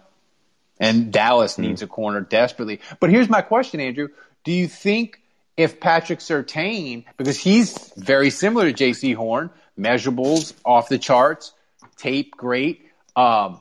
and 0.78 1.12
Dallas 1.12 1.58
needs 1.58 1.82
a 1.82 1.86
corner 1.86 2.20
desperately. 2.20 2.80
But 3.00 3.10
here's 3.10 3.28
my 3.28 3.42
question, 3.42 3.80
Andrew: 3.80 4.08
Do 4.44 4.52
you 4.52 4.68
think 4.68 5.20
if 5.56 5.80
Patrick 5.80 6.20
Surtain, 6.20 7.04
because 7.16 7.38
he's 7.38 7.92
very 7.96 8.30
similar 8.30 8.66
to 8.66 8.72
J.C. 8.72 9.12
Horn, 9.12 9.50
measurables 9.78 10.54
off 10.64 10.88
the 10.88 10.98
charts, 10.98 11.52
tape 11.96 12.32
great. 12.36 12.86
Um, 13.14 13.60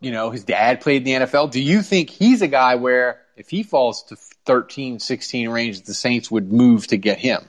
you 0.00 0.10
know, 0.12 0.30
his 0.30 0.44
dad 0.44 0.80
played 0.80 1.06
in 1.06 1.20
the 1.20 1.26
NFL. 1.26 1.50
Do 1.50 1.60
you 1.60 1.82
think 1.82 2.10
he's 2.10 2.42
a 2.42 2.48
guy 2.48 2.76
where 2.76 3.20
if 3.36 3.50
he 3.50 3.62
falls 3.62 4.04
to 4.04 4.16
13, 4.16 4.98
16 4.98 5.48
range, 5.48 5.82
the 5.82 5.94
Saints 5.94 6.30
would 6.30 6.52
move 6.52 6.86
to 6.88 6.96
get 6.96 7.18
him? 7.18 7.42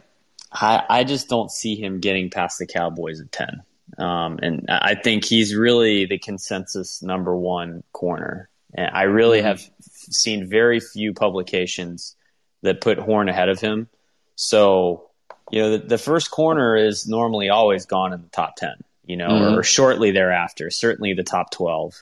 I, 0.51 0.83
I 0.89 1.03
just 1.03 1.29
don't 1.29 1.49
see 1.49 1.75
him 1.75 1.99
getting 1.99 2.29
past 2.29 2.59
the 2.59 2.67
Cowboys 2.67 3.21
at 3.21 3.31
10. 3.31 3.63
Um, 3.97 4.39
and 4.41 4.65
I 4.69 4.95
think 4.95 5.25
he's 5.25 5.55
really 5.55 6.05
the 6.05 6.17
consensus 6.17 7.01
number 7.01 7.35
one 7.35 7.83
corner. 7.91 8.49
And 8.73 8.89
I 8.93 9.03
really 9.03 9.41
have 9.41 9.61
seen 9.79 10.49
very 10.49 10.79
few 10.79 11.13
publications 11.13 12.15
that 12.61 12.81
put 12.81 12.97
Horn 12.97 13.29
ahead 13.29 13.49
of 13.49 13.59
him. 13.59 13.89
So, 14.35 15.10
you 15.51 15.61
know, 15.61 15.77
the, 15.77 15.85
the 15.85 15.97
first 15.97 16.31
corner 16.31 16.75
is 16.75 17.07
normally 17.07 17.49
always 17.49 17.85
gone 17.85 18.13
in 18.13 18.21
the 18.21 18.29
top 18.29 18.55
10, 18.55 18.75
you 19.05 19.17
know, 19.17 19.29
Mhm. 19.29 19.57
or 19.57 19.63
shortly 19.63 20.11
thereafter, 20.11 20.69
certainly 20.69 21.13
the 21.13 21.23
top 21.23 21.51
12. 21.51 22.01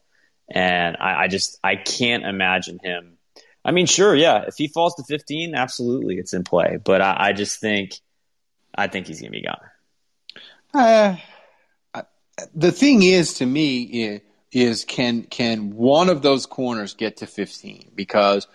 And 0.51 0.97
I, 0.99 1.23
I 1.23 1.27
just, 1.27 1.59
I 1.63 1.75
can't 1.75 2.23
imagine 2.25 2.79
him. 2.83 3.17
I 3.65 3.71
mean, 3.71 3.85
sure, 3.85 4.15
yeah, 4.15 4.45
if 4.47 4.55
he 4.57 4.67
falls 4.67 4.95
to 4.95 5.03
15, 5.03 5.53
absolutely 5.55 6.15
it's 6.15 6.33
in 6.33 6.43
play. 6.43 6.77
But 6.83 7.01
I, 7.01 7.15
I 7.19 7.33
just 7.33 7.59
think, 7.59 7.99
I 8.73 8.88
think 8.88 9.07
he's 9.07 9.19
going 9.19 9.31
to 9.31 9.38
be 9.38 9.45
gone. 9.45 11.19
Uh, 11.93 12.01
the 12.55 12.71
thing 12.71 13.03
is, 13.03 13.35
to 13.35 13.45
me, 13.45 13.81
is, 13.83 14.21
is 14.51 14.85
can 14.85 15.23
can 15.23 15.75
one 15.75 16.09
of 16.09 16.21
those 16.21 16.45
corners 16.45 16.93
get 16.93 17.17
to 17.17 17.27
15? 17.27 17.91
Because 17.95 18.47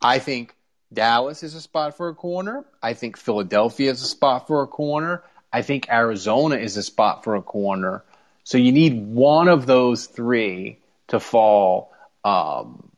I 0.00 0.18
think 0.18 0.54
Dallas 0.92 1.42
is 1.42 1.54
a 1.54 1.60
spot 1.60 1.96
for 1.96 2.08
a 2.08 2.14
corner. 2.14 2.64
I 2.82 2.94
think 2.94 3.16
Philadelphia 3.16 3.90
is 3.90 4.02
a 4.02 4.06
spot 4.06 4.46
for 4.46 4.62
a 4.62 4.66
corner. 4.66 5.22
I 5.52 5.62
think 5.62 5.88
Arizona 5.90 6.56
is 6.56 6.76
a 6.76 6.82
spot 6.82 7.24
for 7.24 7.34
a 7.34 7.42
corner. 7.42 8.02
So 8.44 8.58
you 8.58 8.72
need 8.72 9.06
one 9.06 9.48
of 9.48 9.66
those 9.66 10.06
three 10.06 10.78
to 11.08 11.20
fall. 11.20 11.92
Um, 12.24 12.88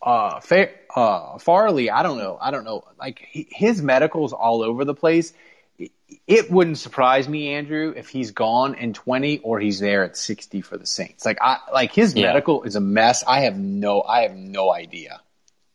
uh, 0.00 0.40
Fa- 0.40 0.70
uh, 0.94 1.38
Farley, 1.38 1.90
I 1.90 2.02
don't 2.02 2.18
know. 2.18 2.38
I 2.40 2.50
don't 2.50 2.64
know. 2.64 2.84
Like 2.98 3.26
he- 3.30 3.48
his 3.50 3.82
medical's 3.82 4.32
all 4.32 4.62
over 4.62 4.84
the 4.84 4.94
place. 4.94 5.32
It- 5.78 5.92
It 6.26 6.50
wouldn't 6.50 6.78
surprise 6.78 7.28
me, 7.28 7.54
Andrew, 7.54 7.92
if 7.96 8.08
he's 8.08 8.30
gone 8.30 8.74
in 8.74 8.92
20 8.94 9.38
or 9.40 9.60
he's 9.60 9.78
there 9.80 10.04
at 10.04 10.16
60 10.16 10.60
for 10.62 10.76
the 10.78 10.86
Saints. 10.86 11.26
Like 11.26 11.38
I, 11.40 11.58
like 11.72 11.92
his 11.92 12.14
Yeah. 12.14 12.28
medical 12.28 12.62
is 12.62 12.76
a 12.76 12.80
mess. 12.80 13.24
I 13.26 13.40
have 13.40 13.58
no, 13.58 14.02
I 14.02 14.22
have 14.22 14.34
no 14.36 14.72
idea 14.72 15.20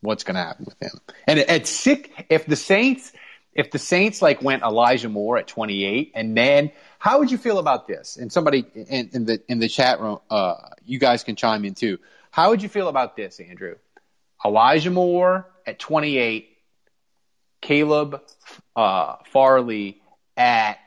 what's 0.04 0.24
going 0.24 0.36
to 0.36 0.42
happen 0.42 0.66
with 0.66 0.80
him. 0.82 1.00
And 1.26 1.40
at 1.40 1.66
sick, 1.66 2.12
if 2.30 2.46
the 2.46 2.56
Saints, 2.56 3.12
if 3.54 3.72
the 3.72 3.80
Saints 3.80 4.22
like 4.22 4.42
went 4.42 4.64
Elijah 4.64 5.10
Moore 5.10 5.38
at 5.38 5.48
28, 5.48 6.12
and 6.14 6.38
then 6.38 6.72
how 7.00 7.20
would 7.20 7.32
you 7.32 7.38
feel 7.38 7.58
about 7.58 7.88
this? 7.88 8.18
And 8.18 8.32
somebody 8.32 8.66
in, 8.76 9.10
in 9.14 9.26
the 9.26 9.42
in 9.48 9.60
the 9.60 9.70
chat 9.70 10.00
room, 10.00 10.20
uh, 10.30 10.56
you 10.86 11.00
guys 11.00 11.24
can 11.24 11.36
chime 11.36 11.66
in 11.66 11.74
too. 11.74 12.00
How 12.32 12.50
would 12.50 12.62
you 12.62 12.70
feel 12.70 12.88
about 12.88 13.16
this, 13.16 13.40
Andrew? 13.40 13.76
Elijah 14.46 14.92
Moore 14.92 15.48
at 15.66 15.80
28, 15.80 16.50
Caleb 17.62 18.22
uh, 18.76 19.16
Farley 19.32 20.02
at 20.36 20.80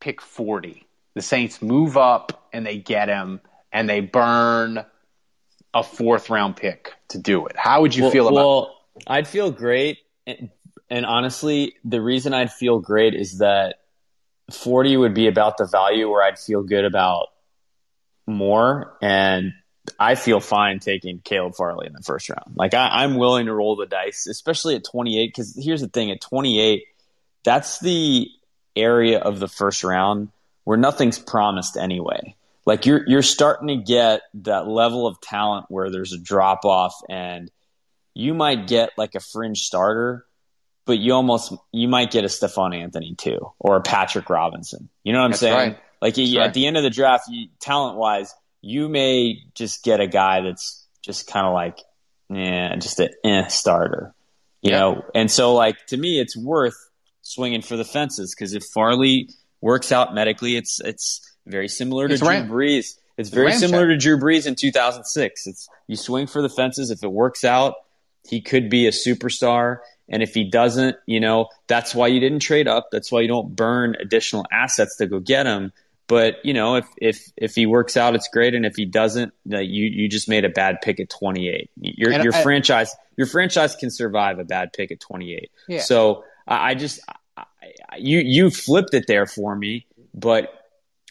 pick 0.00 0.20
40. 0.20 0.84
The 1.14 1.22
Saints 1.22 1.62
move 1.62 1.96
up 1.96 2.48
and 2.52 2.66
they 2.66 2.78
get 2.78 3.08
him, 3.08 3.40
and 3.72 3.88
they 3.88 4.00
burn 4.00 4.84
a 5.80 5.82
fourth 5.82 6.30
round 6.30 6.56
pick 6.56 6.92
to 7.08 7.18
do 7.18 7.46
it. 7.46 7.56
How 7.56 7.80
would 7.82 7.94
you 7.94 8.04
well, 8.04 8.12
feel 8.12 8.28
about? 8.28 8.34
Well, 8.34 8.76
I'd 9.06 9.28
feel 9.28 9.50
great, 9.50 9.98
and, 10.26 10.50
and 10.90 11.06
honestly, 11.06 11.74
the 11.84 12.00
reason 12.00 12.34
I'd 12.34 12.52
feel 12.52 12.78
great 12.78 13.14
is 13.14 13.38
that 13.38 13.76
forty 14.50 14.96
would 14.96 15.14
be 15.14 15.26
about 15.26 15.56
the 15.56 15.66
value 15.66 16.10
where 16.10 16.22
I'd 16.22 16.38
feel 16.38 16.62
good 16.62 16.84
about 16.84 17.28
more, 18.26 18.96
and 19.00 19.52
I 19.98 20.14
feel 20.14 20.40
fine 20.40 20.80
taking 20.80 21.20
Caleb 21.20 21.54
Farley 21.54 21.86
in 21.86 21.92
the 21.92 22.02
first 22.02 22.28
round. 22.28 22.54
Like 22.56 22.74
I, 22.74 22.88
I'm 23.02 23.16
willing 23.16 23.46
to 23.46 23.54
roll 23.54 23.76
the 23.76 23.86
dice, 23.86 24.26
especially 24.26 24.76
at 24.76 24.84
28. 24.84 25.26
Because 25.28 25.58
here's 25.60 25.80
the 25.80 25.88
thing: 25.88 26.10
at 26.10 26.20
28, 26.20 26.84
that's 27.44 27.78
the 27.80 28.28
area 28.76 29.18
of 29.18 29.40
the 29.40 29.48
first 29.48 29.84
round 29.84 30.28
where 30.64 30.76
nothing's 30.76 31.18
promised 31.18 31.76
anyway. 31.76 32.34
Like 32.68 32.84
you're 32.84 33.02
you're 33.08 33.22
starting 33.22 33.68
to 33.68 33.76
get 33.76 34.20
that 34.34 34.68
level 34.68 35.06
of 35.06 35.18
talent 35.22 35.64
where 35.70 35.88
there's 35.90 36.12
a 36.12 36.18
drop 36.18 36.66
off 36.66 36.94
and 37.08 37.50
you 38.12 38.34
might 38.34 38.66
get 38.66 38.90
like 38.98 39.14
a 39.14 39.20
fringe 39.20 39.60
starter, 39.62 40.26
but 40.84 40.98
you 40.98 41.14
almost 41.14 41.54
you 41.72 41.88
might 41.88 42.10
get 42.10 42.24
a 42.26 42.28
Stephone 42.28 42.74
Anthony 42.74 43.14
too 43.14 43.38
or 43.58 43.76
a 43.76 43.80
Patrick 43.80 44.28
Robinson. 44.28 44.90
You 45.02 45.14
know 45.14 45.20
what 45.20 45.24
I'm 45.24 45.30
That's 45.30 45.40
saying? 45.40 45.56
right. 45.56 45.78
Like 46.02 46.18
you, 46.18 46.40
at 46.40 46.52
the 46.52 46.66
end 46.66 46.76
of 46.76 46.82
the 46.82 46.90
draft, 46.90 47.24
you, 47.30 47.48
talent 47.58 47.96
wise, 47.96 48.34
you 48.60 48.90
may 48.90 49.38
just 49.54 49.82
get 49.82 50.00
a 50.00 50.06
guy 50.06 50.42
that's 50.42 50.86
just 51.02 51.26
kind 51.26 51.46
of 51.46 51.54
like, 51.54 51.78
yeah, 52.28 52.76
just 52.76 53.00
an 53.00 53.08
eh 53.24 53.46
starter. 53.46 54.14
You 54.60 54.72
Yeah. 54.72 54.78
know, 54.80 55.04
and 55.14 55.30
so 55.30 55.54
like 55.54 55.76
to 55.86 55.96
me, 55.96 56.20
it's 56.20 56.36
worth 56.36 56.76
swinging 57.22 57.62
for 57.62 57.78
the 57.78 57.84
fences 57.86 58.34
because 58.34 58.52
if 58.52 58.62
Farley 58.74 59.30
works 59.62 59.90
out 59.90 60.12
medically, 60.14 60.54
it's 60.56 60.80
it's 60.80 61.27
very 61.48 61.68
similar 61.68 62.08
to 62.08 62.14
It's 62.14 62.20
Drew 62.22 62.30
Ram- 62.30 62.48
Brees. 62.48 62.96
It's 63.16 63.30
very 63.30 63.52
similar 63.52 63.88
to 63.88 63.96
Drew 63.96 64.16
Brees 64.18 64.46
in 64.46 64.54
2006. 64.54 65.46
It's 65.46 65.68
you 65.88 65.96
swing 65.96 66.26
for 66.28 66.40
the 66.40 66.48
fences. 66.48 66.90
If 66.90 67.02
it 67.02 67.10
works 67.10 67.44
out, 67.44 67.74
he 68.28 68.40
could 68.40 68.70
be 68.70 68.86
a 68.86 68.90
superstar. 68.92 69.78
And 70.08 70.22
if 70.22 70.34
he 70.34 70.44
doesn't, 70.44 70.96
you 71.06 71.18
know, 71.20 71.48
that's 71.66 71.94
why 71.94 72.06
you 72.06 72.20
didn't 72.20 72.38
trade 72.40 72.68
up. 72.68 72.88
That's 72.92 73.10
why 73.10 73.20
you 73.22 73.28
don't 73.28 73.54
burn 73.56 73.96
additional 74.00 74.46
assets 74.52 74.96
to 74.98 75.06
go 75.06 75.18
get 75.20 75.46
him. 75.46 75.72
But 76.06 76.36
you 76.44 76.54
know, 76.54 76.76
if 76.76 76.86
if 76.96 77.20
if 77.36 77.54
he 77.54 77.66
works 77.66 77.96
out, 77.96 78.14
it's 78.14 78.28
great, 78.28 78.54
and 78.54 78.64
if 78.64 78.76
he 78.76 78.86
doesn't, 78.86 79.34
you 79.44 79.58
you 79.84 80.08
just 80.08 80.26
made 80.28 80.44
a 80.46 80.48
bad 80.48 80.80
pick 80.80 81.00
at 81.00 81.10
28. 81.10 81.70
Your 81.80 82.12
And 82.12 82.24
your 82.24 82.34
I- 82.34 82.42
franchise 82.42 82.94
your 83.16 83.26
franchise 83.26 83.74
can 83.76 83.90
survive 83.90 84.38
a 84.38 84.44
bad 84.44 84.72
pick 84.72 84.90
at 84.92 85.00
28. 85.00 85.50
Yeah. 85.66 85.80
So 85.80 86.24
I, 86.46 86.70
I 86.70 86.74
just 86.76 87.00
I, 87.36 87.44
I- 87.90 87.96
you 87.98 88.20
you 88.20 88.48
flipped 88.50 88.94
it 88.94 89.04
there 89.08 89.26
for 89.26 89.54
me, 89.56 89.84
but 90.14 90.50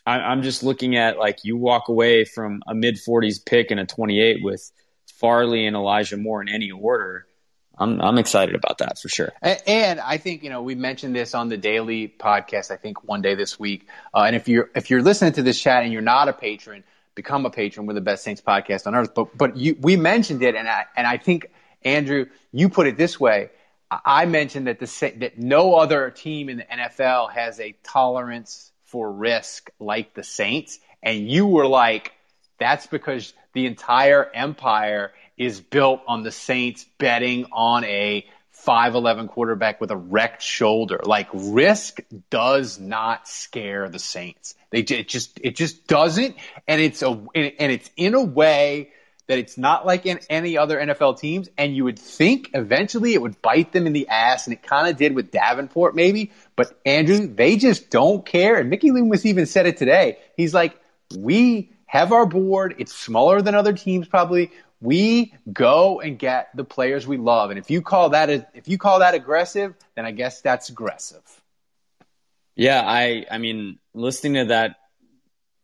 I, 0.08 0.20
I'm 0.20 0.42
just 0.42 0.64
looking 0.64 0.96
at 0.96 1.20
like 1.20 1.44
you 1.44 1.58
walk 1.58 1.90
away 1.90 2.24
from 2.24 2.64
a 2.66 2.74
mid 2.74 2.96
40s 2.96 3.46
pick 3.46 3.72
and 3.72 3.80
a 3.80 3.86
28 3.86 4.38
with 4.42 4.72
Farley 5.20 5.68
and 5.68 5.76
Elijah 5.76 6.16
Moore 6.18 6.42
in 6.42 6.48
any 6.50 6.72
order. 6.72 7.28
I'm 7.78 8.02
I'm 8.02 8.18
excited 8.18 8.56
about 8.56 8.80
that 8.80 8.98
for 9.00 9.10
sure. 9.10 9.32
A- 9.44 9.70
And 9.70 10.00
I 10.00 10.18
think 10.18 10.44
you 10.44 10.50
know 10.50 10.64
we 10.64 10.76
mentioned 10.76 11.16
this 11.16 11.36
on 11.36 11.50
the 11.50 11.58
daily 11.58 12.08
podcast. 12.08 12.72
I 12.72 12.78
think 12.78 13.04
one 13.04 13.22
day 13.22 13.36
this 13.36 13.60
week. 13.60 13.88
Uh, 14.14 14.22
and 14.22 14.36
if 14.36 14.48
you're 14.48 14.70
if 14.76 14.90
you're 14.90 15.04
listening 15.04 15.34
to 15.34 15.44
this 15.44 15.62
chat 15.62 15.84
and 15.84 15.92
you're 15.94 16.02
not 16.02 16.28
a 16.30 16.34
patron, 16.34 16.84
become 17.14 17.46
a 17.46 17.50
patron. 17.52 17.86
We're 17.86 17.94
the 17.94 18.02
best 18.02 18.24
Saints 18.24 18.42
podcast 18.42 18.88
on 18.88 18.96
earth. 18.96 19.14
But 19.14 19.38
but 19.38 19.58
you 19.58 19.78
we 19.80 19.96
mentioned 19.98 20.42
it, 20.42 20.56
and 20.56 20.68
I 20.68 20.86
and 20.96 21.06
I 21.06 21.18
think 21.18 21.52
Andrew, 21.84 22.26
you 22.52 22.70
put 22.70 22.88
it 22.88 22.98
this 22.98 23.20
way. 23.20 23.50
I 23.92 24.26
mentioned 24.26 24.68
that 24.68 24.80
the 24.80 25.14
that 25.18 25.38
no 25.38 25.76
other 25.76 26.10
team 26.10 26.50
in 26.50 26.58
the 26.58 26.64
NFL 26.66 27.32
has 27.32 27.60
a 27.60 27.76
tolerance 27.84 28.72
for 28.88 29.12
risk 29.12 29.70
like 29.80 30.14
the 30.14 30.24
Saints, 30.24 30.80
and 31.04 31.30
you 31.30 31.46
were 31.46 31.68
like, 31.68 32.14
that's 32.60 32.88
because 32.88 33.34
the 33.54 33.66
entire 33.66 34.30
empire 34.34 35.14
is 35.38 35.62
built 35.62 36.02
on 36.08 36.24
the 36.24 36.32
Saints 36.32 36.86
betting 36.98 37.46
on 37.52 37.84
a 37.84 38.26
5'11 38.66 39.30
quarterback 39.30 39.80
with 39.80 39.92
a 39.92 39.98
wrecked 39.98 40.42
shoulder. 40.42 41.00
Like 41.04 41.28
risk 41.34 42.00
does 42.30 42.80
not 42.80 43.28
scare 43.28 43.88
the 43.90 44.00
Saints. 44.00 44.56
They 44.72 44.80
it 44.80 45.08
just 45.08 45.40
it 45.42 45.56
just 45.56 45.88
doesn't 45.88 46.36
and 46.68 46.82
it's 46.82 47.02
a 47.02 47.10
and 47.10 47.72
it's 47.72 47.90
in 47.96 48.16
a 48.16 48.24
way 48.24 48.92
that 49.28 49.38
it's 49.38 49.58
not 49.58 49.86
like 49.86 50.06
in 50.06 50.20
any 50.30 50.58
other 50.58 50.80
NFL 50.80 51.20
teams 51.20 51.50
and 51.58 51.76
you 51.76 51.84
would 51.84 52.00
think 52.00 52.52
eventually 52.54 53.14
it 53.14 53.22
would 53.22 53.42
bite 53.42 53.74
them 53.74 53.86
in 53.86 53.94
the 53.94 54.08
ass 54.08 54.48
and 54.48 54.54
it 54.54 54.64
kind 54.64 54.88
of 54.88 54.98
did 54.98 55.14
with 55.14 55.32
Davenport 55.32 55.96
maybe, 55.96 56.32
but 56.56 56.80
Andrew, 56.86 57.28
they 57.28 57.58
just 57.58 57.90
don't 57.90 58.26
care 58.26 58.58
and 58.58 58.70
Mickey 58.70 58.92
Loomis 58.92 59.26
even 59.26 59.46
said 59.46 59.66
it 59.66 59.78
today. 59.78 60.18
He's 60.36 60.54
like, 60.54 60.80
"We 61.18 61.72
have 61.86 62.14
our 62.14 62.26
board. 62.26 62.76
It's 62.78 62.94
smaller 62.94 63.42
than 63.42 63.54
other 63.54 63.74
teams 63.74 64.08
probably. 64.08 64.52
We 64.80 65.34
go 65.52 66.00
and 66.00 66.18
get 66.18 66.50
the 66.56 66.64
players 66.64 67.08
we 67.08 67.18
love. 67.18 67.50
And 67.50 67.60
if 67.60 67.70
you 67.70 67.82
call 67.82 68.10
that 68.12 68.30
if 68.30 68.68
you 68.68 68.78
call 68.78 69.00
that 69.00 69.14
aggressive, 69.14 69.76
then 69.96 70.06
I 70.06 70.12
guess 70.12 70.42
that's 70.42 70.70
aggressive." 70.70 71.22
Yeah, 72.56 72.82
I 72.84 73.26
I 73.30 73.38
mean, 73.40 73.78
listening 73.94 74.36
to 74.36 74.46
that 74.46 74.78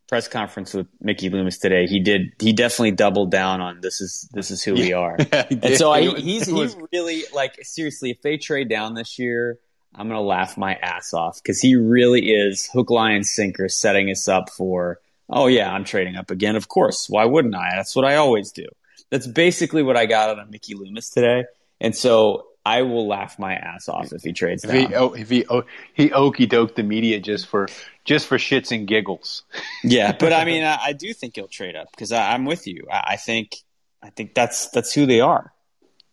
press 0.08 0.28
conference 0.28 0.74
with 0.74 0.88
Mickey 1.02 1.30
Loomis 1.30 1.58
today, 1.58 1.88
he 1.88 2.00
did 2.00 2.34
he 2.40 2.54
definitely 2.54 2.92
doubled 2.92 3.32
down 3.32 3.62
on 3.62 3.82
this 3.82 4.02
is 4.02 4.30
this 4.34 4.52
is 4.52 4.64
who 4.64 4.74
we 4.74 4.94
are. 4.94 5.18
Yeah, 5.34 5.46
and 5.50 5.78
so 5.78 5.92
I, 5.92 6.02
he's 6.20 6.52
was- 6.52 6.74
he 6.76 6.82
really 6.92 7.24
like 7.34 7.58
seriously, 7.64 8.12
if 8.12 8.22
they 8.22 8.38
trade 8.38 8.70
down 8.70 8.94
this 8.94 9.18
year, 9.18 9.58
I'm 9.96 10.08
gonna 10.08 10.22
laugh 10.22 10.58
my 10.58 10.76
ass 10.76 11.14
off 11.14 11.42
because 11.42 11.60
he 11.60 11.76
really 11.76 12.32
is 12.32 12.68
hook, 12.72 12.90
line, 12.90 13.16
and 13.16 13.26
sinker 13.28 13.70
setting 13.70 14.10
us 14.10 14.28
up 14.28 14.50
for. 14.50 15.00
Oh 15.30 15.48
yeah, 15.48 15.72
I'm 15.72 15.84
trading 15.86 16.16
up 16.16 16.32
again. 16.32 16.56
Of 16.56 16.68
course, 16.68 17.08
why 17.10 17.26
wouldn't 17.26 17.56
I? 17.56 17.72
That's 17.76 17.96
what 17.96 18.06
I 18.06 18.16
always 18.18 18.52
do. 18.52 18.66
That's 19.10 19.26
basically 19.28 19.82
what 19.84 19.96
I 19.96 20.06
got 20.06 20.30
out 20.30 20.40
of 20.40 20.50
Mickey 20.50 20.74
Loomis 20.76 21.10
today, 21.10 21.46
and 21.80 21.96
so 21.96 22.46
I 22.66 22.84
will 22.84 23.08
laugh 23.08 23.38
my 23.38 23.56
ass 23.56 23.90
off 23.90 24.14
if 24.14 24.22
he 24.24 24.32
trades 24.32 24.64
If 24.64 24.72
down. 24.72 24.88
he, 24.88 24.96
oh, 24.96 25.14
if 25.14 25.30
he, 25.30 25.46
oh, 25.50 25.64
he 25.94 26.12
okey 26.14 26.48
doked 26.48 26.76
the 26.76 26.84
media 26.84 27.20
just 27.20 27.48
for 27.48 27.68
just 28.06 28.26
for 28.28 28.38
shits 28.38 28.72
and 28.76 28.88
giggles. 28.88 29.44
Yeah, 29.84 30.14
but 30.18 30.32
I 30.32 30.46
mean, 30.46 30.64
I, 30.64 30.78
I 30.82 30.94
do 30.94 31.14
think 31.14 31.36
he'll 31.36 31.48
trade 31.50 31.76
up 31.76 31.92
because 31.92 32.14
I'm 32.14 32.46
with 32.46 32.68
you. 32.68 32.88
I, 32.90 33.04
I 33.10 33.16
think, 33.18 33.58
I 34.02 34.12
think 34.12 34.34
that's 34.34 34.70
that's 34.70 34.94
who 34.94 35.06
they 35.06 35.20
are. 35.20 35.52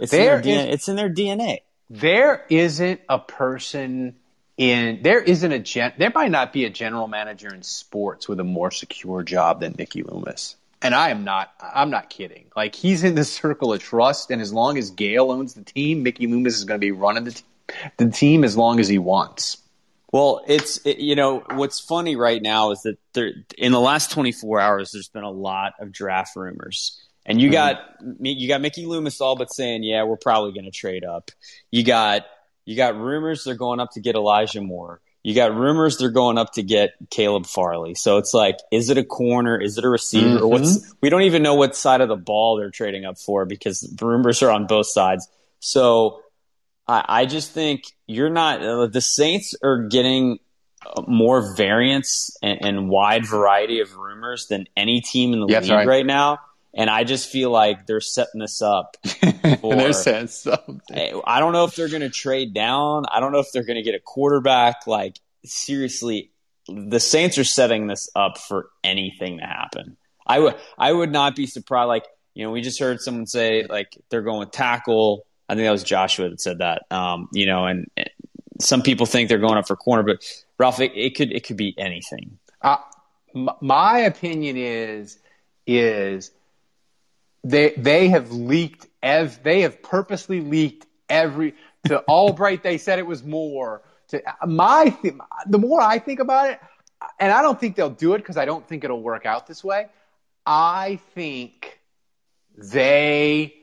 It's 0.01 0.11
There 0.11 0.39
in 0.39 0.43
their 0.43 0.53
is- 0.59 0.67
DNA. 0.67 0.73
It's 0.73 0.89
in 0.89 0.97
their 0.97 1.11
DNA. 1.11 1.59
There 1.89 2.45
isn't 2.51 3.01
a 3.09 3.19
person 3.19 4.17
in 4.57 5.01
there 5.03 5.21
isn't 5.21 5.53
a 5.53 5.59
gen 5.59 5.93
there 5.99 6.13
might 6.15 6.31
not 6.31 6.53
be 6.53 6.65
a 6.67 6.71
general 6.71 7.09
manager 7.09 7.53
in 7.55 7.63
sports 7.63 8.29
with 8.29 8.39
a 8.41 8.45
more 8.45 8.71
secure 8.71 9.23
job 9.23 9.61
than 9.61 9.75
Mickey 9.79 10.03
Loomis. 10.03 10.57
And 10.83 10.95
I 10.95 11.11
am 11.11 11.25
not 11.25 11.53
I'm 11.61 11.91
not 11.91 12.11
kidding. 12.11 12.47
Like 12.57 12.75
he's 12.75 13.05
in 13.05 13.15
the 13.15 13.25
circle 13.25 13.73
of 13.73 13.83
trust 13.83 14.31
and 14.31 14.41
as 14.41 14.53
long 14.53 14.79
as 14.79 14.91
Gail 14.91 15.31
owns 15.31 15.55
the 15.55 15.63
team, 15.63 16.03
Mickey 16.03 16.27
Loomis 16.27 16.57
is 16.57 16.65
going 16.65 16.81
to 16.81 16.85
be 16.85 16.93
running 16.93 17.25
the, 17.25 17.43
the 17.99 18.11
team 18.11 18.45
as 18.45 18.57
long 18.57 18.81
as 18.81 18.89
he 18.89 18.99
wants. 18.99 19.59
Well, 20.13 20.43
it's 20.49 20.79
it, 20.87 20.99
you 20.99 21.15
know 21.15 21.45
what's 21.51 21.81
funny 21.81 22.17
right 22.17 22.43
now 22.43 22.73
is 22.73 22.83
that 22.83 22.99
there 23.13 23.31
in 23.57 23.73
the 23.73 23.81
last 23.81 24.11
24 24.11 24.59
hours 24.59 24.93
there's 24.93 25.09
been 25.09 25.23
a 25.23 25.31
lot 25.31 25.75
of 25.81 25.93
draft 25.93 26.35
rumors. 26.35 27.01
And 27.27 27.41
you 27.41 27.51
mm-hmm. 27.51 27.53
got 27.53 27.79
you 28.21 28.49
got 28.49 28.61
Mickey 28.61 28.87
Loomis 28.87 29.21
all 29.21 29.37
but 29.37 29.53
saying, 29.53 29.85
"Yeah, 29.85 30.05
we're 30.05 30.17
probably 30.17 30.53
going 30.53 30.65
to 30.65 30.71
trade 30.71 31.05
up." 31.05 31.31
You 31.71 31.85
got 31.85 32.25
you 32.65 32.77
got 32.77 32.97
rumors 32.97 33.45
they're 33.45 33.55
going 33.55 33.79
up 33.79 33.91
to 33.93 34.01
get 34.01 34.17
Elijah 34.17 34.61
Moore. 34.61 35.01
You 35.23 35.35
got 35.35 35.55
rumors 35.55 35.99
they're 35.99 36.11
going 36.11 36.39
up 36.39 36.55
to 36.55 36.63
get 36.63 36.95
Caleb 37.11 37.47
Farley. 37.47 37.95
So 37.95 38.17
it's 38.17 38.33
like, 38.33 38.57
is 38.73 38.89
it 38.89 38.97
a 38.97 39.05
corner? 39.05 39.61
Is 39.61 39.77
it 39.77 39.85
a 39.85 39.89
receiver? 39.89 40.39
Or 40.39 40.49
what's 40.49 40.95
we 41.03 41.11
don't 41.11 41.23
even 41.23 41.43
know 41.43 41.55
what 41.55 41.77
side 41.77 42.01
of 42.01 42.09
the 42.09 42.17
ball 42.17 42.57
they're 42.57 42.71
trading 42.71 43.05
up 43.05 43.19
for 43.19 43.45
because 43.45 43.81
the 43.81 44.07
rumors 44.07 44.43
are 44.43 44.51
on 44.51 44.67
both 44.67 44.87
sides. 44.87 45.29
So 45.59 46.23
I, 46.89 47.05
I 47.07 47.27
just 47.27 47.53
think 47.53 47.85
you're 48.07 48.31
not 48.31 48.63
uh, 48.63 48.87
the 48.87 49.03
Saints 49.03 49.55
are 49.63 49.89
getting 49.89 50.39
more 51.07 51.55
variance 51.55 52.35
and, 52.43 52.59
and 52.65 52.89
wide 52.89 53.27
variety 53.27 53.81
of 53.81 53.95
rumors 53.97 54.47
than 54.47 54.67
any 54.77 55.03
team 55.03 55.35
in 55.35 55.41
the 55.41 55.47
Yeah, 55.49 55.61
league 55.61 55.71
right. 55.71 55.87
right. 55.87 56.07
now. 56.07 56.39
And 56.73 56.89
I 56.89 57.05
just 57.05 57.29
feel 57.31 57.51
like 57.51 57.87
they're 57.87 58.01
setting 58.01 58.41
this 58.41 58.63
up. 58.63 58.97
For, 59.61 59.75
They're 59.75 59.93
saying 59.93 60.29
something. 60.29 61.21
I 61.25 61.41
don't 61.41 61.53
know 61.53 61.65
if 61.65 61.75
they're 61.75 61.89
going 61.89 62.03
to 62.03 62.11
trade 62.11 62.55
down. 62.55 63.05
I 63.11 63.19
don't 63.21 63.33
know 63.33 63.41
if 63.41 63.51
they're 63.53 63.65
going 63.65 63.77
to 63.77 63.83
get 63.83 63.95
a 63.95 64.01
quarterback. 64.01 64.87
Like 64.87 65.19
seriously, 65.45 66.31
the 66.69 67.01
Saints 67.01 67.39
are 67.39 67.45
setting 67.45 67.87
this 67.87 68.09
up 68.15 68.39
for 68.39 68.69
anything 68.85 69.39
to 69.39 69.45
happen. 69.45 69.97
I 70.27 70.39
would 70.39 70.55
I 70.79 70.93
would 70.93 71.11
not 71.11 71.35
be 71.35 71.47
surprised. 71.47 71.89
Like 71.89 72.05
you 72.35 72.45
know, 72.45 72.53
we 72.53 72.61
just 72.61 72.79
heard 72.79 73.01
someone 73.01 73.27
say 73.27 73.67
like 73.69 73.97
they're 74.11 74.23
going 74.23 74.39
with 74.39 74.53
tackle. 74.53 75.27
I 75.49 75.55
think 75.55 75.67
that 75.67 75.73
was 75.73 75.83
Joshua 75.83 76.31
that 76.31 76.41
said 76.41 76.59
that. 76.59 76.83
Um, 76.93 77.29
you 77.33 77.47
know, 77.47 77.67
and, 77.67 77.91
and 77.97 78.11
some 78.61 78.83
people 78.83 79.07
think 79.07 79.29
they're 79.29 79.39
going 79.39 79.59
up 79.59 79.67
for 79.67 79.75
corner, 79.75 80.05
but 80.05 80.23
Ralph, 80.59 80.79
it, 80.79 80.93
it 80.95 81.17
could 81.17 81.33
it 81.33 81.45
could 81.45 81.57
be 81.57 81.75
anything. 81.77 82.39
Uh, 82.63 82.77
m- 83.35 83.51
my 83.61 83.99
opinion 84.01 84.57
is 84.57 85.19
is 85.67 86.31
they 87.43 87.71
they 87.71 88.09
have 88.09 88.33
leaked 88.33 88.87
ev 89.03 89.43
they 89.43 89.63
have 89.63 89.83
purposely 89.83 90.41
leaked 90.41 90.87
every 91.09 91.55
to 91.85 91.99
Albright 92.01 92.63
they 92.63 92.79
said 92.79 92.99
it 92.99 93.07
was 93.07 93.25
more 93.25 93.83
to 94.09 94.23
my 94.47 94.97
the 95.47 95.59
more 95.59 95.81
I 95.81 95.99
think 95.99 96.21
about 96.21 96.51
it 96.51 96.61
and 97.19 97.33
I 97.33 97.43
don't 97.43 97.59
think 97.59 97.77
they'll 97.77 97.91
do 97.91 98.15
it 98.15 98.19
because 98.19 98.37
I 98.37 98.45
don't 98.45 98.67
think 98.67 98.85
it'll 98.85 99.03
work 99.03 99.27
out 99.27 99.47
this 99.47 99.65
way 99.65 99.87
I 100.47 101.01
think 101.15 101.81
they 102.57 103.55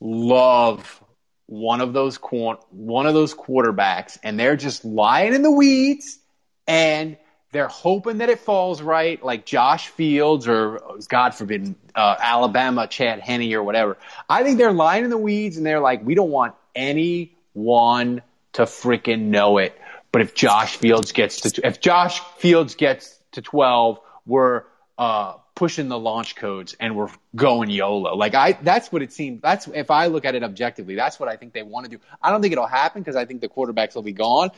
love 0.00 1.02
one 1.46 1.80
of 1.80 1.92
those 1.92 2.16
one 2.16 3.06
of 3.06 3.14
those 3.14 3.34
quarterbacks 3.34 4.18
and 4.22 4.38
they're 4.38 4.56
just 4.56 4.84
lying 4.84 5.34
in 5.34 5.42
the 5.42 5.50
weeds 5.50 6.18
and 6.66 7.16
they're 7.52 7.68
hoping 7.68 8.18
that 8.18 8.30
it 8.30 8.40
falls 8.40 8.80
right, 8.82 9.22
like 9.22 9.44
Josh 9.44 9.88
Fields 9.88 10.48
or 10.48 10.80
God 11.08 11.34
forbid, 11.34 11.74
uh, 11.94 12.16
Alabama, 12.18 12.86
Chad 12.86 13.20
Henne 13.20 13.52
or 13.52 13.62
whatever. 13.62 13.98
I 14.28 14.42
think 14.42 14.58
they're 14.58 14.72
lying 14.72 15.04
in 15.04 15.10
the 15.10 15.18
weeds 15.18 15.58
and 15.58 15.66
they're 15.66 15.80
like, 15.80 16.04
we 16.04 16.14
don't 16.14 16.30
want 16.30 16.54
anyone 16.74 18.22
to 18.54 18.62
freaking 18.62 19.26
know 19.26 19.58
it. 19.58 19.78
But 20.10 20.22
if 20.22 20.34
Josh 20.34 20.76
Fields 20.76 21.12
gets 21.12 21.42
to, 21.42 21.66
if 21.66 21.80
Josh 21.80 22.20
Fields 22.38 22.74
gets 22.74 23.18
to 23.32 23.42
12, 23.42 24.00
we're, 24.26 24.64
uh, 24.96 25.34
pushing 25.54 25.88
the 25.88 25.98
launch 25.98 26.34
codes 26.34 26.74
and 26.80 26.96
we're 26.96 27.08
going 27.36 27.68
YOLO. 27.68 28.16
Like 28.16 28.34
I, 28.34 28.52
that's 28.52 28.90
what 28.90 29.02
it 29.02 29.12
seems. 29.12 29.42
That's 29.42 29.68
if 29.68 29.90
I 29.90 30.06
look 30.06 30.24
at 30.24 30.34
it 30.34 30.42
objectively, 30.42 30.94
that's 30.94 31.20
what 31.20 31.28
I 31.28 31.36
think 31.36 31.52
they 31.52 31.62
want 31.62 31.84
to 31.84 31.90
do. 31.90 32.02
I 32.22 32.30
don't 32.30 32.40
think 32.40 32.52
it'll 32.52 32.66
happen 32.66 33.02
because 33.02 33.16
I 33.16 33.26
think 33.26 33.42
the 33.42 33.48
quarterbacks 33.48 33.94
will 33.94 34.02
be 34.02 34.12
gone. 34.12 34.50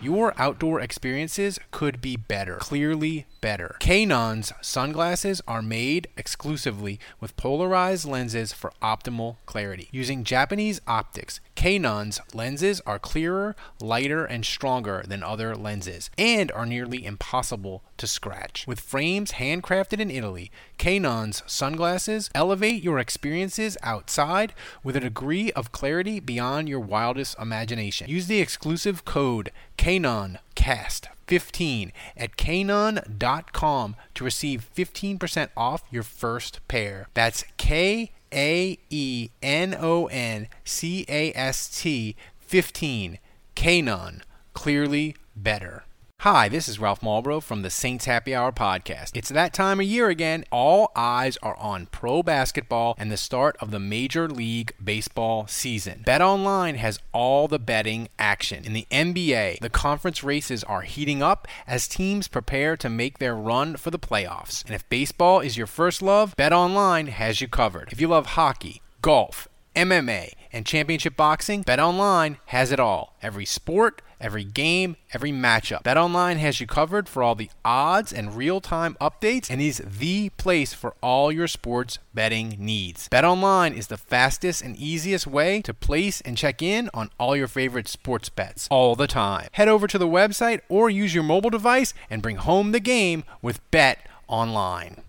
Your 0.00 0.32
outdoor 0.38 0.80
experiences 0.80 1.58
could 1.72 2.00
be 2.00 2.16
better, 2.16 2.58
clearly 2.58 3.26
better. 3.40 3.76
Kaenon's 3.80 4.52
sunglasses 4.60 5.42
are 5.48 5.60
made 5.60 6.06
exclusively 6.16 7.00
with 7.20 7.36
polarized 7.36 8.04
lenses 8.04 8.52
for 8.52 8.72
optimal 8.80 9.38
clarity. 9.44 9.88
Using 9.90 10.22
Japanese 10.22 10.80
optics, 10.86 11.40
Kaenon's 11.58 12.20
lenses 12.32 12.80
are 12.86 12.98
clearer, 13.00 13.56
lighter, 13.80 14.24
and 14.24 14.46
stronger 14.46 15.02
than 15.04 15.24
other 15.24 15.56
lenses, 15.56 16.08
and 16.16 16.52
are 16.52 16.64
nearly 16.64 17.04
impossible 17.04 17.82
to 17.96 18.06
scratch. 18.06 18.64
With 18.68 18.78
frames 18.78 19.32
handcrafted 19.32 19.98
in 19.98 20.08
Italy, 20.08 20.52
Kaenon's 20.78 21.42
sunglasses 21.46 22.30
elevate 22.32 22.84
your 22.84 23.00
experiences 23.00 23.76
outside 23.82 24.54
with 24.84 24.94
a 24.94 25.00
degree 25.00 25.50
of 25.50 25.72
clarity 25.72 26.20
beyond 26.20 26.68
your 26.68 26.78
wildest 26.78 27.36
imagination. 27.40 28.08
Use 28.08 28.28
the 28.28 28.40
exclusive 28.40 29.04
code 29.04 29.50
KaenonCast15 29.78 31.90
at 32.16 32.36
kaenon.com 32.36 33.96
to 34.14 34.24
receive 34.24 34.70
15% 34.76 35.48
off 35.56 35.82
your 35.90 36.04
first 36.04 36.60
pair. 36.68 37.08
That's 37.14 37.42
K 37.56 38.12
A 38.32 38.78
E 38.90 39.30
N 39.42 39.76
O 39.78 40.06
N 40.06 40.48
C 40.64 41.04
A 41.08 41.32
S 41.34 41.68
T 41.80 42.16
15. 42.40 43.18
Kaenon. 43.54 44.22
Clearly 44.54 45.16
better. 45.36 45.84
Hi, 46.22 46.48
this 46.48 46.66
is 46.66 46.80
Ralph 46.80 47.00
Malbrough 47.00 47.44
from 47.44 47.62
the 47.62 47.70
Saints 47.70 48.06
Happy 48.06 48.34
Hour 48.34 48.50
podcast. 48.50 49.12
It's 49.14 49.28
that 49.28 49.52
time 49.52 49.78
of 49.78 49.86
year 49.86 50.08
again. 50.08 50.44
All 50.50 50.90
eyes 50.96 51.36
are 51.44 51.54
on 51.58 51.86
pro 51.86 52.24
basketball 52.24 52.96
and 52.98 53.12
the 53.12 53.16
start 53.16 53.56
of 53.60 53.70
the 53.70 53.78
Major 53.78 54.28
League 54.28 54.72
Baseball 54.82 55.46
season. 55.46 56.02
BetOnline 56.04 56.74
has 56.74 56.98
all 57.12 57.46
the 57.46 57.60
betting 57.60 58.08
action. 58.18 58.64
In 58.64 58.72
the 58.72 58.88
NBA, 58.90 59.60
the 59.60 59.70
conference 59.70 60.24
races 60.24 60.64
are 60.64 60.82
heating 60.82 61.22
up 61.22 61.46
as 61.68 61.86
teams 61.86 62.26
prepare 62.26 62.76
to 62.78 62.90
make 62.90 63.18
their 63.18 63.36
run 63.36 63.76
for 63.76 63.92
the 63.92 63.96
playoffs. 63.96 64.64
And 64.64 64.74
if 64.74 64.88
baseball 64.88 65.38
is 65.38 65.56
your 65.56 65.68
first 65.68 66.02
love, 66.02 66.34
BetOnline 66.36 67.10
has 67.10 67.40
you 67.40 67.46
covered. 67.46 67.92
If 67.92 68.00
you 68.00 68.08
love 68.08 68.26
hockey, 68.26 68.82
golf, 69.02 69.46
MMA, 69.76 70.32
and 70.52 70.66
championship 70.66 71.16
boxing, 71.16 71.64
BetOnline 71.64 72.38
has 72.46 72.72
it 72.72 72.80
all. 72.80 73.16
Every 73.22 73.44
sport, 73.44 74.02
every 74.20 74.44
game, 74.44 74.96
every 75.12 75.30
matchup. 75.30 75.82
BetOnline 75.82 76.36
has 76.38 76.60
you 76.60 76.66
covered 76.66 77.08
for 77.08 77.22
all 77.22 77.34
the 77.34 77.50
odds 77.64 78.12
and 78.12 78.34
real-time 78.34 78.96
updates 79.00 79.50
and 79.50 79.60
is 79.60 79.82
the 79.84 80.30
place 80.30 80.72
for 80.72 80.94
all 81.02 81.30
your 81.30 81.46
sports 81.46 81.98
betting 82.14 82.56
needs. 82.58 83.08
BetOnline 83.08 83.76
is 83.76 83.88
the 83.88 83.96
fastest 83.96 84.62
and 84.62 84.76
easiest 84.76 85.26
way 85.26 85.62
to 85.62 85.74
place 85.74 86.20
and 86.20 86.36
check 86.36 86.62
in 86.62 86.90
on 86.92 87.10
all 87.18 87.36
your 87.36 87.48
favorite 87.48 87.88
sports 87.88 88.28
bets 88.28 88.68
all 88.70 88.94
the 88.94 89.06
time. 89.06 89.48
Head 89.52 89.68
over 89.68 89.86
to 89.86 89.98
the 89.98 90.08
website 90.08 90.60
or 90.68 90.90
use 90.90 91.14
your 91.14 91.24
mobile 91.24 91.50
device 91.50 91.94
and 92.10 92.22
bring 92.22 92.36
home 92.36 92.72
the 92.72 92.80
game 92.80 93.24
with 93.42 93.60
BetOnline. 93.70 95.02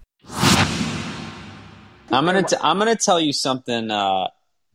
I'm 2.12 2.26
gonna 2.26 2.44
I'm 2.62 2.80
gonna 2.80 2.96
tell 2.96 3.20
you 3.20 3.34
something. 3.34 3.92
Uh, 3.92 4.30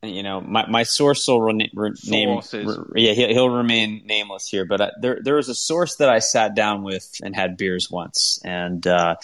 you 0.08 0.22
know, 0.22 0.40
my, 0.40 0.68
my 0.68 0.82
source 0.82 1.26
will 1.28 1.40
re- 1.40 1.70
re- 1.74 1.92
name, 2.06 2.40
re- 2.52 3.02
yeah, 3.02 3.12
he'll, 3.12 3.28
he'll, 3.28 3.48
remain 3.50 4.02
nameless 4.06 4.46
here, 4.46 4.64
but 4.64 4.80
I, 4.80 4.90
there, 5.00 5.18
there 5.22 5.36
was 5.36 5.48
a 5.48 5.54
source 5.54 5.96
that 5.96 6.08
I 6.08 6.18
sat 6.18 6.54
down 6.54 6.82
with 6.82 7.20
and 7.22 7.34
had 7.34 7.56
beers 7.56 7.90
once. 7.90 8.40
And, 8.44 8.86
uh, 8.86 9.16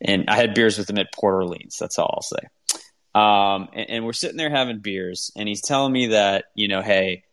and 0.00 0.28
I 0.28 0.36
had 0.36 0.54
beers 0.54 0.78
with 0.78 0.88
him 0.88 0.98
at 0.98 1.12
Port 1.12 1.34
Orleans. 1.34 1.76
That's 1.78 1.98
all 1.98 2.14
I'll 2.14 2.22
say. 2.22 2.48
Um, 3.14 3.68
and, 3.72 3.90
and 3.90 4.04
we're 4.04 4.12
sitting 4.12 4.36
there 4.36 4.50
having 4.50 4.78
beers 4.78 5.32
and 5.36 5.48
he's 5.48 5.62
telling 5.62 5.92
me 5.92 6.08
that, 6.08 6.46
you 6.54 6.68
know, 6.68 6.82
Hey, 6.82 7.24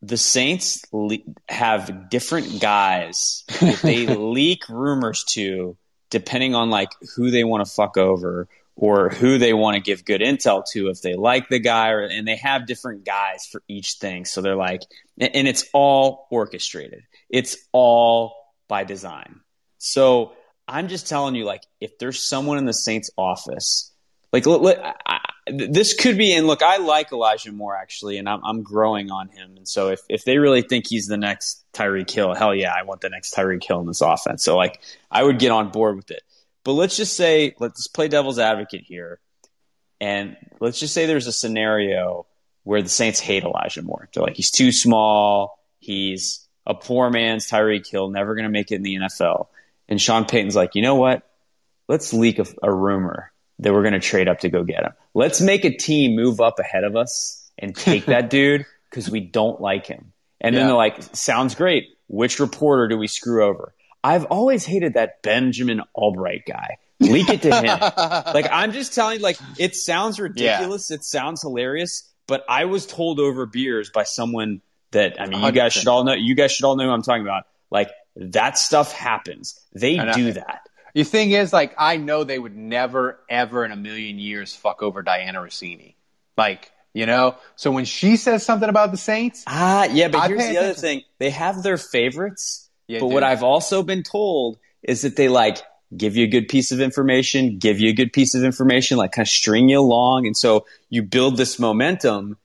the 0.00 0.16
Saints 0.16 0.84
le- 0.92 1.18
have 1.48 2.10
different 2.10 2.60
guys 2.60 3.44
that 3.60 3.80
they 3.82 4.06
leak 4.16 4.68
rumors 4.68 5.24
to 5.32 5.76
depending 6.10 6.54
on 6.54 6.70
like 6.70 6.90
who 7.16 7.30
they 7.30 7.44
want 7.44 7.64
to 7.64 7.72
fuck 7.72 7.96
over 7.96 8.48
or 8.74 9.10
who 9.10 9.38
they 9.38 9.52
want 9.52 9.74
to 9.74 9.82
give 9.82 10.04
good 10.04 10.20
intel 10.20 10.64
to 10.72 10.88
if 10.88 11.02
they 11.02 11.14
like 11.14 11.48
the 11.48 11.58
guy 11.58 11.90
or, 11.90 12.00
and 12.02 12.26
they 12.26 12.36
have 12.36 12.66
different 12.66 13.04
guys 13.04 13.46
for 13.50 13.62
each 13.68 13.94
thing. 14.00 14.24
So 14.24 14.40
they're 14.40 14.56
like 14.56 14.82
and 15.18 15.46
it's 15.46 15.64
all 15.72 16.26
orchestrated. 16.30 17.02
It's 17.28 17.56
all 17.72 18.34
by 18.68 18.84
design. 18.84 19.40
So 19.78 20.32
i'm 20.68 20.88
just 20.88 21.08
telling 21.08 21.34
you 21.34 21.44
like 21.44 21.62
if 21.80 21.98
there's 21.98 22.26
someone 22.26 22.58
in 22.58 22.64
the 22.64 22.72
saints 22.72 23.10
office 23.16 23.90
like 24.32 24.46
I, 24.46 25.18
this 25.46 25.92
could 25.92 26.16
be 26.16 26.32
and 26.34 26.46
look 26.46 26.62
i 26.62 26.78
like 26.78 27.12
elijah 27.12 27.52
moore 27.52 27.76
actually 27.76 28.16
and 28.16 28.28
i'm, 28.28 28.40
I'm 28.44 28.62
growing 28.62 29.10
on 29.10 29.28
him. 29.28 29.56
And 29.56 29.68
so 29.68 29.88
if, 29.88 30.00
if 30.08 30.24
they 30.24 30.38
really 30.38 30.62
think 30.62 30.86
he's 30.88 31.06
the 31.06 31.16
next 31.16 31.64
tyreek 31.74 32.10
hill 32.10 32.34
hell 32.34 32.54
yeah 32.54 32.72
i 32.72 32.84
want 32.84 33.00
the 33.00 33.10
next 33.10 33.34
tyreek 33.34 33.64
hill 33.64 33.80
in 33.80 33.86
this 33.86 34.00
offense. 34.00 34.44
So 34.44 34.56
like 34.56 34.80
i 35.10 35.22
would 35.22 35.38
get 35.38 35.50
on 35.50 35.70
board 35.70 35.96
with 35.96 36.10
it 36.10 36.22
but 36.64 36.72
let's 36.72 36.96
just 36.96 37.16
say, 37.16 37.54
let's 37.58 37.88
play 37.88 38.08
devil's 38.08 38.38
advocate 38.38 38.82
here. 38.82 39.20
And 40.00 40.36
let's 40.60 40.80
just 40.80 40.94
say 40.94 41.06
there's 41.06 41.26
a 41.26 41.32
scenario 41.32 42.26
where 42.64 42.82
the 42.82 42.88
Saints 42.88 43.20
hate 43.20 43.44
Elijah 43.44 43.82
Moore. 43.82 44.08
They're 44.12 44.22
like, 44.22 44.36
he's 44.36 44.50
too 44.50 44.72
small. 44.72 45.58
He's 45.78 46.46
a 46.66 46.74
poor 46.74 47.10
man's 47.10 47.48
Tyreek 47.48 47.88
Hill, 47.88 48.08
never 48.10 48.34
going 48.34 48.44
to 48.44 48.50
make 48.50 48.70
it 48.70 48.76
in 48.76 48.82
the 48.82 48.94
NFL. 48.96 49.48
And 49.88 50.00
Sean 50.00 50.24
Payton's 50.24 50.56
like, 50.56 50.74
you 50.74 50.82
know 50.82 50.94
what? 50.94 51.28
Let's 51.88 52.12
leak 52.12 52.38
a, 52.38 52.46
a 52.62 52.72
rumor 52.72 53.32
that 53.58 53.72
we're 53.72 53.82
going 53.82 53.94
to 53.94 54.00
trade 54.00 54.28
up 54.28 54.40
to 54.40 54.48
go 54.48 54.64
get 54.64 54.84
him. 54.84 54.92
Let's 55.14 55.40
make 55.40 55.64
a 55.64 55.76
team 55.76 56.16
move 56.16 56.40
up 56.40 56.58
ahead 56.58 56.84
of 56.84 56.96
us 56.96 57.50
and 57.58 57.74
take 57.74 58.06
that 58.06 58.30
dude 58.30 58.64
because 58.90 59.10
we 59.10 59.20
don't 59.20 59.60
like 59.60 59.86
him. 59.86 60.12
And 60.40 60.54
yeah. 60.54 60.60
then 60.60 60.68
they're 60.68 60.76
like, 60.76 61.02
sounds 61.14 61.54
great. 61.54 61.96
Which 62.08 62.40
reporter 62.40 62.88
do 62.88 62.98
we 62.98 63.06
screw 63.06 63.44
over? 63.44 63.74
I've 64.04 64.24
always 64.26 64.64
hated 64.64 64.94
that 64.94 65.22
Benjamin 65.22 65.82
Albright 65.94 66.44
guy. 66.46 66.78
Leak 67.00 67.28
it 67.28 67.42
to 67.42 67.54
him. 67.54 67.64
like 68.34 68.46
I'm 68.50 68.72
just 68.72 68.94
telling 68.94 69.18
you, 69.18 69.22
like 69.22 69.38
it 69.58 69.74
sounds 69.74 70.20
ridiculous. 70.20 70.90
Yeah. 70.90 70.96
It 70.96 71.04
sounds 71.04 71.42
hilarious, 71.42 72.08
but 72.26 72.44
I 72.48 72.66
was 72.66 72.86
told 72.86 73.18
over 73.18 73.46
beers 73.46 73.90
by 73.90 74.04
someone 74.04 74.62
that 74.92 75.20
I 75.20 75.26
mean, 75.26 75.40
100%. 75.40 75.46
you 75.46 75.52
guys 75.52 75.72
should 75.72 75.88
all 75.88 76.04
know. 76.04 76.14
You 76.14 76.34
guys 76.34 76.52
should 76.52 76.64
all 76.64 76.76
know 76.76 76.84
who 76.84 76.90
I'm 76.90 77.02
talking 77.02 77.22
about. 77.22 77.44
Like 77.70 77.90
that 78.16 78.58
stuff 78.58 78.92
happens. 78.92 79.58
They 79.72 79.96
do 79.96 80.32
that. 80.32 80.68
The 80.94 81.04
thing 81.04 81.30
is, 81.30 81.52
like, 81.52 81.74
I 81.78 81.96
know 81.96 82.24
they 82.24 82.38
would 82.38 82.56
never, 82.56 83.18
ever 83.28 83.64
in 83.64 83.72
a 83.72 83.76
million 83.76 84.18
years 84.18 84.54
fuck 84.54 84.82
over 84.82 85.02
Dianna 85.02 85.36
Russini. 85.36 85.94
Like, 86.36 86.70
you 86.92 87.06
know? 87.06 87.36
So 87.56 87.70
when 87.70 87.86
she 87.86 88.16
says 88.16 88.44
something 88.44 88.68
about 88.68 88.90
the 88.90 88.98
Saints. 88.98 89.44
Ah, 89.46 89.84
yeah, 89.90 90.08
but 90.08 90.18
I 90.18 90.28
here's 90.28 90.46
the 90.46 90.58
other 90.58 90.74
thing. 90.74 91.02
They 91.18 91.30
have 91.30 91.62
their 91.62 91.78
favorites, 91.78 92.68
yeah, 92.86 92.98
but 93.00 93.06
dude. 93.06 93.14
what 93.14 93.24
I've 93.24 93.42
also 93.42 93.82
been 93.82 94.02
told 94.02 94.58
is 94.82 95.02
that 95.02 95.16
they 95.16 95.28
like 95.28 95.58
give 95.96 96.16
you 96.16 96.24
a 96.24 96.28
good 96.28 96.48
piece 96.48 96.72
of 96.72 96.80
information, 96.80 97.58
give 97.58 97.80
you 97.80 97.90
a 97.90 97.92
good 97.92 98.12
piece 98.12 98.34
of 98.34 98.44
information, 98.44 98.96
like 98.96 99.12
kind 99.12 99.26
of 99.26 99.30
string 99.30 99.68
you 99.68 99.80
along. 99.80 100.26
And 100.26 100.36
so 100.36 100.66
you 100.88 101.02
build 101.02 101.36
this 101.36 101.58
momentum 101.58 102.38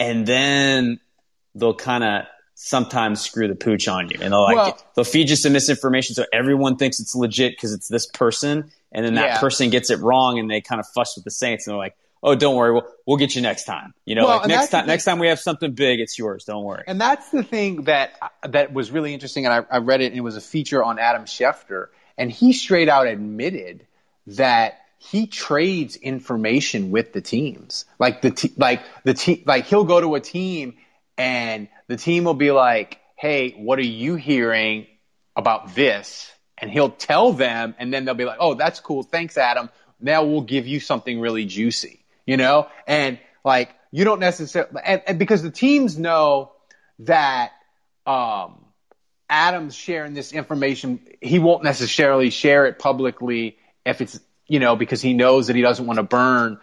and 0.00 0.26
then 0.26 1.00
they'll 1.54 1.74
kind 1.74 2.04
of 2.04 2.24
sometimes 2.54 3.20
screw 3.20 3.46
the 3.46 3.54
pooch 3.54 3.86
on 3.86 4.08
you 4.10 4.18
and 4.20 4.32
they'll 4.32 4.42
like, 4.42 4.56
well, 4.56 4.78
they'll 4.96 5.04
feed 5.04 5.30
you 5.30 5.36
some 5.36 5.52
misinformation. 5.52 6.14
So 6.14 6.24
everyone 6.32 6.76
thinks 6.76 6.98
it's 6.98 7.14
legit 7.14 7.52
because 7.52 7.72
it's 7.72 7.88
this 7.88 8.06
person. 8.06 8.70
And 8.90 9.04
then 9.04 9.14
that 9.14 9.26
yeah. 9.26 9.40
person 9.40 9.70
gets 9.70 9.90
it 9.90 10.00
wrong 10.00 10.38
and 10.38 10.50
they 10.50 10.60
kind 10.60 10.80
of 10.80 10.86
fuss 10.88 11.14
with 11.16 11.24
the 11.24 11.30
Saints 11.30 11.66
and 11.66 11.72
they're 11.72 11.78
like, 11.78 11.96
oh, 12.22 12.34
don't 12.34 12.56
worry, 12.56 12.72
we'll 12.72 12.86
we'll 13.06 13.16
get 13.16 13.34
you 13.34 13.42
next 13.42 13.64
time. 13.64 13.94
You 14.04 14.14
know, 14.14 14.26
well, 14.26 14.38
like 14.38 14.48
next 14.48 14.70
time 14.70 14.86
next 14.86 15.04
time 15.04 15.18
we 15.18 15.28
have 15.28 15.40
something 15.40 15.72
big, 15.72 16.00
it's 16.00 16.18
yours. 16.18 16.44
Don't 16.44 16.64
worry. 16.64 16.84
And 16.86 17.00
that's 17.00 17.30
the 17.30 17.42
thing 17.42 17.84
that 17.84 18.12
that 18.42 18.72
was 18.72 18.90
really 18.90 19.14
interesting, 19.14 19.46
and 19.46 19.54
I, 19.54 19.76
I 19.76 19.78
read 19.78 20.00
it, 20.00 20.06
and 20.06 20.16
it 20.16 20.22
was 20.22 20.36
a 20.36 20.40
feature 20.40 20.82
on 20.82 20.98
Adam 20.98 21.24
Schefter, 21.24 21.88
and 22.16 22.30
he 22.30 22.52
straight 22.52 22.88
out 22.88 23.06
admitted 23.06 23.86
that 24.28 24.78
he 24.98 25.26
trades 25.26 25.96
information 25.96 26.90
with 26.90 27.12
the 27.12 27.20
teams. 27.20 27.84
Like 27.98 28.20
the 28.20 28.30
te- 28.30 28.54
like 28.56 28.82
the 29.04 29.14
team 29.14 29.42
like 29.46 29.66
he'll 29.66 29.84
go 29.84 30.00
to 30.00 30.14
a 30.16 30.20
team 30.20 30.76
and 31.16 31.68
the 31.86 31.96
team 31.96 32.24
will 32.24 32.34
be 32.34 32.50
like, 32.50 32.98
"Hey, 33.16 33.52
what 33.52 33.78
are 33.78 33.82
you 33.82 34.16
hearing 34.16 34.86
about 35.36 35.74
this?" 35.74 36.30
And 36.58 36.70
he'll 36.70 36.90
tell 36.90 37.32
them 37.32 37.76
and 37.78 37.94
then 37.94 38.04
they'll 38.04 38.14
be 38.14 38.24
like, 38.24 38.38
"Oh, 38.40 38.54
that's 38.54 38.80
cool. 38.80 39.04
Thanks, 39.04 39.38
Adam. 39.38 39.70
Now 40.00 40.24
we'll 40.24 40.42
give 40.42 40.66
you 40.66 40.80
something 40.80 41.20
really 41.20 41.44
juicy." 41.44 41.97
You 42.28 42.36
know, 42.36 42.68
and 42.86 43.18
like 43.42 43.74
you 43.90 44.04
don't 44.04 44.20
necessarily, 44.20 44.82
and, 44.84 45.02
and 45.06 45.18
because 45.18 45.42
the 45.42 45.50
teams 45.50 45.98
know 45.98 46.52
that, 47.00 47.52
um, 48.06 48.66
Adams 49.30 49.74
sharing 49.74 50.12
this 50.12 50.32
information, 50.32 51.00
he 51.22 51.38
won't 51.38 51.64
necessarily 51.64 52.28
share 52.28 52.66
it 52.66 52.78
publicly 52.78 53.56
if 53.86 54.02
it's, 54.02 54.20
you 54.46 54.58
know, 54.58 54.76
because 54.76 55.00
he 55.00 55.14
knows 55.14 55.46
that 55.46 55.56
he 55.56 55.62
doesn't 55.62 55.86
want 55.86 55.98
to 55.98 56.02
burn 56.02 56.58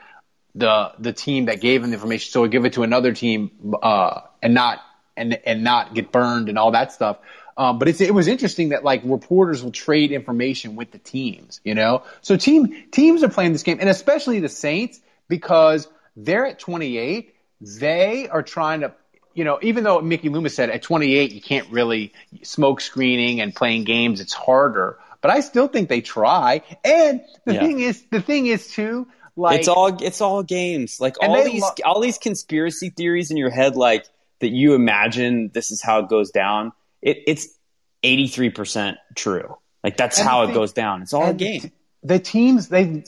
the 0.53 0.91
the 0.99 1.13
team 1.13 1.45
that 1.45 1.61
gave 1.61 1.83
him 1.83 1.89
the 1.89 1.95
information. 1.95 2.31
So 2.31 2.43
he'll 2.43 2.51
give 2.51 2.65
it 2.65 2.73
to 2.73 2.83
another 2.83 3.13
team 3.13 3.51
uh, 3.81 4.21
and 4.41 4.53
not 4.53 4.81
and 5.17 5.39
and 5.45 5.63
not 5.63 5.93
get 5.95 6.11
burned 6.11 6.49
and 6.49 6.57
all 6.59 6.71
that 6.71 6.91
stuff. 6.91 7.17
Um, 7.57 7.79
but 7.79 7.87
it 7.87 8.13
was 8.13 8.27
interesting 8.27 8.69
that 8.69 8.83
like 8.83 9.01
reporters 9.03 9.63
will 9.63 9.71
trade 9.71 10.11
information 10.11 10.75
with 10.75 10.91
the 10.91 10.97
teams, 10.97 11.61
you 11.63 11.73
know. 11.75 12.03
So 12.21 12.37
team 12.37 12.85
teams 12.91 13.23
are 13.23 13.29
playing 13.29 13.53
this 13.53 13.63
game, 13.63 13.77
and 13.79 13.89
especially 13.89 14.39
the 14.39 14.49
Saints 14.49 14.99
because 15.27 15.87
they're 16.15 16.45
at 16.45 16.59
28. 16.59 17.33
They 17.61 18.27
are 18.29 18.43
trying 18.43 18.81
to, 18.81 18.93
you 19.33 19.43
know, 19.43 19.59
even 19.61 19.83
though 19.83 20.01
Mickey 20.01 20.29
Loomis 20.29 20.55
said 20.55 20.69
at 20.69 20.81
28 20.81 21.31
you 21.31 21.41
can't 21.41 21.69
really 21.69 22.13
smoke 22.43 22.81
screening 22.81 23.41
and 23.41 23.53
playing 23.55 23.83
games, 23.83 24.21
it's 24.21 24.33
harder. 24.33 24.97
But 25.21 25.31
I 25.31 25.39
still 25.39 25.67
think 25.67 25.89
they 25.89 26.01
try. 26.01 26.61
And 26.83 27.21
the 27.45 27.55
yeah. 27.55 27.59
thing 27.61 27.79
is, 27.79 28.03
the 28.11 28.21
thing 28.21 28.45
is 28.45 28.67
too, 28.67 29.07
Like 29.35 29.59
it's 29.59 29.67
all 29.67 30.01
it's 30.01 30.21
all 30.21 30.43
games. 30.43 31.01
Like 31.01 31.15
all 31.21 31.43
these 31.43 31.61
lo- 31.61 31.71
all 31.83 31.99
these 31.99 32.17
conspiracy 32.17 32.89
theories 32.89 33.31
in 33.31 33.37
your 33.37 33.49
head, 33.49 33.75
like 33.75 34.05
that 34.39 34.49
you 34.49 34.75
imagine 34.75 35.49
this 35.53 35.71
is 35.71 35.81
how 35.81 35.99
it 35.99 36.09
goes 36.09 36.31
down. 36.31 36.73
It, 37.01 37.23
it's 37.27 37.47
eighty 38.03 38.27
three 38.27 38.49
percent 38.49 38.97
true. 39.15 39.57
Like 39.83 39.97
that's 39.97 40.19
how 40.19 40.43
it 40.43 40.53
goes 40.53 40.73
down. 40.73 41.01
It's 41.01 41.13
all 41.13 41.29
a 41.29 41.33
game. 41.33 41.71
The 42.03 42.19
teams 42.19 42.69
they 42.69 43.03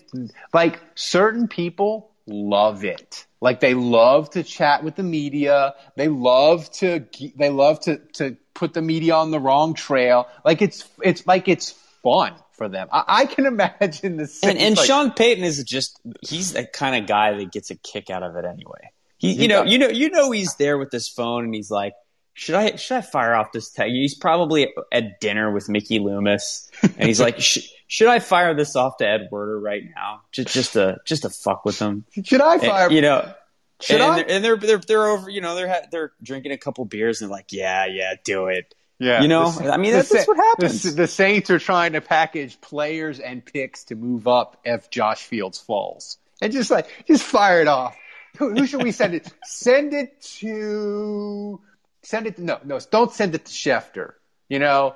like 0.53 0.80
certain 0.95 1.47
people 1.47 2.06
love 2.28 2.84
it. 2.84 3.25
Like 3.41 3.59
they 3.59 3.73
love 3.73 4.30
to 4.32 4.43
chat 4.43 4.84
with 4.84 4.95
the 4.95 5.03
media. 5.03 5.75
They 5.95 6.07
love 6.07 6.69
to 6.73 7.05
they 7.36 7.49
love 7.49 7.80
to 7.82 7.97
to 8.13 8.38
put 8.53 8.73
the 8.73 8.82
media 8.82 9.15
on 9.15 9.32
the 9.32 9.39
wrong 9.39 9.73
trail. 9.73 10.28
Like 10.43 10.61
it's 10.61 10.88
it's 11.03 11.25
like 11.25 11.47
it's 11.47 11.71
fun 12.03 12.34
for 12.53 12.67
them. 12.67 12.88
I, 12.91 13.03
I 13.07 13.25
can 13.25 13.45
imagine 13.47 14.17
the 14.17 14.39
And 14.43 14.57
and 14.57 14.78
like, 14.78 14.86
Sean 14.86 15.11
Payton 15.11 15.43
is 15.43 15.63
just 15.63 15.99
he's 16.21 16.53
the 16.53 16.65
kind 16.65 17.01
of 17.01 17.07
guy 17.07 17.38
that 17.38 17.51
gets 17.51 17.71
a 17.71 17.75
kick 17.75 18.09
out 18.09 18.23
of 18.23 18.36
it 18.36 18.45
anyway. 18.45 18.91
He, 19.19 19.34
you 19.34 19.47
know, 19.47 19.63
you 19.63 19.80
know, 19.80 19.88
you 19.88 20.09
know, 20.11 20.30
he's 20.30 20.55
there 20.55 20.78
with 20.78 20.91
his 20.91 21.07
phone 21.07 21.45
and 21.45 21.55
he's 21.55 21.71
like, 21.71 21.93
should 22.38 22.53
I 22.53 22.75
should 22.75 22.97
I 22.97 23.01
fire 23.01 23.33
off 23.33 23.51
this 23.51 23.71
tag? 23.71 23.89
He's 23.89 24.13
probably 24.13 24.71
at 24.91 25.19
dinner 25.19 25.51
with 25.51 25.69
Mickey 25.69 25.97
Loomis 25.97 26.69
and 26.83 27.03
he's 27.07 27.19
like, 27.19 27.39
should 27.39 28.07
I 28.07 28.19
fire 28.19 28.53
this 28.53 28.75
off 28.75 28.97
to 28.97 29.07
Ed 29.07 29.29
Werder 29.31 29.59
right 29.59 29.81
now? 29.95 30.21
Just 30.31 30.49
just 30.49 30.73
to 30.73 30.97
just 31.03 31.23
to 31.23 31.29
fuck 31.31 31.65
with 31.65 31.79
him. 31.79 32.05
should 32.23 32.41
I 32.41 32.53
And, 32.53 32.61
fire? 32.61 32.91
you 32.91 33.01
know. 33.01 33.33
Should 33.81 34.01
and, 34.01 34.03
I? 34.11 34.15
They're, 34.17 34.31
and 34.31 34.45
they're 34.45 34.57
they're 34.57 34.77
they're 34.77 35.07
over. 35.07 35.29
You 35.31 35.41
know, 35.41 35.55
they're 35.55 35.81
they're 35.91 36.11
drinking 36.21 36.51
a 36.51 36.57
couple 36.57 36.85
beers 36.85 37.21
and 37.21 37.29
they're 37.29 37.35
like, 37.35 37.51
yeah, 37.51 37.85
yeah, 37.88 38.13
do 38.23 38.47
it. 38.47 38.73
Yeah, 38.99 39.21
You 39.21 39.27
know, 39.27 39.49
the- 39.51 39.71
I 39.73 39.77
mean, 39.77 39.91
the 39.91 39.97
that's, 39.97 40.09
that's 40.09 40.27
what 40.27 40.38
happens. 40.38 40.83
The, 40.83 40.91
the 40.91 41.07
Saints 41.07 41.49
are 41.49 41.59
trying 41.59 41.93
to 41.93 42.01
package 42.01 42.59
players 42.61 43.19
and 43.19 43.43
picks 43.45 43.83
to 43.85 43.95
move 43.95 44.27
up 44.27 44.59
if 44.63 44.89
Josh 44.91 45.23
Fields 45.23 45.59
falls, 45.59 46.17
and 46.41 46.51
just 46.53 46.69
like 46.71 46.88
just 47.07 47.23
fire 47.23 47.61
it 47.61 47.67
off. 47.67 47.95
Who, 48.38 48.53
who 48.53 48.67
should 48.67 48.83
we 48.83 48.91
send 48.91 49.13
it? 49.15 49.31
send 49.45 49.93
it 49.93 50.21
to. 50.39 51.61
Send 52.07 52.25
it. 52.25 52.37
To, 52.37 52.41
no, 52.41 52.57
no, 52.63 52.79
don't 52.89 53.11
send 53.11 53.35
it 53.35 53.43
to 53.43 53.51
Schefter. 53.51 54.13
You 54.47 54.59
know, 54.59 54.95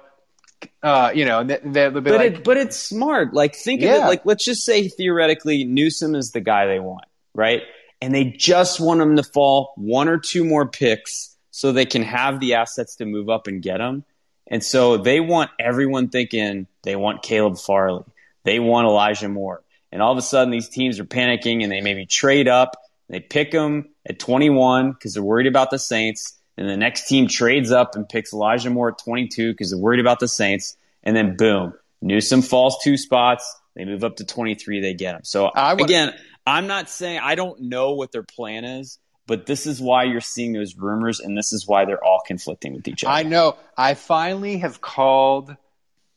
uh, 0.82 1.12
you 1.14 1.26
know, 1.26 1.44
they'll 1.44 1.92
be 1.92 2.00
but 2.00 2.14
like, 2.14 2.34
it, 2.36 2.44
but 2.46 2.56
it's 2.56 2.78
smart. 2.78 3.34
Like 3.34 3.54
think 3.54 3.82
of 3.82 3.90
it. 3.90 4.00
Like 4.00 4.26
let's 4.26 4.46
just 4.46 4.64
say 4.64 4.88
theoretically 4.88 5.66
Newsome 5.66 6.16
is 6.16 6.32
the 6.32 6.40
guy 6.40 6.68
they 6.68 6.80
want, 6.80 7.04
right? 7.36 7.64
And 8.02 8.16
they 8.16 8.24
just 8.24 8.80
want 8.80 9.02
him 9.02 9.18
to 9.18 9.24
fall 9.24 9.74
one 9.76 10.08
or 10.08 10.20
two 10.20 10.46
more 10.46 10.66
picks 10.66 11.36
so 11.52 11.74
they 11.74 11.86
can 11.86 12.02
have 12.04 12.40
the 12.40 12.54
assets 12.54 12.96
to 12.96 13.06
move 13.06 13.30
up 13.30 13.48
and 13.48 13.62
get 13.62 13.82
him. 13.82 14.06
And 14.48 14.64
so 14.64 14.96
they 14.96 15.20
want 15.20 15.52
everyone 15.60 16.08
thinking 16.08 16.66
they 16.84 16.96
want 16.96 17.24
Caleb 17.24 17.58
Farley, 17.58 18.06
they 18.46 18.60
want 18.60 18.88
Elijah 18.88 19.28
Moore, 19.28 19.62
and 19.92 20.02
all 20.02 20.14
of 20.14 20.18
a 20.18 20.22
sudden 20.22 20.50
these 20.50 20.70
teams 20.70 20.98
are 20.98 21.06
panicking 21.06 21.62
and 21.62 21.70
they 21.70 21.82
maybe 21.82 22.06
trade 22.06 22.48
up. 22.48 22.78
They 23.10 23.20
pick 23.20 23.52
him 23.52 23.90
at 24.08 24.18
21 24.18 24.94
because 24.94 25.14
they're 25.16 25.22
worried 25.22 25.48
about 25.48 25.72
the 25.72 25.78
Saints. 25.78 26.38
And 26.58 26.70
the 26.70 26.78
next 26.78 27.08
team 27.08 27.28
trades 27.28 27.72
up 27.72 27.96
and 27.96 28.08
picks 28.08 28.34
Elijah 28.34 28.70
Moore 28.70 28.90
at 28.90 28.98
22 29.00 29.52
because 29.52 29.72
they're 29.72 29.80
worried 29.80 30.00
about 30.00 30.20
the 30.20 30.28
Saints. 30.28 30.76
And 31.04 31.16
then 31.16 31.36
boom, 31.36 31.74
Newsome 32.02 32.42
falls 32.42 32.78
two 32.84 32.98
spots. 32.98 33.56
They 33.76 33.86
move 33.86 34.04
up 34.04 34.18
to 34.18 34.26
23. 34.26 34.82
They 34.82 34.94
get 34.94 35.16
him. 35.16 35.22
So 35.24 35.46
I 35.48 35.74
again, 35.74 36.14
I'm 36.46 36.68
not 36.68 36.90
saying 36.90 37.20
I 37.24 37.36
don't 37.36 37.62
know 37.62 37.94
what 37.94 38.12
their 38.12 38.24
plan 38.24 38.66
is, 38.66 39.00
but 39.28 39.46
this 39.46 39.66
is 39.66 39.80
why 39.80 40.04
you're 40.04 40.20
seeing 40.20 40.52
those 40.52 40.76
rumors, 40.76 41.20
and 41.20 41.38
this 41.38 41.54
is 41.54 41.68
why 41.68 41.86
they're 41.86 42.04
all 42.04 42.22
conflicting 42.26 42.76
with 42.76 42.88
each 42.88 43.04
other. 43.04 43.14
I 43.14 43.24
know. 43.24 43.56
I 43.78 43.94
finally 43.94 44.58
have 44.58 44.82
called. 44.82 45.56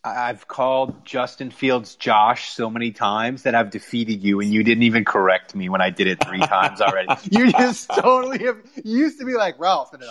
I've 0.04 0.46
called 0.46 1.06
Justin 1.06 1.50
Fields 1.50 1.94
Josh 1.96 2.50
so 2.52 2.68
many 2.68 2.90
times 2.92 3.44
that 3.44 3.54
I've 3.54 3.70
defeated 3.70 4.22
you, 4.22 4.40
and 4.40 4.52
you 4.52 4.62
didn't 4.62 4.82
even 4.82 5.04
correct 5.06 5.54
me 5.54 5.70
when 5.70 5.80
I 5.80 5.88
did 5.88 6.06
it 6.06 6.22
three 6.22 6.40
times 6.40 6.82
already. 6.82 7.08
You 7.30 7.50
just 7.50 7.88
totally 7.88 8.44
have. 8.44 8.58
You 8.84 8.98
used 8.98 9.18
to 9.20 9.24
be 9.24 9.32
like 9.32 9.58
Ralph, 9.58 9.94
and 9.94 10.02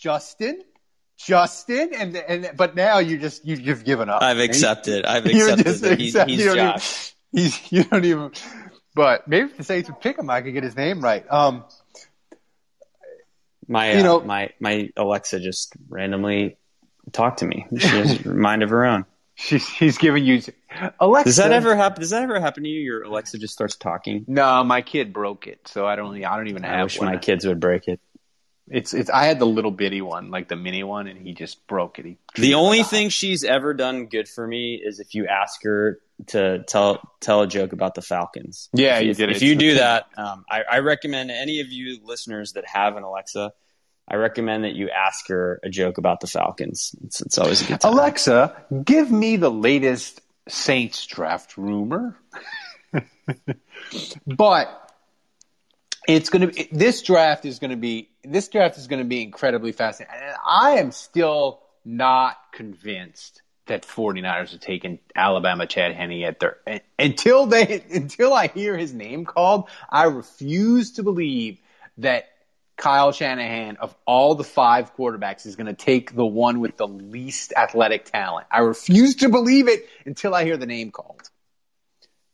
Justin, 0.00 0.62
Justin, 1.18 1.90
and 1.94 2.16
and 2.16 2.50
but 2.56 2.76
now 2.76 3.00
you 3.00 3.18
just 3.18 3.44
you, 3.44 3.56
you've 3.56 3.84
given 3.84 4.08
up. 4.08 4.22
I've 4.22 4.38
accepted. 4.38 5.04
I've 5.04 5.26
accepted 5.26 5.66
just 5.66 5.82
that 5.82 5.98
he's, 5.98 6.14
accept- 6.14 6.30
he's 6.30 6.38
you 6.40 6.44
don't 6.46 6.56
even- 6.58 6.66
Josh. 6.72 7.14
He's 7.32 7.72
you 7.72 7.84
don't 7.84 8.04
even. 8.04 8.30
But 8.94 9.26
maybe 9.26 9.46
if 9.50 9.56
the 9.56 9.64
Saints 9.64 9.88
would 9.90 10.00
pick 10.00 10.16
him, 10.18 10.30
I 10.30 10.42
could 10.42 10.52
get 10.54 10.62
his 10.62 10.76
name 10.76 11.00
right. 11.00 11.24
Um, 11.30 11.64
My 13.68 13.92
You 13.94 14.00
uh, 14.00 14.02
know- 14.02 14.20
my 14.20 14.50
my 14.60 14.90
Alexa 14.96 15.40
just 15.40 15.74
randomly 15.88 16.56
talked 17.12 17.40
to 17.40 17.46
me. 17.46 17.66
She 17.76 17.86
has 17.88 18.24
a 18.24 18.28
mind 18.28 18.62
of 18.62 18.70
her 18.70 18.84
own. 18.84 19.06
she's 19.46 19.68
he's 19.68 19.98
giving 19.98 20.24
you 20.24 20.42
Alexa. 21.00 21.28
Does 21.28 21.36
that 21.36 21.52
ever 21.52 21.74
happen? 21.74 22.00
Does 22.00 22.10
that 22.10 22.22
ever 22.22 22.38
happen 22.40 22.62
to 22.64 22.68
you? 22.68 22.80
Your 22.80 23.02
Alexa 23.04 23.38
just 23.38 23.54
starts 23.54 23.76
talking. 23.76 24.24
No, 24.28 24.62
my 24.64 24.82
kid 24.82 25.12
broke 25.12 25.46
it, 25.46 25.66
so 25.66 25.86
I 25.86 25.96
don't. 25.96 26.22
I 26.22 26.36
don't 26.36 26.48
even 26.48 26.62
have 26.62 26.78
I 26.78 26.82
wish 26.82 26.98
one. 26.98 27.08
my 27.08 27.16
kids 27.16 27.46
would 27.46 27.58
break 27.60 27.88
it. 27.88 28.00
It's 28.68 28.94
it's. 28.94 29.10
I 29.10 29.24
had 29.24 29.38
the 29.38 29.46
little 29.46 29.70
bitty 29.70 30.02
one, 30.02 30.30
like 30.30 30.48
the 30.48 30.56
mini 30.56 30.84
one, 30.84 31.08
and 31.08 31.18
he 31.18 31.32
just 31.32 31.66
broke 31.66 31.98
it. 31.98 32.04
He 32.04 32.18
The 32.36 32.54
only 32.54 32.82
thing 32.82 33.08
she's 33.08 33.42
ever 33.42 33.74
done 33.74 34.06
good 34.06 34.28
for 34.28 34.46
me 34.46 34.80
is 34.82 35.00
if 35.00 35.14
you 35.14 35.26
ask 35.26 35.62
her 35.64 35.98
to 36.28 36.62
tell 36.68 37.00
tell 37.20 37.40
a 37.40 37.46
joke 37.46 37.72
about 37.72 37.94
the 37.94 38.02
Falcons. 38.02 38.68
Yeah, 38.72 38.98
if, 38.98 39.04
you 39.04 39.10
if- 39.12 39.16
did 39.16 39.30
it. 39.30 39.36
If 39.36 39.42
you 39.42 39.56
do 39.56 39.74
that, 39.78 40.06
um, 40.16 40.44
I, 40.48 40.62
I 40.70 40.78
recommend 40.80 41.30
any 41.30 41.60
of 41.60 41.72
you 41.72 41.98
listeners 42.04 42.52
that 42.52 42.66
have 42.66 42.96
an 42.96 43.02
Alexa. 43.02 43.52
I 44.08 44.16
recommend 44.16 44.64
that 44.64 44.74
you 44.74 44.90
ask 44.90 45.28
her 45.28 45.60
a 45.62 45.70
joke 45.70 45.98
about 45.98 46.20
the 46.20 46.26
Falcons. 46.26 46.94
It's, 47.04 47.20
it's 47.20 47.38
always 47.38 47.62
a 47.62 47.64
good 47.66 47.80
time. 47.80 47.92
Alexa, 47.92 48.64
give 48.84 49.10
me 49.10 49.36
the 49.36 49.50
latest 49.50 50.20
Saints 50.48 51.06
draft 51.06 51.56
rumor. 51.56 52.16
but 54.26 54.90
it's 56.08 56.28
going 56.28 56.48
to 56.48 56.54
be 56.54 56.68
this 56.72 57.02
draft 57.02 57.44
is 57.44 57.58
going 57.58 57.70
to 57.70 57.76
be 57.76 58.08
this 58.24 58.48
draft 58.48 58.78
is 58.78 58.86
going 58.86 58.98
to 58.98 59.08
be 59.08 59.22
incredibly 59.22 59.72
fascinating. 59.72 60.16
And 60.20 60.36
I 60.44 60.78
am 60.78 60.90
still 60.92 61.60
not 61.84 62.36
convinced 62.52 63.42
that 63.66 63.82
49ers 63.82 64.54
are 64.54 64.58
taking 64.58 64.98
Alabama 65.14 65.66
Chad 65.66 65.94
Henne 65.94 66.24
at 66.24 66.40
their 66.40 66.58
until 66.98 67.46
they 67.46 67.84
until 67.90 68.32
I 68.32 68.48
hear 68.48 68.76
his 68.76 68.92
name 68.92 69.24
called, 69.24 69.68
I 69.88 70.04
refuse 70.04 70.92
to 70.92 71.02
believe 71.02 71.58
that 71.98 72.28
Kyle 72.80 73.12
Shanahan 73.12 73.76
of 73.76 73.94
all 74.06 74.34
the 74.34 74.42
five 74.42 74.96
quarterbacks 74.96 75.44
is 75.44 75.54
going 75.54 75.66
to 75.66 75.74
take 75.74 76.14
the 76.14 76.24
one 76.24 76.60
with 76.60 76.78
the 76.78 76.88
least 76.88 77.52
athletic 77.54 78.06
talent. 78.06 78.46
I 78.50 78.60
refuse 78.60 79.16
to 79.16 79.28
believe 79.28 79.68
it 79.68 79.86
until 80.06 80.34
I 80.34 80.44
hear 80.44 80.56
the 80.56 80.66
name 80.66 80.90
called. 80.90 81.28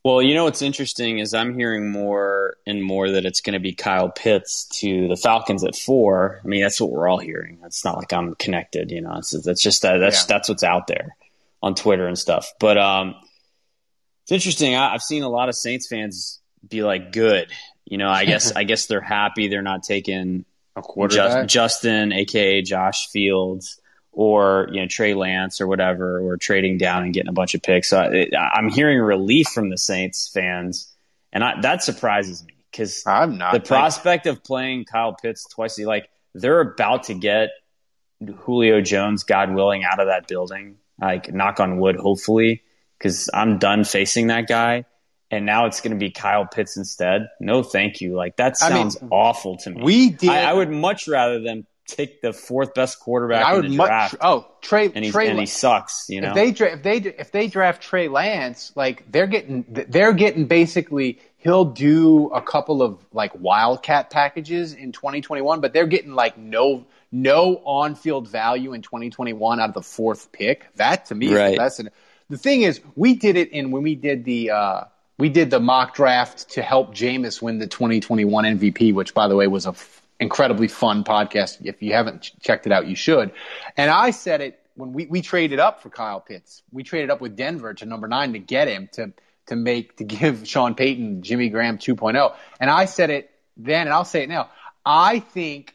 Well, 0.05 0.21
you 0.21 0.35
know 0.35 0.45
what's 0.45 0.61
interesting 0.61 1.19
is 1.19 1.33
I'm 1.33 1.53
hearing 1.53 1.91
more 1.91 2.55
and 2.65 2.81
more 2.81 3.11
that 3.11 3.25
it's 3.25 3.41
going 3.41 3.55
to 3.55 3.59
be 3.59 3.73
Kyle 3.73 4.09
Pitts 4.09 4.65
to 4.79 5.09
the 5.09 5.17
Falcons 5.17 5.65
at 5.65 5.75
four. 5.75 6.39
I 6.41 6.47
mean, 6.47 6.61
that's 6.61 6.79
what 6.79 6.91
we're 6.91 7.09
all 7.09 7.17
hearing. 7.17 7.59
It's 7.65 7.83
not 7.83 7.97
like 7.97 8.13
I'm 8.13 8.33
connected, 8.35 8.89
you 8.89 9.01
know. 9.01 9.15
It's 9.17 9.31
that's 9.43 9.61
just 9.61 9.81
that 9.81 9.97
that's 9.97 10.21
Yeah. 10.21 10.27
that's 10.29 10.47
what's 10.47 10.63
out 10.63 10.87
there 10.87 11.17
on 11.61 11.75
Twitter 11.75 12.07
and 12.07 12.17
stuff. 12.17 12.53
But 12.57 12.77
um, 12.77 13.15
it's 14.23 14.31
interesting. 14.31 14.75
I, 14.75 14.93
I've 14.93 15.01
seen 15.01 15.23
a 15.23 15.29
lot 15.29 15.49
of 15.49 15.55
Saints 15.55 15.89
fans 15.89 16.39
be 16.65 16.83
like, 16.83 17.11
"Good," 17.11 17.51
you 17.87 17.97
know. 17.97 18.09
I 18.09 18.25
guess 18.25 18.51
I 18.55 18.63
guess 18.63 18.85
they're 18.85 19.01
happy 19.01 19.47
they're 19.47 19.61
not 19.61 19.83
taking 19.83 20.45
A 20.75 20.81
quarterback. 20.81 21.47
Just, 21.47 21.53
Justin, 21.53 22.13
aka 22.13 22.61
Josh 22.61 23.09
Fields, 23.09 23.79
or 24.11 24.67
you 24.71 24.81
know 24.81 24.87
Trey 24.87 25.13
Lance 25.13 25.61
or 25.61 25.67
whatever, 25.67 26.19
or 26.19 26.37
trading 26.37 26.77
down 26.77 27.03
and 27.03 27.13
getting 27.13 27.29
a 27.29 27.33
bunch 27.33 27.55
of 27.55 27.61
picks. 27.61 27.89
So 27.89 27.99
I, 27.99 28.27
I'm 28.53 28.69
hearing 28.69 28.99
relief 28.99 29.47
from 29.47 29.69
the 29.69 29.77
Saints 29.77 30.29
fans, 30.33 30.93
and 31.31 31.43
I, 31.43 31.61
that 31.61 31.83
surprises 31.83 32.43
me 32.43 32.53
because 32.71 33.03
I'm 33.07 33.37
not 33.37 33.53
the 33.53 33.59
prospect 33.59 34.27
of 34.27 34.43
playing 34.43 34.85
Kyle 34.85 35.13
Pitts 35.13 35.47
twice, 35.49 35.79
like 35.79 36.09
they're 36.33 36.61
about 36.61 37.03
to 37.03 37.13
get 37.13 37.49
Julio 38.23 38.81
Jones, 38.81 39.23
God 39.23 39.53
willing, 39.53 39.83
out 39.83 39.99
of 39.99 40.07
that 40.07 40.27
building. 40.27 40.77
Like 40.99 41.31
knock 41.31 41.59
on 41.59 41.77
wood, 41.77 41.95
hopefully, 41.95 42.63
because 42.97 43.29
I'm 43.31 43.59
done 43.59 43.83
facing 43.83 44.27
that 44.27 44.47
guy. 44.47 44.85
And 45.29 45.45
now 45.45 45.65
it's 45.65 45.81
going 45.81 45.91
to 45.91 45.97
be 45.97 46.09
Kyle 46.09 46.45
Pitts 46.45 46.77
instead. 46.77 47.27
No, 47.41 47.61
thank 47.63 47.99
you. 47.99 48.15
Like 48.15 48.37
that 48.37 48.55
I 48.61 48.69
mean, 48.73 48.89
sounds 48.91 48.97
awful 49.11 49.57
to 49.57 49.71
me. 49.71 49.81
we 49.83 50.09
did- 50.11 50.29
I, 50.29 50.51
I 50.51 50.53
would 50.53 50.69
much 50.71 51.07
rather 51.07 51.41
them 51.41 51.65
take 51.85 52.21
the 52.21 52.33
fourth 52.33 52.73
best 52.73 52.99
quarterback 52.99 53.45
I 53.45 53.51
in 53.51 53.55
would 53.61 53.71
the 53.71 53.75
much. 53.75 53.87
draft, 53.87 54.15
Oh, 54.21 54.45
Trey. 54.61 54.89
and 54.93 55.03
he 55.05 55.11
Trey 55.11 55.29
and 55.29 55.39
he 55.39 55.45
sucks. 55.45 56.05
You 56.09 56.21
know, 56.21 56.29
if 56.29 56.33
they 56.35 56.51
dra- 56.51 56.73
if 56.75 56.83
they 56.83 56.97
if 56.97 57.31
they 57.31 57.47
draft 57.47 57.81
Trey 57.81 58.07
Lance, 58.09 58.71
like 58.75 59.09
they're 59.11 59.27
getting 59.27 59.65
they're 59.69 60.13
getting 60.13 60.45
basically 60.47 61.19
he'll 61.37 61.65
do 61.65 62.27
a 62.29 62.41
couple 62.41 62.81
of 62.81 63.05
like 63.13 63.31
wildcat 63.39 64.09
packages 64.09 64.73
in 64.73 64.91
2021, 64.91 65.61
but 65.61 65.71
they're 65.73 65.87
getting 65.87 66.13
like 66.13 66.37
no 66.37 66.85
no 67.11 67.61
on 67.65 67.95
field 67.95 68.27
value 68.29 68.73
in 68.73 68.81
2021 68.81 69.59
out 69.61 69.69
of 69.69 69.73
the 69.73 69.81
fourth 69.81 70.31
pick. 70.33 70.65
That 70.75 71.05
to 71.07 71.15
me, 71.15 71.33
Right. 71.33 71.51
is 71.53 71.57
that's 71.57 71.79
an, 71.79 71.89
the 72.29 72.37
thing 72.37 72.61
is 72.63 72.81
we 72.95 73.13
did 73.13 73.37
it 73.37 73.51
in 73.51 73.71
when 73.71 73.83
we 73.83 73.95
did 73.95 74.23
the. 74.25 74.51
uh 74.51 74.83
we 75.17 75.29
did 75.29 75.49
the 75.49 75.59
mock 75.59 75.95
draft 75.95 76.51
to 76.51 76.61
help 76.61 76.93
Jameis 76.93 77.41
win 77.41 77.57
the 77.57 77.67
2021 77.67 78.45
MVP, 78.45 78.93
which, 78.93 79.13
by 79.13 79.27
the 79.27 79.35
way, 79.35 79.47
was 79.47 79.65
a 79.65 79.69
f- 79.69 80.01
incredibly 80.19 80.67
fun 80.67 81.03
podcast. 81.03 81.65
If 81.65 81.81
you 81.81 81.93
haven't 81.93 82.21
ch- 82.21 82.39
checked 82.39 82.67
it 82.67 82.71
out, 82.71 82.87
you 82.87 82.95
should. 82.95 83.31
And 83.75 83.89
I 83.89 84.11
said 84.11 84.41
it 84.41 84.59
when 84.75 84.93
we, 84.93 85.07
we 85.07 85.21
traded 85.21 85.59
up 85.59 85.81
for 85.81 85.89
Kyle 85.89 86.21
Pitts. 86.21 86.61
We 86.71 86.83
traded 86.83 87.09
up 87.09 87.19
with 87.19 87.35
Denver 87.35 87.73
to 87.73 87.85
number 87.85 88.07
nine 88.07 88.33
to 88.33 88.39
get 88.39 88.67
him 88.67 88.89
to 88.93 89.13
to 89.47 89.55
make 89.55 89.97
to 89.97 90.03
give 90.03 90.47
Sean 90.47 90.75
Payton 90.75 91.23
Jimmy 91.23 91.49
Graham 91.49 91.77
2.0. 91.77 92.35
And 92.59 92.69
I 92.69 92.85
said 92.85 93.09
it 93.09 93.31
then, 93.55 93.87
and 93.87 93.93
I'll 93.93 94.05
say 94.05 94.23
it 94.23 94.29
now. 94.29 94.49
I 94.85 95.19
think 95.19 95.73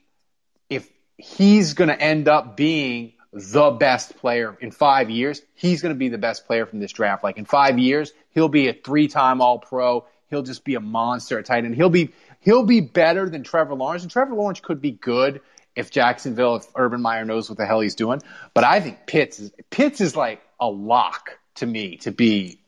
if 0.71 0.89
he's 1.17 1.75
going 1.75 1.89
to 1.89 2.01
end 2.01 2.29
up 2.29 2.57
being 2.57 3.15
the 3.33 3.71
best 3.71 4.17
player 4.19 4.57
in 4.61 4.71
five 4.71 5.11
years, 5.11 5.43
he's 5.55 5.83
going 5.83 5.95
to 5.95 5.99
be 5.99 6.09
the 6.09 6.19
best 6.19 6.47
player 6.47 6.67
from 6.67 6.81
this 6.81 6.93
draft. 6.93 7.25
Like 7.25 7.39
in 7.39 7.45
five 7.45 7.79
years, 7.79 8.13
he'll 8.33 8.49
be 8.49 8.69
a 8.69 8.73
three-time 8.73 9.41
All-Pro. 9.41 10.07
He'll 10.29 10.43
just 10.43 10.65
be 10.65 10.75
a 10.75 10.81
monster 10.81 11.39
at 11.39 11.47
tight 11.47 11.65
end. 11.65 11.75
He'll 11.75 11.91
be 11.91 12.13
he'll 12.41 12.65
be 12.65 12.81
better 12.81 13.29
than 13.29 13.43
Trevor 13.43 13.75
Lawrence, 13.75 14.03
and 14.03 14.11
Trevor 14.11 14.35
Lawrence 14.35 14.61
could 14.61 14.81
be 14.81 14.91
good 14.91 15.41
if 15.77 15.91
Jacksonville, 15.91 16.57
if 16.57 16.67
Urban 16.75 17.01
Meyer 17.01 17.25
knows 17.25 17.49
what 17.49 17.59
the 17.59 17.67
hell 17.67 17.81
he's 17.81 17.95
doing. 17.95 18.23
But 18.55 18.65
I 18.65 18.81
think 18.81 19.07
Pitts 19.07 19.39
is 19.39 19.53
Pitts 19.71 20.01
is 20.01 20.17
like 20.17 20.43
a 20.61 20.69
lock 20.69 21.39
to 21.57 21.67
me 21.67 21.99
to 21.99 22.13
be 22.13 22.59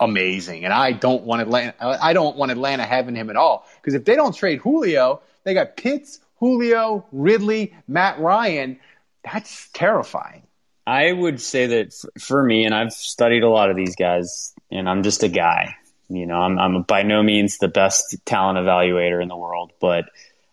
amazing, 0.00 0.64
and 0.64 0.72
I 0.72 0.92
don't 0.92 1.24
want 1.24 1.42
Atlanta. 1.42 1.74
I 1.80 2.12
don't 2.12 2.36
want 2.36 2.50
Atlanta 2.50 2.84
having 2.84 3.14
him 3.14 3.30
at 3.30 3.36
all 3.36 3.66
because 3.76 3.94
if 3.94 4.04
they 4.04 4.14
don't 4.14 4.34
trade 4.34 4.60
Julio, 4.60 5.22
they 5.44 5.54
got 5.54 5.76
Pitts, 5.76 6.20
Julio, 6.36 7.06
Ridley, 7.12 7.74
Matt 7.86 8.20
Ryan. 8.20 8.78
That's 9.24 9.68
terrifying. 9.72 10.42
I 10.86 11.12
would 11.12 11.40
say 11.40 11.66
that 11.66 11.94
for 12.18 12.42
me, 12.42 12.64
and 12.64 12.74
I've 12.74 12.92
studied 12.92 13.42
a 13.42 13.50
lot 13.50 13.68
of 13.70 13.76
these 13.76 13.94
guys, 13.94 14.54
and 14.70 14.88
I'm 14.88 15.02
just 15.02 15.22
a 15.22 15.28
guy. 15.28 15.76
You 16.08 16.26
know, 16.26 16.36
I'm, 16.36 16.58
I'm 16.58 16.82
by 16.82 17.02
no 17.02 17.22
means 17.22 17.58
the 17.58 17.68
best 17.68 18.16
talent 18.24 18.58
evaluator 18.58 19.22
in 19.22 19.28
the 19.28 19.36
world, 19.36 19.72
but 19.80 20.06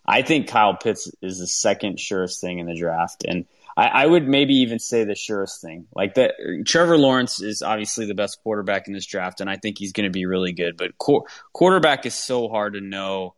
I 0.05 0.21
think 0.21 0.47
Kyle 0.47 0.75
Pitts 0.75 1.09
is 1.21 1.39
the 1.39 1.47
second 1.47 1.99
surest 1.99 2.41
thing 2.41 2.59
in 2.59 2.67
the 2.67 2.77
draft. 2.77 3.23
And 3.25 3.45
I, 3.77 3.87
I 3.87 4.05
would 4.05 4.27
maybe 4.27 4.55
even 4.55 4.79
say 4.79 5.03
the 5.03 5.15
surest 5.15 5.61
thing. 5.61 5.87
Like 5.95 6.15
that, 6.15 6.35
Trevor 6.65 6.97
Lawrence 6.97 7.41
is 7.41 7.61
obviously 7.61 8.05
the 8.05 8.13
best 8.13 8.41
quarterback 8.43 8.87
in 8.87 8.93
this 8.93 9.05
draft, 9.05 9.41
and 9.41 9.49
I 9.49 9.57
think 9.57 9.77
he's 9.77 9.93
going 9.93 10.05
to 10.05 10.11
be 10.11 10.25
really 10.25 10.53
good. 10.53 10.77
But 10.77 10.97
qu- 10.97 11.25
quarterback 11.53 12.05
is 12.05 12.13
so 12.13 12.47
hard 12.47 12.73
to 12.73 12.81
know 12.81 13.35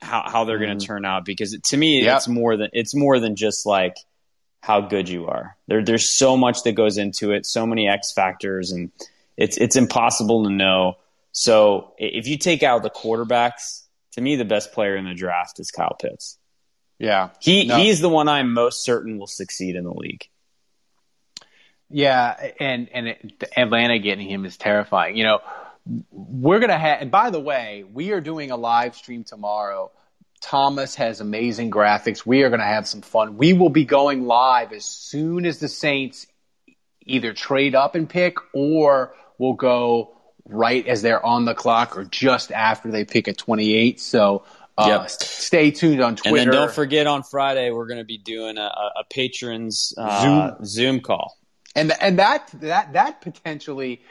how, 0.00 0.24
how 0.26 0.44
they're 0.44 0.58
going 0.58 0.70
to 0.70 0.76
mm-hmm. 0.76 0.92
turn 0.92 1.04
out 1.04 1.24
because 1.24 1.56
to 1.56 1.76
me, 1.76 2.02
yep. 2.02 2.16
it's 2.16 2.28
more 2.28 2.56
than 2.56 2.70
it's 2.72 2.94
more 2.94 3.20
than 3.20 3.36
just 3.36 3.64
like 3.66 3.96
how 4.60 4.80
good 4.80 5.08
you 5.08 5.26
are. 5.26 5.56
There, 5.68 5.84
there's 5.84 6.08
so 6.08 6.36
much 6.36 6.64
that 6.64 6.72
goes 6.72 6.98
into 6.98 7.32
it, 7.32 7.46
so 7.46 7.66
many 7.66 7.88
X 7.88 8.12
factors, 8.12 8.72
and 8.72 8.90
it's 9.36 9.56
it's 9.56 9.76
impossible 9.76 10.44
to 10.44 10.50
know. 10.50 10.94
So 11.32 11.94
if 11.98 12.26
you 12.26 12.36
take 12.38 12.62
out 12.62 12.82
the 12.82 12.90
quarterbacks, 12.90 13.82
to 14.12 14.20
me, 14.20 14.36
the 14.36 14.44
best 14.44 14.72
player 14.72 14.96
in 14.96 15.04
the 15.04 15.14
draft 15.14 15.58
is 15.58 15.70
Kyle 15.70 15.96
Pitts. 16.00 16.38
Yeah, 16.98 17.30
he 17.40 17.66
no. 17.66 17.76
he's 17.76 18.00
the 18.00 18.08
one 18.08 18.28
I'm 18.28 18.52
most 18.52 18.84
certain 18.84 19.18
will 19.18 19.26
succeed 19.26 19.74
in 19.74 19.84
the 19.84 19.94
league. 19.94 20.24
Yeah, 21.90 22.50
and 22.60 22.88
and 22.92 23.08
it, 23.08 23.48
Atlanta 23.56 23.98
getting 23.98 24.28
him 24.28 24.44
is 24.44 24.56
terrifying. 24.56 25.16
You 25.16 25.24
know, 25.24 25.40
we're 26.10 26.60
gonna 26.60 26.78
have. 26.78 27.02
And 27.02 27.10
by 27.10 27.30
the 27.30 27.40
way, 27.40 27.84
we 27.90 28.12
are 28.12 28.20
doing 28.20 28.50
a 28.50 28.56
live 28.56 28.94
stream 28.94 29.24
tomorrow. 29.24 29.90
Thomas 30.42 30.96
has 30.96 31.20
amazing 31.20 31.70
graphics. 31.70 32.26
We 32.26 32.42
are 32.42 32.48
going 32.48 32.60
to 32.60 32.66
have 32.66 32.88
some 32.88 33.00
fun. 33.00 33.36
We 33.36 33.52
will 33.52 33.68
be 33.68 33.84
going 33.84 34.26
live 34.26 34.72
as 34.72 34.84
soon 34.84 35.46
as 35.46 35.60
the 35.60 35.68
Saints 35.68 36.26
either 37.06 37.32
trade 37.32 37.76
up 37.76 37.94
and 37.94 38.08
pick 38.08 38.38
or 38.52 39.14
we'll 39.42 39.54
go 39.54 40.14
right 40.44 40.86
as 40.86 41.02
they're 41.02 41.24
on 41.24 41.44
the 41.44 41.54
clock 41.54 41.96
or 41.98 42.04
just 42.04 42.52
after 42.52 42.92
they 42.92 43.04
pick 43.04 43.26
at 43.26 43.36
28. 43.36 44.00
So 44.00 44.44
uh, 44.78 45.00
yep. 45.02 45.10
stay 45.10 45.72
tuned 45.72 46.00
on 46.00 46.14
Twitter. 46.14 46.38
And 46.38 46.52
then 46.52 46.54
don't 46.54 46.70
forget 46.70 47.08
on 47.08 47.24
Friday, 47.24 47.72
we're 47.72 47.88
going 47.88 47.98
to 47.98 48.04
be 48.04 48.18
doing 48.18 48.56
a, 48.56 48.62
a 48.62 49.04
patrons 49.10 49.94
uh, 49.98 50.22
Zoom. 50.22 50.64
Zoom 50.64 51.00
call. 51.00 51.36
And, 51.74 51.92
and 52.00 52.20
that, 52.20 52.50
that, 52.60 52.92
that 52.92 53.20
potentially, 53.20 54.02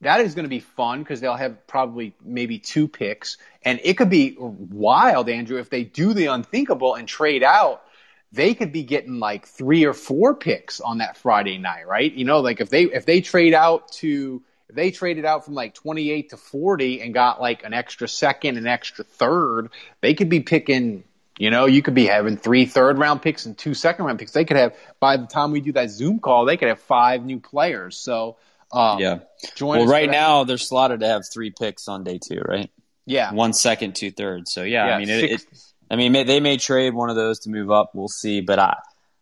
that 0.00 0.20
is 0.20 0.36
going 0.36 0.44
to 0.44 0.50
be 0.50 0.60
fun 0.60 1.00
because 1.00 1.20
they'll 1.20 1.34
have 1.34 1.66
probably 1.66 2.14
maybe 2.24 2.60
two 2.60 2.86
picks. 2.86 3.36
And 3.62 3.80
it 3.82 3.94
could 3.94 4.10
be 4.10 4.36
wild, 4.38 5.28
Andrew, 5.28 5.58
if 5.58 5.70
they 5.70 5.82
do 5.82 6.14
the 6.14 6.26
unthinkable 6.26 6.94
and 6.94 7.08
trade 7.08 7.42
out 7.42 7.82
they 8.30 8.52
could 8.52 8.72
be 8.72 8.82
getting 8.82 9.18
like 9.20 9.46
three 9.46 9.86
or 9.86 9.94
four 9.94 10.34
picks 10.34 10.80
on 10.80 10.98
that 10.98 11.16
Friday 11.16 11.56
night, 11.56 11.86
right? 11.86 12.12
You 12.12 12.26
know, 12.26 12.40
like 12.40 12.60
if 12.60 12.68
they 12.68 12.82
if 12.82 13.06
they 13.06 13.22
trade 13.22 13.54
out 13.54 13.90
to 13.92 14.42
they 14.72 14.90
traded 14.90 15.24
out 15.24 15.44
from 15.44 15.54
like 15.54 15.74
28 15.74 16.30
to 16.30 16.36
40 16.36 17.00
and 17.00 17.14
got 17.14 17.40
like 17.40 17.64
an 17.64 17.72
extra 17.72 18.08
second, 18.08 18.56
an 18.58 18.66
extra 18.66 19.04
third, 19.04 19.70
they 20.00 20.14
could 20.14 20.28
be 20.28 20.40
picking, 20.40 21.04
you 21.38 21.50
know, 21.50 21.66
you 21.66 21.82
could 21.82 21.94
be 21.94 22.06
having 22.06 22.36
three 22.36 22.66
third 22.66 22.98
round 22.98 23.22
picks 23.22 23.46
and 23.46 23.56
two 23.56 23.74
second 23.74 24.04
round 24.04 24.18
picks. 24.18 24.32
They 24.32 24.44
could 24.44 24.56
have, 24.56 24.76
by 25.00 25.16
the 25.16 25.26
time 25.26 25.52
we 25.52 25.60
do 25.60 25.72
that 25.72 25.90
Zoom 25.90 26.18
call, 26.18 26.44
they 26.44 26.56
could 26.56 26.68
have 26.68 26.80
five 26.80 27.24
new 27.24 27.40
players. 27.40 27.96
So, 27.96 28.36
um, 28.70 28.98
yeah. 28.98 29.20
well, 29.60 29.86
right 29.86 30.10
now 30.10 30.44
they're 30.44 30.58
slotted 30.58 31.00
to 31.00 31.06
have 31.06 31.22
three 31.32 31.50
picks 31.50 31.88
on 31.88 32.04
day 32.04 32.18
two, 32.18 32.42
right? 32.44 32.70
Yeah. 33.06 33.32
One 33.32 33.54
second, 33.54 33.94
two 33.94 34.10
thirds. 34.10 34.52
So, 34.52 34.64
yeah, 34.64 34.88
yeah 34.88 34.96
I 34.96 34.98
mean, 34.98 35.08
it, 35.08 35.30
it, 35.30 35.46
I 35.90 35.96
mean, 35.96 36.12
they 36.12 36.40
may 36.40 36.58
trade 36.58 36.92
one 36.92 37.08
of 37.08 37.16
those 37.16 37.40
to 37.40 37.50
move 37.50 37.70
up. 37.70 37.92
We'll 37.94 38.08
see. 38.08 38.42
But 38.42 38.58
I, 38.58 38.76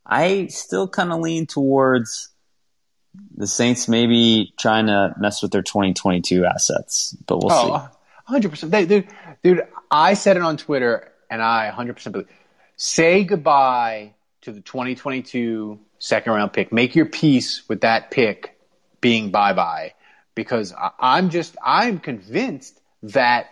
I 0.04 0.46
still 0.48 0.88
kind 0.88 1.12
of 1.12 1.20
lean 1.20 1.46
towards 1.46 2.30
the 3.36 3.46
Saints 3.46 3.88
maybe 3.88 4.52
trying 4.58 4.86
to 4.86 5.14
mess 5.18 5.42
with 5.42 5.52
their 5.52 5.62
2022 5.62 6.44
assets, 6.44 7.16
but 7.26 7.38
we'll 7.38 7.52
oh, 7.52 7.88
see. 8.28 8.48
100%. 8.48 8.70
They, 8.70 8.86
dude, 8.86 9.08
dude, 9.42 9.62
I 9.90 10.14
said 10.14 10.36
it 10.36 10.42
on 10.42 10.56
Twitter, 10.56 11.12
and 11.30 11.42
I 11.42 11.70
100% 11.74 12.12
believe. 12.12 12.28
Say 12.76 13.24
goodbye 13.24 14.14
to 14.42 14.52
the 14.52 14.60
2022 14.60 15.78
second 15.98 16.32
round 16.32 16.52
pick. 16.52 16.72
Make 16.72 16.94
your 16.94 17.06
peace 17.06 17.68
with 17.68 17.82
that 17.82 18.10
pick 18.10 18.58
being 19.00 19.30
bye 19.30 19.52
bye, 19.52 19.94
because 20.34 20.74
I'm 20.98 21.30
just 21.30 21.56
I'm 21.62 22.00
convinced 22.00 22.80
that 23.04 23.48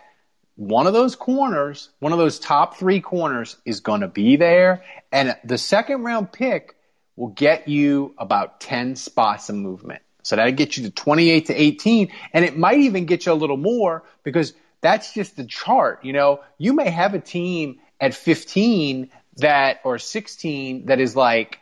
one 0.55 0.87
of 0.87 0.93
those 0.93 1.15
corners, 1.15 1.89
one 1.99 2.11
of 2.11 2.17
those 2.17 2.39
top 2.39 2.77
three 2.77 3.01
corners, 3.01 3.57
is 3.65 3.79
going 3.79 4.01
to 4.01 4.07
be 4.07 4.35
there, 4.35 4.83
and 5.11 5.35
the 5.43 5.57
second 5.57 6.03
round 6.03 6.31
pick 6.31 6.74
will 7.15 7.29
get 7.29 7.67
you 7.67 8.13
about 8.17 8.59
10 8.59 8.95
spots 8.95 9.49
of 9.49 9.55
movement. 9.55 10.01
So 10.23 10.35
that'll 10.35 10.53
get 10.53 10.75
you 10.75 10.83
to 10.83 10.91
28 10.91 11.47
to 11.47 11.53
18. 11.53 12.11
And 12.33 12.45
it 12.45 12.57
might 12.57 12.79
even 12.79 13.05
get 13.05 13.25
you 13.25 13.31
a 13.31 13.35
little 13.35 13.57
more 13.57 14.03
because 14.23 14.53
that's 14.81 15.13
just 15.13 15.35
the 15.35 15.45
chart. 15.45 16.03
You 16.03 16.13
know, 16.13 16.41
you 16.57 16.73
may 16.73 16.89
have 16.89 17.13
a 17.13 17.19
team 17.19 17.79
at 17.99 18.13
15 18.13 19.11
that 19.37 19.81
or 19.83 19.97
16 19.99 20.87
that 20.87 20.99
is 20.99 21.15
like, 21.15 21.59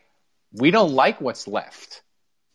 we 0.54 0.72
don't 0.72 0.94
like 0.94 1.20
what's 1.20 1.48
left. 1.48 2.02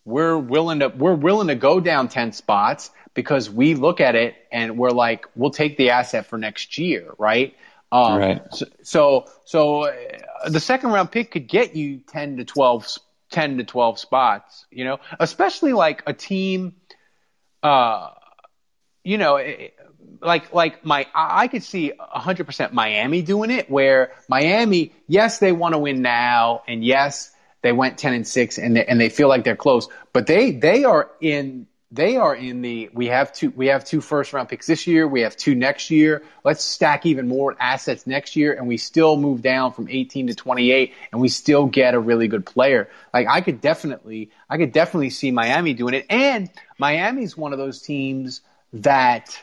We're 0.04 0.38
willing 0.38 0.78
to, 0.80 0.88
we're 0.88 1.14
willing 1.14 1.48
to 1.48 1.54
go 1.54 1.80
down 1.80 2.08
10 2.08 2.32
spots 2.32 2.90
because 3.12 3.50
we 3.50 3.74
look 3.74 4.00
at 4.00 4.14
it 4.14 4.34
and 4.50 4.78
we're 4.78 4.90
like, 4.90 5.26
we'll 5.34 5.50
take 5.50 5.76
the 5.76 5.90
asset 5.90 6.26
for 6.26 6.38
next 6.38 6.78
year, 6.78 7.12
right? 7.18 7.54
Um, 7.90 8.18
right. 8.18 8.42
So, 8.52 8.66
so, 8.82 9.24
so 9.44 9.82
uh, 9.84 10.48
the 10.48 10.60
second 10.60 10.90
round 10.90 11.10
pick 11.10 11.30
could 11.30 11.48
get 11.48 11.74
you 11.74 12.00
10 12.08 12.36
to 12.38 12.44
12, 12.44 12.98
10 13.30 13.58
to 13.58 13.64
12 13.64 13.98
spots, 13.98 14.66
you 14.70 14.84
know, 14.84 14.98
especially 15.18 15.72
like 15.72 16.02
a 16.06 16.12
team, 16.12 16.74
uh, 17.62 18.10
you 19.04 19.16
know, 19.16 19.40
like, 20.20 20.52
like 20.52 20.84
my, 20.84 21.06
I 21.14 21.48
could 21.48 21.62
see 21.62 21.92
100% 21.98 22.72
Miami 22.72 23.22
doing 23.22 23.50
it 23.50 23.70
where 23.70 24.12
Miami, 24.28 24.92
yes, 25.06 25.38
they 25.38 25.52
want 25.52 25.74
to 25.74 25.78
win 25.78 26.02
now. 26.02 26.62
And 26.68 26.84
yes, 26.84 27.32
they 27.62 27.72
went 27.72 27.98
10 27.98 28.12
and 28.12 28.26
6 28.26 28.58
and 28.58 28.76
they, 28.76 28.84
and 28.84 29.00
they 29.00 29.08
feel 29.08 29.28
like 29.28 29.44
they're 29.44 29.56
close, 29.56 29.88
but 30.12 30.26
they, 30.26 30.50
they 30.50 30.84
are 30.84 31.10
in 31.20 31.66
they 31.90 32.16
are 32.16 32.34
in 32.34 32.60
the 32.60 32.90
we 32.92 33.06
have 33.06 33.32
two 33.32 33.50
we 33.50 33.68
have 33.68 33.84
two 33.84 34.02
first 34.02 34.34
round 34.34 34.48
picks 34.50 34.66
this 34.66 34.86
year. 34.86 35.08
We 35.08 35.22
have 35.22 35.36
two 35.36 35.54
next 35.54 35.90
year. 35.90 36.22
Let's 36.44 36.62
stack 36.62 37.06
even 37.06 37.28
more 37.28 37.56
assets 37.58 38.06
next 38.06 38.36
year 38.36 38.52
and 38.52 38.68
we 38.68 38.76
still 38.76 39.16
move 39.16 39.40
down 39.40 39.72
from 39.72 39.88
18 39.88 40.26
to 40.26 40.34
28 40.34 40.92
and 41.12 41.20
we 41.20 41.28
still 41.28 41.66
get 41.66 41.94
a 41.94 42.00
really 42.00 42.28
good 42.28 42.44
player. 42.44 42.90
Like 43.14 43.26
i 43.26 43.40
could 43.40 43.62
definitely 43.62 44.30
i 44.50 44.58
could 44.58 44.72
definitely 44.72 45.10
see 45.10 45.30
miami 45.30 45.72
doing 45.72 45.94
it. 45.94 46.04
And 46.10 46.50
miami's 46.76 47.36
one 47.36 47.52
of 47.52 47.58
those 47.58 47.80
teams 47.80 48.42
that 48.74 49.42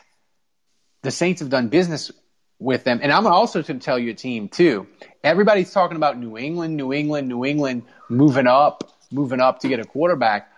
the 1.02 1.10
saints 1.10 1.40
have 1.40 1.50
done 1.50 1.68
business 1.68 2.12
with 2.60 2.84
them. 2.84 3.00
And 3.02 3.10
i'm 3.10 3.26
also 3.26 3.60
going 3.60 3.80
to 3.80 3.84
tell 3.84 3.98
you 3.98 4.12
a 4.12 4.14
team 4.14 4.48
too. 4.48 4.86
Everybody's 5.24 5.72
talking 5.72 5.96
about 5.96 6.16
new 6.16 6.38
england 6.38 6.76
new 6.76 6.92
england 6.92 7.26
new 7.26 7.44
england 7.44 7.82
moving 8.08 8.46
up 8.46 8.92
moving 9.10 9.40
up 9.40 9.60
to 9.60 9.68
get 9.68 9.80
a 9.80 9.84
quarterback 9.84 10.52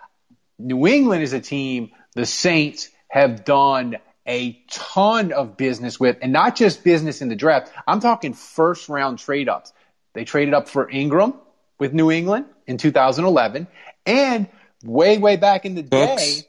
New 0.59 0.85
England 0.87 1.23
is 1.23 1.33
a 1.33 1.39
team 1.39 1.91
the 2.13 2.25
Saints 2.25 2.89
have 3.07 3.45
done 3.45 3.97
a 4.27 4.61
ton 4.69 5.31
of 5.31 5.57
business 5.57 5.99
with, 5.99 6.17
and 6.21 6.31
not 6.31 6.55
just 6.55 6.83
business 6.83 7.21
in 7.21 7.29
the 7.29 7.35
draft. 7.35 7.71
I'm 7.87 7.99
talking 7.99 8.33
first 8.33 8.87
round 8.89 9.17
trade 9.17 9.49
ups. 9.49 9.73
They 10.13 10.25
traded 10.25 10.53
up 10.53 10.69
for 10.69 10.89
Ingram 10.89 11.33
with 11.79 11.93
New 11.93 12.11
England 12.11 12.45
in 12.67 12.77
2011, 12.77 13.67
and 14.05 14.47
way, 14.83 15.17
way 15.17 15.37
back 15.37 15.65
in 15.65 15.75
the 15.75 15.83
Cooks. 15.83 16.41
day, 16.41 16.47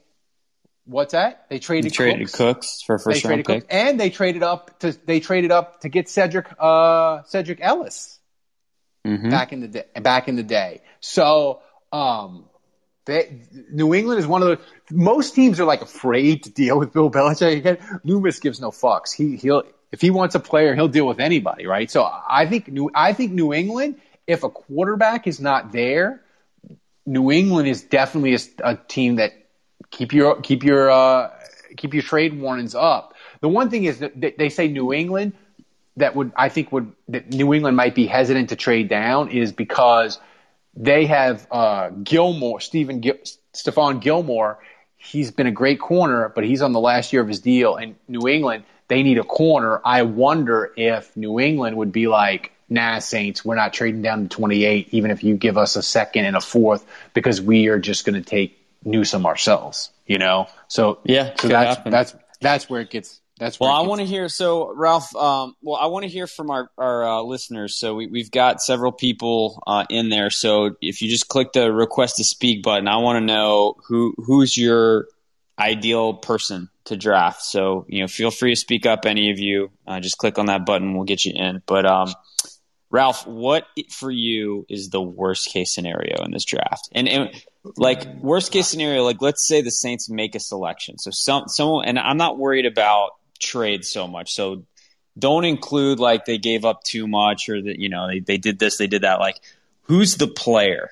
what's 0.84 1.12
that? 1.12 1.46
They 1.48 1.58
traded, 1.58 1.92
they 1.92 1.94
traded 1.94 2.26
Cooks. 2.26 2.36
Cooks 2.36 2.82
for 2.82 2.98
first 2.98 3.24
round 3.24 3.44
pick, 3.46 3.64
and 3.70 3.98
they 3.98 4.10
traded 4.10 4.42
up 4.42 4.78
to 4.80 4.92
they 5.06 5.20
traded 5.20 5.50
up 5.50 5.80
to 5.80 5.88
get 5.88 6.06
Sedrick 6.06 6.52
uh, 6.58 7.22
Sedrick 7.22 7.58
Ellis 7.60 8.18
mm-hmm. 9.06 9.30
back 9.30 9.52
in 9.52 9.60
the 9.60 9.68
day. 9.68 9.84
Back 10.02 10.28
in 10.28 10.36
the 10.36 10.42
day, 10.42 10.82
so 11.00 11.60
um, 11.92 12.49
They, 13.10 13.40
New 13.72 13.92
England 13.92 14.20
is 14.20 14.26
one 14.26 14.42
of 14.42 14.48
the 14.48 14.60
most 14.94 15.34
teams 15.34 15.58
are 15.58 15.64
like 15.64 15.82
afraid 15.82 16.44
to 16.44 16.50
deal 16.50 16.78
with 16.78 16.92
Bill 16.92 17.10
Belichick. 17.10 17.56
Again, 17.56 17.78
Loomis 18.04 18.38
gives 18.38 18.60
no 18.60 18.70
fucks. 18.70 19.12
He 19.12 19.36
he'll 19.36 19.64
if 19.90 20.00
he 20.00 20.10
wants 20.10 20.36
a 20.36 20.40
player, 20.40 20.76
he'll 20.76 20.88
deal 20.88 21.06
with 21.06 21.18
anybody, 21.18 21.66
right? 21.66 21.90
So 21.90 22.04
I 22.04 22.46
think 22.46 22.68
New 22.68 22.88
I 22.94 23.12
think 23.12 23.32
New 23.32 23.52
England, 23.52 24.00
if 24.28 24.44
a 24.44 24.48
quarterback 24.48 25.26
is 25.26 25.40
not 25.40 25.72
there, 25.72 26.22
New 27.04 27.32
England 27.32 27.66
is 27.66 27.82
definitely 27.82 28.36
a, 28.36 28.72
a 28.72 28.76
team 28.76 29.16
that 29.16 29.32
keep 29.90 30.12
your 30.12 30.40
keep 30.40 30.62
your 30.62 30.88
uh, 30.88 31.30
keep 31.76 31.94
your 31.94 32.04
trade 32.04 32.38
warnings 32.38 32.76
up. 32.76 33.14
The 33.40 33.48
one 33.48 33.70
thing 33.70 33.84
is 33.84 33.98
that 33.98 34.38
they 34.38 34.50
say 34.50 34.68
New 34.68 34.92
England 34.92 35.32
that 35.96 36.14
would 36.14 36.30
I 36.36 36.48
think 36.48 36.70
would 36.70 36.92
that 37.08 37.30
New 37.32 37.52
England 37.54 37.76
might 37.76 37.96
be 37.96 38.06
hesitant 38.06 38.50
to 38.50 38.56
trade 38.56 38.88
down 38.88 39.30
is 39.30 39.50
because 39.50 40.20
they 40.74 41.06
have 41.06 41.46
uh, 41.50 41.90
Gilmore, 41.90 42.60
Stephen 42.60 43.00
Gil- 43.00 43.18
Stephon 43.54 44.00
Gilmore. 44.00 44.58
He's 44.96 45.30
been 45.30 45.46
a 45.46 45.52
great 45.52 45.80
corner, 45.80 46.30
but 46.34 46.44
he's 46.44 46.62
on 46.62 46.72
the 46.72 46.80
last 46.80 47.12
year 47.12 47.22
of 47.22 47.28
his 47.28 47.40
deal. 47.40 47.76
And 47.76 47.96
New 48.06 48.28
England, 48.28 48.64
they 48.88 49.02
need 49.02 49.18
a 49.18 49.24
corner. 49.24 49.80
I 49.84 50.02
wonder 50.02 50.72
if 50.76 51.16
New 51.16 51.40
England 51.40 51.76
would 51.76 51.92
be 51.92 52.06
like, 52.06 52.52
nah, 52.68 52.98
Saints, 52.98 53.44
we're 53.44 53.56
not 53.56 53.72
trading 53.72 54.02
down 54.02 54.22
to 54.22 54.28
28, 54.28 54.88
even 54.92 55.10
if 55.10 55.24
you 55.24 55.36
give 55.36 55.58
us 55.58 55.76
a 55.76 55.82
second 55.82 56.26
and 56.26 56.36
a 56.36 56.40
fourth, 56.40 56.86
because 57.14 57.40
we 57.40 57.68
are 57.68 57.78
just 57.78 58.04
going 58.04 58.22
to 58.22 58.28
take 58.28 58.56
Newsome 58.84 59.26
ourselves, 59.26 59.90
you 60.06 60.18
know? 60.18 60.48
So, 60.68 61.00
yeah, 61.04 61.34
so 61.38 61.48
that's, 61.48 61.76
happen. 61.76 61.90
that's, 61.90 62.14
that's 62.40 62.70
where 62.70 62.80
it 62.80 62.90
gets 62.90 63.19
that's 63.40 63.58
well. 63.58 63.70
I 63.70 63.80
want 63.80 64.02
to 64.02 64.06
hear. 64.06 64.28
So, 64.28 64.70
Ralph. 64.74 65.16
Um, 65.16 65.56
well, 65.62 65.76
I 65.76 65.86
want 65.86 66.02
to 66.02 66.10
hear 66.10 66.26
from 66.26 66.50
our 66.50 66.70
our 66.76 67.08
uh, 67.08 67.22
listeners. 67.22 67.74
So 67.74 67.94
we, 67.94 68.20
have 68.20 68.30
got 68.30 68.60
several 68.60 68.92
people 68.92 69.62
uh, 69.66 69.86
in 69.88 70.10
there. 70.10 70.28
So 70.28 70.76
if 70.82 71.00
you 71.00 71.08
just 71.08 71.28
click 71.28 71.54
the 71.54 71.72
request 71.72 72.18
to 72.18 72.24
speak 72.24 72.62
button, 72.62 72.86
I 72.86 72.98
want 72.98 73.16
to 73.16 73.24
know 73.24 73.76
who 73.88 74.14
who's 74.18 74.58
your 74.58 75.06
ideal 75.58 76.12
person 76.12 76.68
to 76.84 76.98
draft. 76.98 77.40
So 77.40 77.86
you 77.88 78.02
know, 78.02 78.08
feel 78.08 78.30
free 78.30 78.52
to 78.52 78.60
speak 78.60 78.84
up. 78.84 79.06
Any 79.06 79.30
of 79.30 79.38
you, 79.38 79.70
uh, 79.86 80.00
just 80.00 80.18
click 80.18 80.38
on 80.38 80.46
that 80.46 80.66
button. 80.66 80.94
We'll 80.94 81.04
get 81.04 81.24
you 81.24 81.32
in. 81.34 81.62
But 81.64 81.86
um, 81.86 82.12
Ralph, 82.90 83.26
what 83.26 83.64
for 83.88 84.10
you 84.10 84.66
is 84.68 84.90
the 84.90 85.00
worst 85.00 85.48
case 85.48 85.72
scenario 85.72 86.22
in 86.24 86.30
this 86.30 86.44
draft? 86.44 86.90
And, 86.92 87.08
and 87.08 87.44
like 87.76 88.06
worst 88.16 88.52
case 88.52 88.66
scenario, 88.66 89.02
like 89.02 89.22
let's 89.22 89.48
say 89.48 89.62
the 89.62 89.70
Saints 89.70 90.10
make 90.10 90.34
a 90.34 90.40
selection. 90.40 90.98
So 90.98 91.10
some 91.10 91.44
someone, 91.46 91.86
and 91.86 91.98
I'm 91.98 92.18
not 92.18 92.36
worried 92.36 92.66
about 92.66 93.12
trade 93.40 93.84
so 93.84 94.06
much. 94.06 94.32
So 94.32 94.64
don't 95.18 95.44
include 95.44 95.98
like 95.98 96.24
they 96.24 96.38
gave 96.38 96.64
up 96.64 96.84
too 96.84 97.08
much 97.08 97.48
or 97.48 97.60
that 97.60 97.78
you 97.78 97.88
know 97.88 98.06
they, 98.08 98.20
they 98.20 98.36
did 98.36 98.58
this, 98.58 98.78
they 98.78 98.86
did 98.86 99.02
that. 99.02 99.20
Like 99.20 99.40
who's 99.82 100.16
the 100.16 100.28
player? 100.28 100.90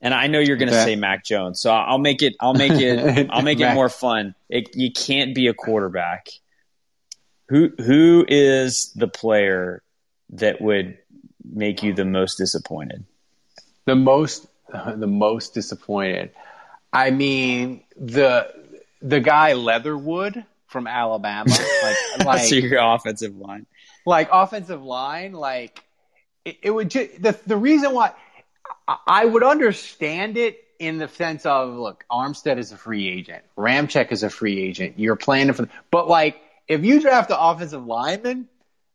And 0.00 0.12
I 0.12 0.26
know 0.26 0.38
you're 0.38 0.58
going 0.58 0.70
to 0.70 0.82
say 0.82 0.96
Mac 0.96 1.24
Jones, 1.24 1.62
so 1.62 1.72
I'll 1.72 1.98
make 1.98 2.20
it. 2.20 2.34
I'll 2.38 2.52
make 2.52 2.72
it. 2.72 3.26
I'll 3.30 3.42
make 3.42 3.60
it 3.60 3.72
more 3.72 3.88
fun. 3.88 4.34
It, 4.50 4.76
you 4.76 4.92
can't 4.92 5.34
be 5.34 5.46
a 5.46 5.54
quarterback. 5.54 6.28
Who 7.48 7.70
who 7.78 8.26
is 8.28 8.92
the 8.94 9.08
player 9.08 9.82
that 10.30 10.60
would 10.60 10.98
make 11.42 11.82
you 11.82 11.94
the 11.94 12.04
most 12.04 12.36
disappointed? 12.36 13.04
The 13.86 13.94
most 13.94 14.46
the 14.72 15.06
most 15.06 15.54
disappointed. 15.54 16.32
I 16.92 17.10
mean 17.10 17.82
the 17.96 18.52
the 19.00 19.20
guy 19.20 19.54
Leatherwood 19.54 20.44
from 20.74 20.86
Alabama. 20.88 21.48
Like, 21.84 21.96
like 22.26 22.44
so 22.48 22.56
your 22.56 22.80
offensive 22.80 23.36
line, 23.36 23.66
like 24.06 24.28
offensive 24.32 24.82
line, 24.82 25.32
like 25.32 25.84
it, 26.44 26.56
it 26.62 26.70
would 26.70 26.90
just 26.90 27.22
the 27.22 27.38
the 27.46 27.56
reason 27.56 27.92
why 27.92 28.12
I, 28.88 28.96
I 29.06 29.24
would 29.24 29.42
understand 29.42 30.38
it 30.38 30.58
in 30.78 30.96
the 30.98 31.08
sense 31.08 31.44
of 31.44 31.74
look, 31.74 32.04
Armstead 32.10 32.58
is 32.58 32.72
a 32.72 32.76
free 32.78 33.08
agent, 33.08 33.44
Ramczyk 33.56 34.12
is 34.12 34.22
a 34.22 34.30
free 34.30 34.62
agent. 34.62 34.98
You're 34.98 35.16
planning 35.16 35.52
for, 35.52 35.68
but 35.90 36.08
like 36.08 36.40
if 36.66 36.84
you 36.84 37.00
draft 37.00 37.28
the 37.28 37.38
offensive 37.38 37.84
lineman, 37.84 38.48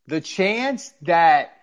the 0.08 0.20
chance 0.20 0.92
that 1.04 1.54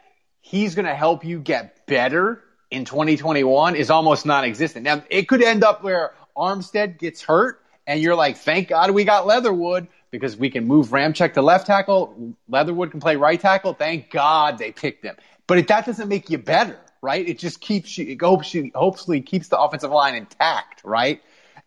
he's 0.41 0.77
going 0.77 0.87
to 0.87 0.95
help 0.95 1.25
you 1.25 1.41
get 1.41 1.87
better 1.87 2.41
in 2.71 2.85
2021 2.85 3.75
is 3.75 3.91
almost 3.91 4.25
non-existent. 4.25 4.85
Now 4.85 5.03
it 5.11 5.27
could 5.27 5.43
end 5.43 5.64
up 5.64 5.83
where 5.83 6.14
Armstead 6.37 6.99
gets 6.99 7.23
hurt 7.23 7.61
and 7.87 8.01
you're 8.01 8.14
like, 8.14 8.37
thank 8.39 8.69
God 8.69 8.91
we 8.91 9.05
got 9.05 9.27
Leatherwood 9.27 9.89
because 10.17 10.37
we 10.37 10.49
can 10.49 10.67
move 10.67 10.89
Ramczyk 10.89 11.35
to 11.35 11.43
left 11.43 11.67
tackle. 11.67 12.35
Leatherwood 12.49 12.91
can 12.91 13.01
play 13.01 13.17
right 13.17 13.39
tackle. 13.39 13.75
Thank 13.75 14.11
God 14.11 14.59
they 14.59 14.73
picked 14.73 15.05
him. 15.05 15.17
But 15.47 15.59
it, 15.59 15.69
that 15.69 15.85
doesn't 15.87 16.09
make 16.09 16.31
you 16.31 16.39
better, 16.39 16.79
right? 17.03 17.27
It 17.29 17.39
just 17.39 17.61
keeps 17.61 17.97
you, 17.99 18.07
it 18.07 18.21
hopes 18.21 18.55
you, 18.55 18.71
hopefully 18.75 19.21
keeps 19.21 19.49
the 19.49 19.59
offensive 19.59 19.91
line 19.91 20.14
intact, 20.14 20.83
right? 20.85 21.23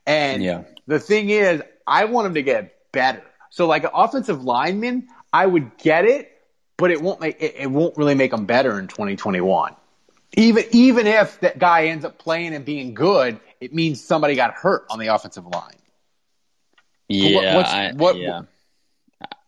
And 0.05 0.43
yeah. 0.43 0.63
the 0.87 0.99
thing 0.99 1.29
is, 1.29 1.61
I 1.85 2.05
want 2.05 2.27
him 2.27 2.33
to 2.33 2.41
get 2.41 2.91
better. 2.91 3.23
So 3.51 3.67
like 3.67 3.83
an 3.83 3.91
offensive 3.93 4.43
lineman, 4.43 5.07
I 5.31 5.45
would 5.45 5.77
get 5.77 6.05
it, 6.05 6.31
but 6.77 6.91
it 6.91 7.01
won't 7.01 7.21
make, 7.21 7.37
it, 7.39 7.55
it 7.57 7.71
won't 7.71 7.97
really 7.97 8.15
make 8.15 8.31
them 8.31 8.45
better 8.45 8.79
in 8.79 8.87
2021. 8.87 9.75
Even, 10.33 10.63
even 10.71 11.07
if 11.07 11.39
that 11.41 11.59
guy 11.59 11.87
ends 11.87 12.05
up 12.05 12.17
playing 12.17 12.53
and 12.53 12.65
being 12.65 12.93
good, 12.93 13.39
it 13.59 13.73
means 13.73 14.03
somebody 14.03 14.35
got 14.35 14.53
hurt 14.53 14.85
on 14.89 14.99
the 14.99 15.07
offensive 15.07 15.45
line. 15.45 15.78
Yeah, 17.09 17.55
what, 17.55 17.65
I, 17.65 17.91
what, 17.93 18.17
yeah. 18.17 18.41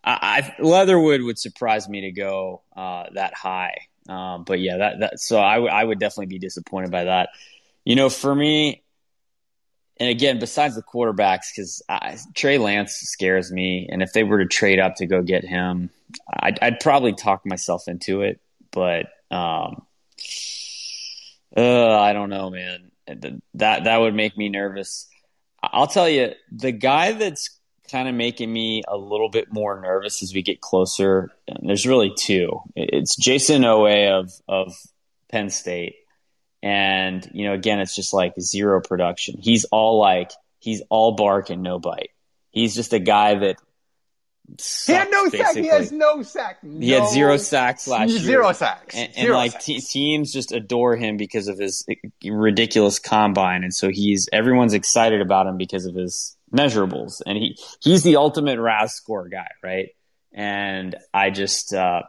I, 0.04 0.54
I, 0.60 0.62
Leatherwood 0.62 1.22
would 1.22 1.38
surprise 1.38 1.88
me 1.88 2.02
to 2.02 2.12
go 2.12 2.64
uh, 2.76 3.06
that 3.14 3.34
high, 3.36 3.78
um, 4.10 4.44
but 4.44 4.60
yeah, 4.60 4.78
that 4.78 5.00
that 5.00 5.20
so 5.20 5.40
I, 5.40 5.56
w- 5.56 5.72
I 5.72 5.84
would 5.84 6.00
definitely 6.00 6.26
be 6.26 6.40
disappointed 6.40 6.90
by 6.90 7.04
that. 7.04 7.30
You 7.86 7.96
know, 7.96 8.10
for 8.10 8.34
me, 8.34 8.82
and 10.00 10.10
again, 10.10 10.40
besides 10.40 10.74
the 10.74 10.82
quarterbacks, 10.82 11.56
because 11.56 11.84
Trey 12.34 12.58
Lance 12.58 12.94
scares 12.94 13.52
me, 13.52 13.88
and 13.92 14.02
if 14.02 14.14
they 14.14 14.24
were 14.24 14.40
to 14.40 14.48
trade 14.48 14.80
up 14.80 14.96
to 14.96 15.06
go 15.06 15.22
get 15.22 15.44
him, 15.44 15.92
I'd, 16.28 16.58
I'd 16.60 16.80
probably 16.80 17.14
talk 17.14 17.46
myself 17.46 17.88
into 17.88 18.22
it. 18.22 18.40
But 18.72 19.06
um, 19.30 19.86
uh, 21.56 22.00
I 22.00 22.14
don't 22.14 22.32
know, 22.32 22.50
man. 22.50 22.92
That 23.54 23.84
that 23.84 23.98
would 23.98 24.16
make 24.16 24.36
me 24.36 24.50
nervous. 24.50 25.08
I'll 25.72 25.88
tell 25.88 26.10
you, 26.10 26.34
the 26.52 26.72
guy 26.72 27.14
that's 27.14 27.50
kind 27.90 28.08
of 28.08 28.16
making 28.16 28.52
me 28.52 28.84
a 28.88 28.98
little 28.98 29.30
bit 29.30 29.52
more 29.52 29.80
nervous 29.80 30.24
as 30.24 30.34
we 30.34 30.42
get 30.42 30.62
closer. 30.62 31.30
there's 31.62 31.86
really 31.86 32.14
two. 32.18 32.62
It's 32.76 33.16
Jayson 33.16 33.62
Oweh 33.62 34.20
of 34.20 34.32
of 34.48 34.74
Penn 35.30 35.50
State, 35.50 35.96
and 36.62 37.28
you 37.34 37.46
know, 37.46 37.54
again, 37.54 37.80
it's 37.80 37.96
just 37.96 38.14
like 38.14 38.34
zero 38.40 38.82
production. 38.82 39.38
He's 39.40 39.66
all 39.66 40.00
like 40.00 40.32
he's 40.60 40.82
all 40.90 41.14
bark 41.14 41.50
and 41.50 41.64
no 41.64 41.80
bite. 41.80 42.12
He's 42.52 42.76
just 42.76 42.94
a 42.94 43.00
guy 43.00 43.36
that 43.36 43.58
he 44.86 44.94
had 44.94 45.10
no 45.10 45.30
sack. 45.30 45.56
He 45.56 45.68
has 45.68 45.92
no 45.92 46.24
sack. 46.24 46.64
No, 46.64 46.80
he 46.80 46.92
had 46.92 47.08
zero 47.10 47.38
sacks 47.38 47.88
last 47.88 48.10
year. 48.10 48.20
Zero 48.20 48.52
sacks. 48.52 48.96
And, 48.96 49.12
and 49.16 49.30
like 49.30 49.52
sacks. 49.54 49.92
teams 49.92 50.34
just 50.34 50.52
adore 50.52 50.96
him 50.96 51.18
because 51.18 51.48
of 51.48 51.58
his 51.58 51.86
ridiculous 52.24 53.00
combine, 53.00 53.64
and 53.64 53.74
so 53.74 53.90
he's 53.90 54.28
everyone's 54.34 54.74
excited 54.74 55.22
about 55.22 55.48
him 55.48 55.58
because 55.58 55.86
of 55.86 55.96
his 55.96 56.36
measurables, 56.54 57.22
and 57.26 57.38
he 57.38 57.58
he's 57.82 58.04
the 58.04 58.18
ultimate 58.18 58.60
RAS 58.60 58.94
score 58.94 59.30
guy, 59.30 59.48
right? 59.64 59.90
And 60.34 60.96
I 61.14 61.30
just 61.30 61.74
uh, 61.74 62.02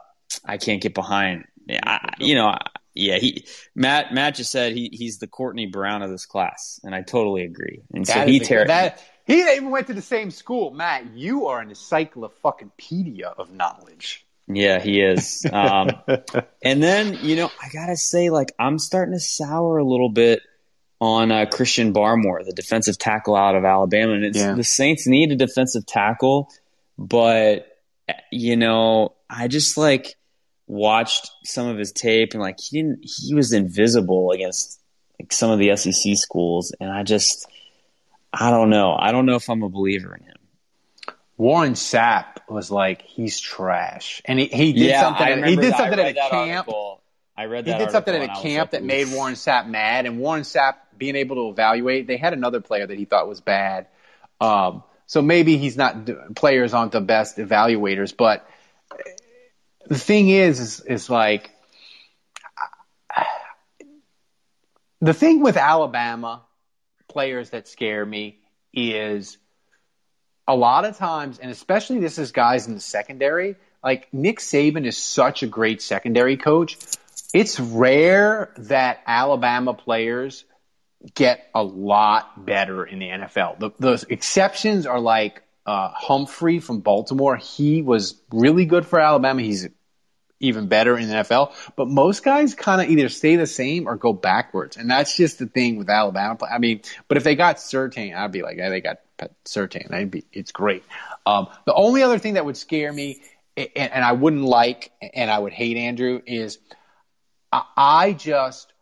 I 0.44 0.56
can't 0.56 0.82
get 0.82 0.94
behind. 0.94 1.44
I, 1.70 2.14
you 2.18 2.34
know, 2.34 2.56
yeah, 2.94 3.18
he 3.18 3.46
Matt 3.74 4.12
Matt 4.12 4.34
just 4.34 4.50
said 4.50 4.72
he 4.72 4.90
he's 4.92 5.18
the 5.18 5.26
Courtney 5.26 5.66
Brown 5.66 6.02
of 6.02 6.10
this 6.10 6.26
class, 6.26 6.80
and 6.82 6.94
I 6.94 7.02
totally 7.02 7.44
agree. 7.44 7.82
And 7.92 8.04
that 8.06 8.26
so 8.26 8.26
he 8.26 8.40
tear 8.40 8.66
that 8.66 9.02
he 9.24 9.40
even 9.40 9.70
went 9.70 9.86
to 9.86 9.94
the 9.94 10.02
same 10.02 10.30
school. 10.30 10.70
Matt, 10.70 11.14
you 11.14 11.46
are 11.46 11.60
an 11.60 11.68
encyclopedia 11.68 12.24
of 12.24 12.32
fucking 12.42 12.72
pedia 12.78 13.34
of 13.36 13.52
knowledge. 13.52 14.26
Yeah, 14.48 14.80
he 14.80 15.00
is. 15.00 15.46
Um, 15.50 15.90
and 16.62 16.82
then, 16.82 17.18
you 17.22 17.36
know, 17.36 17.50
I 17.62 17.68
got 17.72 17.86
to 17.86 17.96
say, 17.96 18.30
like, 18.30 18.52
I'm 18.58 18.78
starting 18.78 19.14
to 19.14 19.20
sour 19.20 19.78
a 19.78 19.84
little 19.84 20.10
bit 20.10 20.42
on 21.00 21.32
uh, 21.32 21.46
Christian 21.46 21.92
Barmore, 21.92 22.44
the 22.44 22.52
defensive 22.52 22.98
tackle 22.98 23.36
out 23.36 23.54
of 23.54 23.64
Alabama. 23.64 24.14
And 24.14 24.34
yeah. 24.34 24.54
the 24.54 24.64
Saints 24.64 25.06
need 25.06 25.32
a 25.32 25.36
defensive 25.36 25.86
tackle, 25.86 26.48
but, 26.98 27.66
you 28.30 28.56
know, 28.56 29.14
I 29.30 29.48
just 29.48 29.76
like 29.76 30.16
watched 30.66 31.30
some 31.44 31.66
of 31.66 31.78
his 31.78 31.92
tape 31.92 32.34
and 32.34 32.40
like 32.40 32.58
he 32.60 32.78
didn't, 32.78 33.00
he 33.02 33.34
was 33.34 33.52
invisible 33.52 34.30
against 34.30 34.80
like 35.20 35.32
some 35.32 35.50
of 35.50 35.58
the 35.58 35.76
SEC 35.76 36.16
schools. 36.16 36.74
And 36.78 36.90
I 36.90 37.02
just, 37.02 37.46
I 38.32 38.50
don't 38.50 38.70
know. 38.70 38.96
I 38.98 39.12
don't 39.12 39.26
know 39.26 39.36
if 39.36 39.48
I'm 39.50 39.62
a 39.62 39.68
believer 39.68 40.14
in 40.14 40.24
him. 40.24 40.36
Warren 41.36 41.74
Sapp 41.74 42.48
was 42.48 42.70
like, 42.70 43.02
he's 43.02 43.40
trash, 43.40 44.22
and 44.24 44.38
he, 44.38 44.46
he 44.46 44.72
did 44.72 44.90
yeah, 44.90 45.00
something. 45.00 45.44
he 45.44 45.56
did 45.56 45.74
something 45.74 45.98
at 45.98 46.08
a 46.08 46.14
camp. 46.14 46.68
Article. 46.68 47.02
I 47.36 47.46
read 47.46 47.64
that. 47.64 47.78
He 47.78 47.84
did 47.84 47.90
something 47.90 48.14
at 48.14 48.22
a 48.22 48.40
camp 48.40 48.44
like, 48.44 48.70
that 48.72 48.84
made 48.84 49.08
Warren 49.08 49.34
Sapp 49.34 49.66
mad, 49.66 50.06
and 50.06 50.18
Warren 50.18 50.42
Sapp 50.42 50.74
being 50.96 51.16
able 51.16 51.36
to 51.36 51.48
evaluate. 51.50 52.06
They 52.06 52.16
had 52.16 52.32
another 52.32 52.60
player 52.60 52.86
that 52.86 52.96
he 52.96 53.06
thought 53.06 53.26
was 53.26 53.40
bad, 53.40 53.88
um, 54.40 54.84
so 55.06 55.20
maybe 55.20 55.56
he's 55.56 55.76
not. 55.76 56.08
Players 56.36 56.74
aren't 56.74 56.92
the 56.92 57.00
best 57.00 57.38
evaluators, 57.38 58.14
but 58.16 58.48
the 59.86 59.98
thing 59.98 60.28
is, 60.28 60.60
is, 60.60 60.80
is 60.80 61.10
like 61.10 61.50
the 65.00 65.14
thing 65.14 65.42
with 65.42 65.56
Alabama 65.56 66.42
players 67.12 67.50
that 67.50 67.68
scare 67.68 68.04
me 68.04 68.38
is 68.72 69.38
a 70.48 70.56
lot 70.56 70.84
of 70.84 70.96
times, 70.96 71.38
and 71.38 71.50
especially 71.50 72.00
this 72.00 72.18
is 72.18 72.32
guys 72.32 72.66
in 72.66 72.74
the 72.74 72.80
secondary. 72.80 73.56
Like 73.82 74.12
Nick 74.12 74.38
Saban 74.38 74.86
is 74.86 74.96
such 74.96 75.42
a 75.42 75.46
great 75.46 75.82
secondary 75.82 76.36
coach. 76.36 76.78
It's 77.34 77.58
rare 77.58 78.52
that 78.58 79.02
Alabama 79.06 79.74
players 79.74 80.44
get 81.14 81.48
a 81.54 81.62
lot 81.62 82.44
better 82.44 82.84
in 82.84 82.98
the 82.98 83.08
NFL. 83.08 83.76
The, 83.78 84.06
exceptions 84.08 84.86
are 84.86 85.00
like 85.00 85.42
uh, 85.66 85.90
Humphrey 85.94 86.60
from 86.60 86.80
Baltimore. 86.80 87.36
He 87.36 87.82
was 87.82 88.20
really 88.30 88.66
good 88.66 88.86
for 88.86 89.00
Alabama. 89.00 89.42
He's 89.42 89.68
even 90.42 90.66
better 90.66 90.98
in 90.98 91.08
the 91.08 91.14
NFL. 91.14 91.54
But 91.76 91.88
most 91.88 92.22
guys 92.22 92.54
kind 92.54 92.82
of 92.82 92.90
either 92.90 93.08
stay 93.08 93.36
the 93.36 93.46
same 93.46 93.88
or 93.88 93.96
go 93.96 94.12
backwards. 94.12 94.76
And 94.76 94.90
that's 94.90 95.16
just 95.16 95.38
the 95.38 95.46
thing 95.46 95.76
with 95.76 95.88
Alabama. 95.88 96.36
I 96.52 96.58
mean, 96.58 96.82
but 97.08 97.16
if 97.16 97.24
they 97.24 97.36
got 97.36 97.56
Surtain, 97.56 98.14
I'd 98.14 98.32
be 98.32 98.42
like, 98.42 98.58
yeah, 98.58 98.68
they 98.68 98.80
got 98.80 98.98
Surtain. 99.46 99.92
I'd 99.92 100.10
be, 100.10 100.24
it's 100.32 100.52
great. 100.52 100.82
Um, 101.24 101.48
the 101.64 101.72
only 101.72 102.02
other 102.02 102.18
thing 102.18 102.34
that 102.34 102.44
would 102.44 102.56
scare 102.56 102.92
me 102.92 103.22
and, 103.56 103.70
and 103.76 104.04
I 104.04 104.12
wouldn't 104.12 104.42
like 104.42 104.92
and 105.14 105.30
I 105.30 105.38
would 105.38 105.52
hate 105.52 105.76
Andrew 105.76 106.20
is 106.26 106.58
I, 107.50 107.62
I 107.76 108.12
just, 108.12 108.72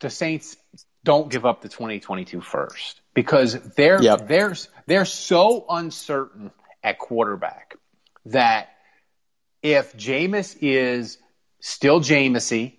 the 0.00 0.10
Saints 0.10 0.56
don't 1.04 1.30
give 1.30 1.44
up 1.44 1.60
the 1.60 1.68
2022 1.68 2.40
first 2.40 3.00
because 3.12 3.52
they're, 3.74 4.02
yep. 4.02 4.26
they're, 4.26 4.54
they're 4.86 5.04
so 5.04 5.66
uncertain 5.68 6.50
at 6.82 6.98
quarterback 6.98 7.76
that 8.26 8.73
if 9.64 9.96
Jameis 9.96 10.56
is 10.60 11.18
still 11.58 11.98
Jameisy, 12.00 12.74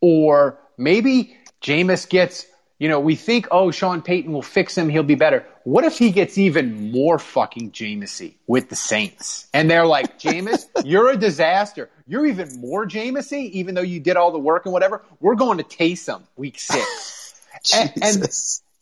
or 0.00 0.58
maybe 0.78 1.36
Jameis 1.62 2.08
gets, 2.08 2.46
you 2.78 2.88
know, 2.88 2.98
we 2.98 3.14
think, 3.14 3.48
oh, 3.50 3.70
Sean 3.70 4.00
Payton 4.00 4.32
will 4.32 4.40
fix 4.40 4.76
him, 4.76 4.88
he'll 4.88 5.02
be 5.02 5.16
better. 5.16 5.44
What 5.64 5.84
if 5.84 5.98
he 5.98 6.10
gets 6.10 6.38
even 6.38 6.90
more 6.92 7.18
fucking 7.18 7.72
Jameisy 7.72 8.36
with 8.46 8.70
the 8.70 8.74
Saints? 8.74 9.48
And 9.52 9.70
they're 9.70 9.84
like, 9.84 10.18
Jameis, 10.18 10.64
you're 10.82 11.10
a 11.10 11.16
disaster. 11.16 11.90
You're 12.06 12.24
even 12.24 12.58
more 12.58 12.86
Jameisy, 12.86 13.50
even 13.50 13.74
though 13.74 13.82
you 13.82 14.00
did 14.00 14.16
all 14.16 14.32
the 14.32 14.38
work 14.38 14.64
and 14.64 14.72
whatever. 14.72 15.02
We're 15.20 15.34
going 15.34 15.58
to 15.58 15.64
Taysom 15.64 16.22
week 16.36 16.58
six. 16.58 17.34
and, 17.74 17.92
and, 18.02 18.28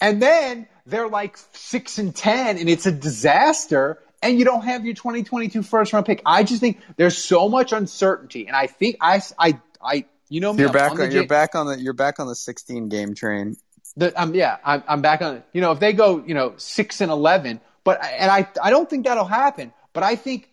and 0.00 0.22
then 0.22 0.68
they're 0.86 1.08
like 1.08 1.36
six 1.54 1.98
and 1.98 2.14
ten, 2.14 2.56
and 2.56 2.68
it's 2.68 2.86
a 2.86 2.92
disaster 2.92 3.98
and 4.22 4.38
you 4.38 4.44
don't 4.44 4.64
have 4.64 4.84
your 4.84 4.94
2022 4.94 5.62
first 5.62 5.92
round 5.92 6.06
pick. 6.06 6.22
I 6.26 6.42
just 6.42 6.60
think 6.60 6.80
there's 6.96 7.16
so 7.16 7.48
much 7.48 7.72
uncertainty, 7.72 8.46
and 8.46 8.56
I 8.56 8.66
think 8.66 8.96
I, 9.00 9.22
I, 9.38 9.60
I, 9.82 10.04
you 10.28 10.40
know, 10.40 10.52
me, 10.52 10.60
you're 10.60 10.68
I'm 10.68 10.72
back 10.72 10.92
on, 10.92 11.00
on 11.00 11.10
you're 11.10 11.26
back 11.26 11.54
on 11.54 11.66
the 11.66 11.80
you're 11.80 11.92
back 11.92 12.20
on 12.20 12.26
the 12.26 12.34
16 12.34 12.88
game 12.88 13.14
train. 13.14 13.56
The, 13.96 14.20
um, 14.20 14.34
yeah, 14.34 14.58
I'm, 14.64 14.82
I'm 14.86 15.02
back 15.02 15.22
on. 15.22 15.42
You 15.52 15.60
know, 15.60 15.72
if 15.72 15.80
they 15.80 15.92
go, 15.92 16.22
you 16.24 16.34
know, 16.34 16.54
six 16.56 17.00
and 17.00 17.10
11, 17.10 17.60
but 17.84 18.02
and 18.04 18.30
I, 18.30 18.48
I 18.62 18.70
don't 18.70 18.88
think 18.88 19.06
that'll 19.06 19.24
happen. 19.24 19.72
But 19.92 20.02
I 20.02 20.16
think 20.16 20.50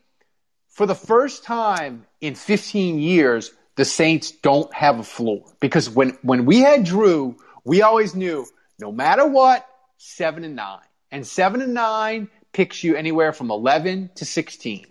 for 0.70 0.86
the 0.86 0.96
first 0.96 1.44
time 1.44 2.06
in 2.22 2.36
15 2.36 3.00
years, 3.00 3.52
the 3.76 3.86
Saints 3.86 4.32
don't 4.32 4.74
have 4.74 5.00
a 5.00 5.04
floor 5.04 5.44
because 5.60 5.90
when 5.90 6.18
when 6.22 6.46
we 6.46 6.60
had 6.60 6.86
Drew, 6.86 7.38
we 7.64 7.82
always 7.82 8.16
knew 8.16 8.46
no 8.80 8.92
matter 8.92 9.28
what, 9.28 9.68
seven 9.98 10.44
and 10.44 10.56
nine, 10.56 10.80
and 11.12 11.26
seven 11.26 11.62
and 11.62 11.74
nine 11.74 12.30
picks 12.56 12.86
you 12.86 12.96
anywhere 12.96 13.34
from 13.34 13.52
11 13.52 14.12
to 14.16 14.26
16. 14.26 14.88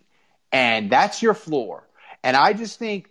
And 0.53 0.91
that's 0.91 1.23
your 1.23 1.33
floor. 1.33 1.89
And 2.23 2.37
I 2.37 2.53
just 2.53 2.79
think 2.79 3.09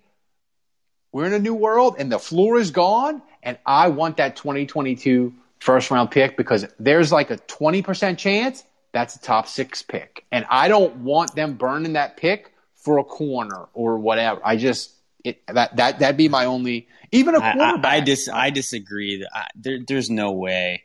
we're 1.12 1.26
in 1.26 1.34
a 1.34 1.40
new 1.40 1.56
world 1.56 1.96
and 1.98 2.12
the 2.12 2.20
floor 2.20 2.60
is 2.60 2.70
gone. 2.70 3.24
And 3.42 3.58
I 3.66 3.88
want 3.88 4.18
that 4.18 4.36
2022 4.36 5.34
first 5.60 5.90
round 5.90 6.12
pick 6.12 6.38
because 6.38 6.68
there's 6.80 7.12
like 7.12 7.32
a 7.32 7.38
20% 7.38 8.20
chance 8.20 8.64
that's 8.92 9.16
a 9.16 9.20
top 9.20 9.48
six 9.48 9.82
pick. 9.82 10.24
And 10.32 10.46
I 10.48 10.68
don't 10.68 10.98
want 10.98 11.34
them 11.34 11.56
burning 11.56 11.94
that 11.94 12.18
pick 12.18 12.54
for 12.76 13.00
a 13.00 13.04
corner 13.04 13.70
or 13.74 13.98
whatever. 13.98 14.40
I 14.46 14.56
just, 14.58 14.92
it, 15.24 15.42
that, 15.48 15.76
that, 15.78 15.98
that'd 15.98 16.18
be 16.18 16.30
my 16.30 16.46
only, 16.46 16.88
even 17.12 17.34
a 17.34 17.40
quarterback. 17.40 17.86
I, 17.86 17.96
I, 17.96 17.96
I, 17.96 18.00
dis, 18.02 18.30
I 18.30 18.50
disagree. 18.52 19.26
I, 19.34 19.48
there, 19.56 19.80
there's 19.88 20.12
no 20.12 20.34
way 20.34 20.84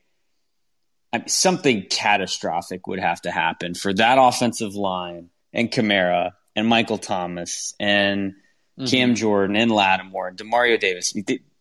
I 1.13 1.19
mean, 1.19 1.29
something 1.29 1.87
catastrophic 1.89 2.87
would 2.87 3.01
have 3.01 3.23
to 3.23 3.31
happen 3.31 3.75
for 3.75 3.95
that 3.95 4.19
offensive 4.19 4.75
line 4.75 5.31
and 5.53 5.71
Kamara 5.71 6.33
and 6.55 6.67
Michael 6.67 6.99
Thomas 6.99 7.75
and 7.81 8.33
mm-hmm. 8.79 8.87
Cam 8.87 9.15
Jordan 9.15 9.57
and 9.57 9.71
Lattimore 9.71 10.29
and 10.29 10.39
Demario 10.39 10.79
Davis. 10.79 11.15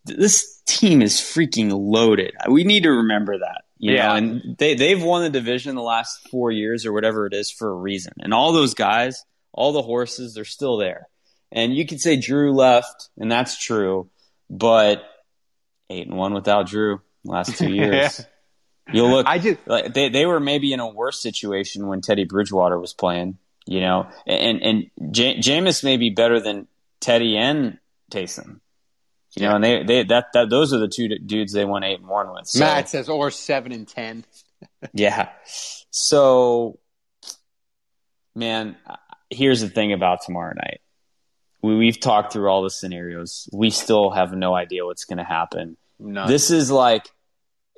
This 0.05 0.61
team 0.65 1.01
is 1.01 1.15
freaking 1.15 1.71
loaded. 1.73 2.33
We 2.49 2.63
need 2.63 2.83
to 2.83 2.91
remember 2.91 3.39
that. 3.39 3.63
You 3.79 3.93
yeah. 3.93 4.07
know, 4.07 4.15
and 4.15 4.57
they 4.57 4.73
they've 4.75 5.01
won 5.01 5.23
the 5.23 5.29
division 5.29 5.75
the 5.75 5.81
last 5.81 6.27
four 6.29 6.51
years 6.51 6.85
or 6.85 6.93
whatever 6.93 7.27
it 7.27 7.33
is 7.33 7.51
for 7.51 7.69
a 7.69 7.75
reason. 7.75 8.13
And 8.19 8.33
all 8.33 8.51
those 8.51 8.73
guys, 8.73 9.23
all 9.53 9.71
the 9.71 9.83
horses, 9.83 10.33
they're 10.33 10.45
still 10.45 10.77
there. 10.77 11.07
And 11.51 11.75
you 11.75 11.85
could 11.85 12.01
say 12.01 12.17
Drew 12.17 12.53
left, 12.53 13.09
and 13.17 13.31
that's 13.31 13.57
true, 13.63 14.09
but 14.49 15.03
eight 15.89 16.07
and 16.07 16.17
one 16.17 16.33
without 16.33 16.67
Drew 16.67 17.01
last 17.23 17.57
two 17.57 17.69
years. 17.73 18.25
You'll 18.91 19.09
look. 19.09 19.27
I 19.27 19.39
just 19.39 19.59
like 19.65 19.93
they 19.93 20.09
they 20.09 20.25
were 20.25 20.39
maybe 20.39 20.73
in 20.73 20.79
a 20.79 20.87
worse 20.87 21.21
situation 21.21 21.87
when 21.87 22.01
Teddy 22.01 22.25
Bridgewater 22.25 22.79
was 22.79 22.93
playing. 22.93 23.37
You 23.65 23.81
know, 23.81 24.07
and 24.25 24.61
and 24.61 24.91
J- 25.11 25.37
Jameis 25.39 25.83
may 25.83 25.97
be 25.97 26.09
better 26.09 26.39
than 26.39 26.67
Teddy 26.99 27.37
and 27.37 27.79
Taysom. 28.11 28.61
You 29.35 29.47
know, 29.47 29.55
and 29.55 29.63
they, 29.63 29.83
they 29.83 30.03
that, 30.03 30.27
that 30.33 30.49
those 30.49 30.73
are 30.73 30.79
the 30.79 30.87
two 30.87 31.09
dudes 31.19 31.53
they 31.53 31.65
won 31.65 31.83
eight 31.83 31.99
and 31.99 32.07
one 32.07 32.31
with. 32.31 32.47
So. 32.47 32.59
Matt 32.59 32.89
says 32.89 33.07
or 33.07 33.29
seven 33.29 33.71
and 33.71 33.87
ten. 33.87 34.25
yeah. 34.93 35.29
So, 35.91 36.79
man, 38.33 38.77
here's 39.29 39.61
the 39.61 39.69
thing 39.69 39.93
about 39.93 40.21
tomorrow 40.25 40.53
night. 40.55 40.81
We, 41.61 41.75
we've 41.75 41.99
talked 41.99 42.33
through 42.33 42.49
all 42.49 42.63
the 42.63 42.71
scenarios. 42.71 43.47
We 43.53 43.69
still 43.69 44.09
have 44.09 44.31
no 44.31 44.55
idea 44.55 44.85
what's 44.85 45.05
going 45.05 45.17
to 45.17 45.23
happen. 45.23 45.77
None. 45.99 46.27
This 46.27 46.49
is 46.49 46.71
like 46.71 47.07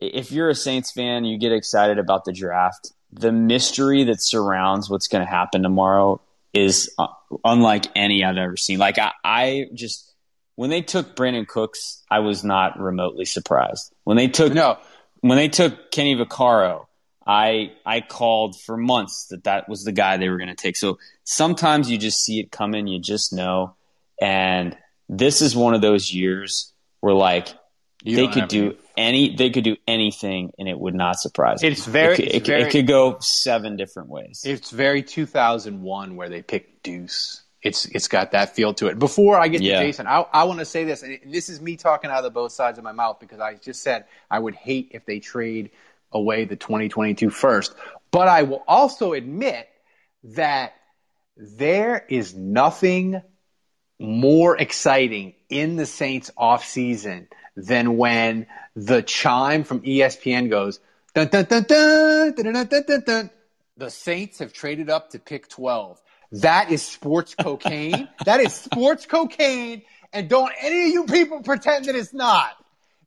if 0.01 0.31
you're 0.31 0.49
a 0.49 0.55
Saints 0.55 0.91
fan, 0.91 1.25
you 1.25 1.37
get 1.37 1.51
excited 1.51 1.99
about 1.99 2.25
the 2.25 2.33
draft. 2.33 2.91
The 3.11 3.31
mystery 3.31 4.03
that 4.05 4.21
surrounds 4.21 4.89
what's 4.89 5.07
going 5.07 5.25
to 5.25 5.29
happen 5.29 5.63
tomorrow 5.63 6.21
is 6.53 6.93
uh, 6.97 7.07
unlike 7.43 7.85
any 7.95 8.23
I've 8.23 8.37
ever 8.37 8.57
seen. 8.57 8.79
Like 8.79 8.97
I, 8.97 9.11
I 9.23 9.65
just 9.73 10.13
when 10.55 10.69
they 10.69 10.81
took 10.81 11.15
Brandin 11.15 11.47
Cooks, 11.47 12.03
I 12.11 12.19
was 12.19 12.43
not 12.43 12.79
remotely 12.79 13.25
surprised. 13.25 13.93
When 14.03 14.17
they 14.17 14.27
took 14.27 14.53
no, 14.53 14.77
when 15.21 15.37
they 15.37 15.47
took 15.47 15.91
Kenny 15.91 16.15
Vaccaro, 16.15 16.85
I 17.25 17.71
I 17.85 18.01
called 18.01 18.59
for 18.59 18.75
months 18.75 19.27
that 19.27 19.43
that 19.45 19.69
was 19.69 19.83
the 19.83 19.91
guy 19.91 20.17
they 20.17 20.29
were 20.29 20.37
going 20.37 20.49
to 20.49 20.55
take. 20.55 20.77
So 20.77 20.97
sometimes 21.23 21.89
you 21.89 21.97
just 21.97 22.19
see 22.23 22.39
it 22.39 22.51
coming, 22.51 22.87
you 22.87 22.99
just 22.99 23.33
know. 23.33 23.75
And 24.21 24.77
this 25.07 25.41
is 25.41 25.55
one 25.55 25.73
of 25.73 25.81
those 25.81 26.13
years 26.13 26.73
where 26.99 27.13
like 27.13 27.49
you 28.03 28.15
they 28.15 28.27
could 28.27 28.47
do 28.47 28.75
any 28.99 29.33
they 29.33 29.49
could 29.49 29.63
do 29.63 29.77
anything 29.87 30.51
and 30.59 30.67
it 30.67 30.77
would 30.77 30.93
not 30.93 31.19
surprise 31.19 31.63
me. 31.63 31.69
It's 31.69 31.85
very, 31.85 32.13
it 32.13 32.17
could, 32.17 32.25
it's 32.25 32.35
it, 32.35 32.45
very, 32.45 32.61
it 32.63 32.71
could 32.71 32.87
go 32.87 33.17
seven 33.19 33.77
different 33.77 34.09
ways. 34.09 34.43
It's 34.45 34.69
very 34.69 35.01
2001 35.01 36.15
where 36.15 36.29
they 36.29 36.41
picked 36.41 36.83
Deuce. 36.83 37.41
It's 37.61 37.85
it's 37.85 38.07
got 38.07 38.31
that 38.33 38.55
feel 38.55 38.73
to 38.75 38.87
it. 38.87 38.99
Before 38.99 39.37
I 39.37 39.47
get 39.47 39.61
yeah. 39.61 39.79
to 39.79 39.85
Jason, 39.85 40.05
I, 40.05 40.25
I 40.31 40.43
want 40.43 40.59
to 40.59 40.65
say 40.65 40.83
this, 40.83 41.01
and 41.01 41.19
this 41.25 41.49
is 41.49 41.59
me 41.59 41.77
talking 41.77 42.11
out 42.11 42.23
of 42.23 42.33
both 42.33 42.51
sides 42.51 42.77
of 42.77 42.83
my 42.83 42.91
mouth 42.91 43.19
because 43.19 43.39
I 43.39 43.55
just 43.55 43.81
said 43.81 44.05
I 44.29 44.37
would 44.37 44.55
hate 44.55 44.91
if 44.91 45.05
they 45.05 45.19
trade 45.19 45.71
away 46.11 46.45
the 46.45 46.55
2022 46.55 47.29
first. 47.29 47.73
But 48.11 48.27
I 48.27 48.43
will 48.43 48.63
also 48.67 49.13
admit 49.13 49.67
that 50.23 50.73
there 51.37 52.05
is 52.09 52.33
nothing 52.35 53.21
more 53.97 54.57
exciting 54.57 55.35
in 55.49 55.75
the 55.75 55.85
Saints 55.85 56.31
offseason 56.37 57.27
than 57.65 57.97
when 57.97 58.47
the 58.75 59.01
chime 59.01 59.63
from 59.63 59.81
ESPN 59.81 60.49
goes, 60.49 60.79
dun, 61.13 61.27
dun, 61.27 61.45
dun, 61.45 61.63
dun, 61.63 62.33
dun, 62.33 62.53
dun, 62.53 62.67
dun, 62.67 62.83
dun, 62.87 63.03
dun. 63.05 63.29
the 63.77 63.89
Saints 63.89 64.39
have 64.39 64.53
traded 64.53 64.89
up 64.89 65.11
to 65.11 65.19
pick 65.19 65.47
12. 65.49 66.01
That 66.33 66.71
is 66.71 66.81
sports 66.81 67.35
cocaine. 67.35 68.07
that 68.25 68.39
is 68.39 68.53
sports 68.53 69.05
cocaine. 69.05 69.81
And 70.13 70.29
don't 70.29 70.51
any 70.61 70.87
of 70.87 70.93
you 70.93 71.05
people 71.05 71.41
pretend 71.41 71.85
that 71.85 71.95
it's 71.95 72.13
not. 72.13 72.51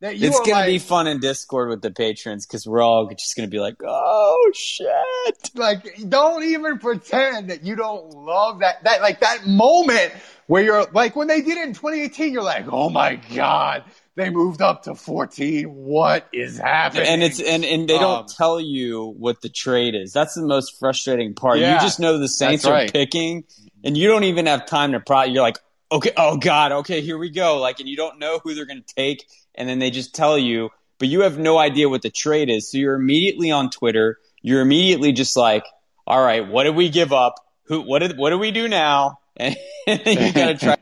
That 0.01 0.17
you. 0.17 0.29
It's 0.29 0.41
gonna 0.41 0.53
like, 0.53 0.67
be 0.67 0.79
fun 0.81 1.07
in 1.07 1.21
Discord 1.21 1.69
with 1.69 1.81
the 1.81 1.93
patrons 1.93 2.45
because 2.45 2.67
we're 2.67 2.83
all 2.83 3.09
just 3.09 3.37
gonna 3.37 3.47
be 3.47 3.61
like, 3.61 3.77
"Oh 3.87 4.51
shit!" 4.53 5.51
Like, 5.55 6.09
don't 6.09 6.43
even 6.43 6.79
pretend 6.79 7.51
that 7.51 7.63
you 7.63 7.77
don't 7.77 8.11
love 8.11 8.61
that. 8.61 8.83
That 8.83 9.01
like 9.01 9.21
that 9.21 9.47
moment 9.47 10.13
where 10.49 10.65
you're 10.65 10.85
like 10.93 11.15
when 11.15 11.29
they 11.29 11.41
did 11.41 11.57
it 11.57 11.69
in 11.69 11.75
2018. 11.75 12.33
You're 12.33 12.43
like, 12.43 12.67
"Oh 12.69 12.91
my 12.91 13.15
god, 13.15 13.85
they 14.15 14.31
moved 14.31 14.61
up 14.61 14.83
to 14.85 14.95
14. 14.95 15.67
What 15.67 16.29
is 16.33 16.59
happening? 16.59 17.07
And 17.07 17.23
it's 17.23 17.41
and, 17.41 17.65
and 17.65 17.89
they 17.89 17.99
don't 17.99 18.21
um, 18.21 18.27
tell 18.27 18.61
you 18.61 19.15
what 19.19 19.41
the 19.41 19.49
trade 19.49 19.95
is. 19.95 20.13
That's 20.13 20.35
the 20.35 20.47
most 20.47 20.79
frustrating 20.79 21.35
part. 21.35 21.59
Yeah, 21.59 21.75
you 21.75 21.81
just 21.81 21.99
know 21.99 22.19
the 22.19 22.29
Saints 22.29 22.65
right. 22.65 22.89
are 22.89 22.93
picking, 22.93 23.45
and 23.83 23.97
you 23.97 24.09
don't 24.09 24.25
even 24.25 24.47
have 24.47 24.67
time 24.67 24.93
to 24.93 25.01
pro. 25.01 25.23
You're 25.23 25.43
like, 25.43 25.59
okay, 25.91 26.13
oh 26.17 26.37
god, 26.37 26.73
okay, 26.73 27.01
here 27.01 27.17
we 27.17 27.31
go. 27.31 27.59
Like, 27.59 27.81
and 27.81 27.89
you 27.89 27.97
don't 27.97 28.19
know 28.19 28.39
who 28.43 28.55
they're 28.55 28.67
going 28.67 28.83
to 28.83 28.95
take, 28.95 29.27
and 29.55 29.69
then 29.69 29.79
they 29.79 29.91
just 29.91 30.15
tell 30.15 30.39
you. 30.39 30.71
but 30.99 31.09
you 31.09 31.23
have 31.23 31.39
no 31.39 31.59
idea 31.59 31.89
what 31.89 32.03
the 32.03 32.11
trade 32.11 32.49
is. 32.49 32.71
So 32.71 32.79
you're 32.79 32.95
immediately 32.95 33.51
on 33.51 33.71
Twitter. 33.71 34.19
You're 34.41 34.61
immediately 34.61 35.13
just 35.13 35.37
like, 35.37 35.65
all 36.07 36.23
right, 36.23 36.47
what 36.47 36.65
did 36.65 36.77
we 36.77 36.91
give 36.91 37.13
up? 37.13 37.37
Who, 37.65 37.81
what 37.81 38.01
did, 38.01 38.17
what 38.19 38.31
do 38.31 38.39
we 38.39 38.51
do 38.51 38.69
now? 38.69 39.19
And 39.85 40.07
you 40.07 40.33
got 40.33 40.47
to 40.47 40.55
try. 40.55 40.77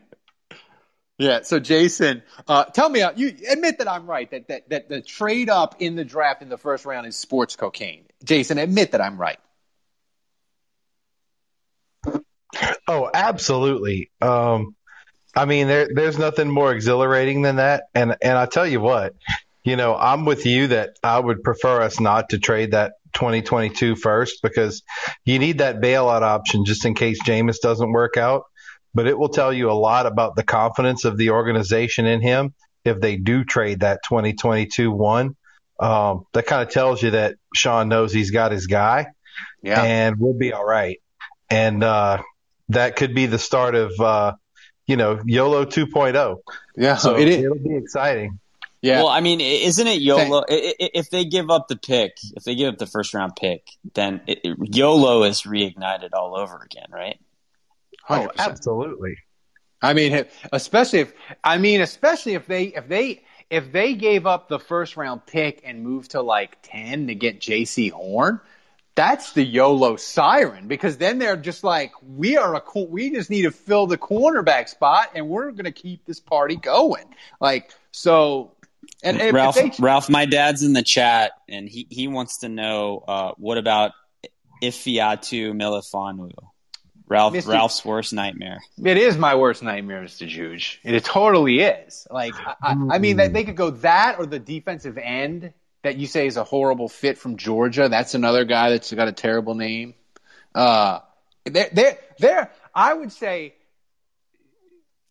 Yeah. 1.20 1.42
So 1.42 1.60
Jason, 1.60 2.22
uh, 2.48 2.64
tell 2.64 2.88
me, 2.88 3.02
uh, 3.02 3.12
you 3.14 3.34
admit 3.50 3.78
that 3.78 3.88
I'm 3.88 4.06
right 4.06 4.30
that, 4.30 4.48
that 4.48 4.70
that 4.70 4.88
the 4.88 5.02
trade 5.02 5.50
up 5.50 5.76
in 5.78 5.94
the 5.94 6.04
draft 6.04 6.40
in 6.40 6.48
the 6.48 6.56
first 6.56 6.86
round 6.86 7.06
is 7.06 7.14
sports 7.14 7.56
cocaine. 7.56 8.06
Jason, 8.24 8.56
admit 8.56 8.92
that 8.92 9.02
I'm 9.02 9.20
right. 9.20 9.38
Oh, 12.88 13.10
absolutely. 13.12 14.10
Um, 14.22 14.74
I 15.36 15.44
mean, 15.44 15.68
there, 15.68 15.88
there's 15.94 16.18
nothing 16.18 16.48
more 16.48 16.72
exhilarating 16.72 17.42
than 17.42 17.56
that. 17.56 17.84
And 17.94 18.16
and 18.22 18.38
I 18.38 18.46
tell 18.46 18.66
you 18.66 18.80
what, 18.80 19.14
you 19.62 19.76
know, 19.76 19.94
I'm 19.94 20.24
with 20.24 20.46
you 20.46 20.68
that 20.68 20.96
I 21.04 21.18
would 21.20 21.42
prefer 21.42 21.82
us 21.82 22.00
not 22.00 22.30
to 22.30 22.38
trade 22.38 22.70
that 22.70 22.94
2022 23.12 23.94
first 23.94 24.40
because 24.42 24.82
you 25.26 25.38
need 25.38 25.58
that 25.58 25.82
bailout 25.82 26.22
option 26.22 26.64
just 26.64 26.86
in 26.86 26.94
case 26.94 27.22
Jameis 27.22 27.60
doesn't 27.60 27.92
work 27.92 28.16
out. 28.16 28.44
But 28.94 29.06
it 29.06 29.18
will 29.18 29.28
tell 29.28 29.52
you 29.52 29.70
a 29.70 29.72
lot 29.72 30.06
about 30.06 30.34
the 30.36 30.42
confidence 30.42 31.04
of 31.04 31.16
the 31.16 31.30
organization 31.30 32.06
in 32.06 32.20
him 32.20 32.54
if 32.84 33.00
they 33.00 33.16
do 33.16 33.44
trade 33.44 33.80
that 33.80 34.00
2022 34.08 34.90
one. 34.90 35.36
Um, 35.78 36.24
that 36.34 36.46
kind 36.46 36.62
of 36.66 36.70
tells 36.72 37.02
you 37.02 37.12
that 37.12 37.36
Sean 37.54 37.88
knows 37.88 38.12
he's 38.12 38.30
got 38.32 38.52
his 38.52 38.66
guy, 38.66 39.06
Yeah. 39.62 39.82
and 39.82 40.16
we'll 40.18 40.34
be 40.38 40.52
all 40.52 40.64
right. 40.64 41.00
And 41.48 41.82
uh, 41.82 42.22
that 42.68 42.96
could 42.96 43.14
be 43.14 43.26
the 43.26 43.38
start 43.38 43.74
of 43.74 43.92
uh, 43.98 44.32
you 44.86 44.96
know 44.96 45.20
YOLO 45.24 45.64
2.0. 45.64 46.36
Yeah, 46.76 46.96
So 46.96 47.16
it 47.16 47.28
is. 47.28 47.44
it'll 47.44 47.56
be 47.56 47.76
exciting. 47.76 48.38
Yeah. 48.82 48.98
Well, 49.02 49.08
I 49.08 49.20
mean, 49.20 49.40
isn't 49.40 49.86
it 49.86 50.00
YOLO? 50.00 50.40
I- 50.48 50.74
I- 50.80 50.90
If 50.94 51.10
they 51.10 51.24
give 51.26 51.50
up 51.50 51.68
the 51.68 51.76
pick, 51.76 52.12
if 52.36 52.44
they 52.44 52.54
give 52.54 52.72
up 52.72 52.78
the 52.78 52.86
first 52.86 53.12
round 53.14 53.36
pick, 53.36 53.66
then 53.94 54.20
it, 54.26 54.40
it- 54.44 54.74
YOLO 54.74 55.22
is 55.24 55.42
reignited 55.42 56.10
all 56.14 56.36
over 56.38 56.56
again, 56.64 56.86
right? 56.90 57.18
Oh, 58.10 58.30
absolutely. 58.38 59.16
I 59.82 59.94
mean, 59.94 60.26
especially 60.52 61.00
if 61.00 61.12
I 61.42 61.58
mean, 61.58 61.80
especially 61.80 62.34
if 62.34 62.46
they 62.46 62.64
if 62.64 62.88
they 62.88 63.22
if 63.48 63.72
they 63.72 63.94
gave 63.94 64.26
up 64.26 64.48
the 64.48 64.58
first 64.58 64.96
round 64.96 65.26
pick 65.26 65.62
and 65.64 65.82
moved 65.82 66.12
to 66.12 66.22
like 66.22 66.58
ten 66.62 67.06
to 67.06 67.14
get 67.14 67.40
Jaycee 67.40 67.90
Horn, 67.90 68.40
that's 68.94 69.32
the 69.32 69.42
YOLO 69.42 69.96
siren 69.96 70.68
because 70.68 70.98
then 70.98 71.18
they're 71.18 71.36
just 71.36 71.64
like, 71.64 71.92
we 72.02 72.36
are 72.36 72.54
a 72.54 72.60
co- 72.60 72.84
we 72.84 73.10
just 73.10 73.30
need 73.30 73.42
to 73.42 73.50
fill 73.50 73.86
the 73.86 73.96
cornerback 73.96 74.68
spot 74.68 75.12
and 75.14 75.28
we're 75.28 75.50
going 75.52 75.64
to 75.64 75.72
keep 75.72 76.04
this 76.04 76.20
party 76.20 76.56
going. 76.56 77.06
Like 77.40 77.72
so, 77.92 78.52
and 79.02 79.20
if, 79.20 79.32
Ralph, 79.32 79.54
they, 79.54 79.72
Ralph, 79.78 80.10
my 80.10 80.26
dad's 80.26 80.62
in 80.62 80.74
the 80.74 80.82
chat, 80.82 81.32
and 81.48 81.68
he, 81.68 81.86
he 81.88 82.08
wants 82.08 82.38
to 82.38 82.48
know 82.48 83.02
uh, 83.08 83.32
what 83.38 83.56
about 83.56 83.92
Ifeatu 84.62 85.52
Melifonwu? 85.54 86.32
Ralph, 87.10 87.34
Mr. 87.34 87.48
Ralph's 87.48 87.84
worst 87.84 88.12
nightmare. 88.12 88.60
It 88.82 88.96
is 88.96 89.18
my 89.18 89.34
worst 89.34 89.64
nightmare, 89.64 90.00
Mr. 90.00 90.28
Juge. 90.28 90.80
It 90.84 91.04
totally 91.04 91.58
is. 91.58 92.06
Like, 92.08 92.34
I, 92.36 92.76
I, 92.88 92.98
mean, 92.98 93.16
that 93.16 93.32
they 93.32 93.42
could 93.42 93.56
go 93.56 93.70
that 93.70 94.20
or 94.20 94.26
the 94.26 94.38
defensive 94.38 94.96
end 94.96 95.52
that 95.82 95.96
you 95.96 96.06
say 96.06 96.28
is 96.28 96.36
a 96.36 96.44
horrible 96.44 96.88
fit 96.88 97.18
from 97.18 97.36
Georgia. 97.36 97.88
That's 97.88 98.14
another 98.14 98.44
guy 98.44 98.70
that's 98.70 98.92
got 98.92 99.08
a 99.08 99.12
terrible 99.12 99.56
name. 99.56 99.94
Uh, 100.54 101.00
they're, 101.44 101.70
they're, 101.72 101.98
they're, 102.20 102.52
I 102.72 102.94
would 102.94 103.10
say, 103.10 103.54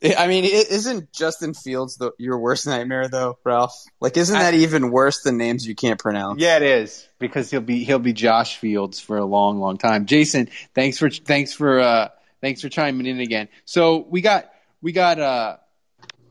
I 0.02 0.28
mean, 0.28 0.46
i- 0.46 0.48
isn't 0.70 1.12
Justin 1.12 1.54
Fields 1.54 1.98
the, 1.98 2.12
your 2.18 2.38
worst 2.40 2.66
nightmare 2.66 3.08
though, 3.10 3.38
Ralph? 3.44 3.76
Like, 4.00 4.16
isn't 4.18 4.38
that 4.38 4.54
even 4.54 4.92
worse 4.92 5.24
than 5.24 5.38
names 5.38 5.68
you 5.68 5.76
can't 5.76 6.00
pronounce? 6.00 6.42
yeah, 6.42 6.56
it 6.58 6.64
is 6.64 7.08
because 7.20 7.52
he'll 7.52 7.60
be 7.62 7.84
he'll 7.84 8.00
be 8.00 8.14
Josh 8.14 8.58
Fields 8.58 9.00
for 9.00 9.18
a 9.18 9.26
long, 9.26 9.60
long 9.60 9.78
time. 9.78 10.06
Jason, 10.06 10.50
thanks 10.74 10.98
for 10.98 11.10
thanks 11.10 11.52
for 11.54 11.80
uh, 11.80 12.10
thanks 12.42 12.62
for 12.62 12.70
chiming 12.70 13.08
in 13.08 13.20
again. 13.20 13.50
So 13.66 13.98
we 14.10 14.22
got 14.22 14.50
we 14.82 14.94
got 14.94 15.20
uh, 15.20 15.58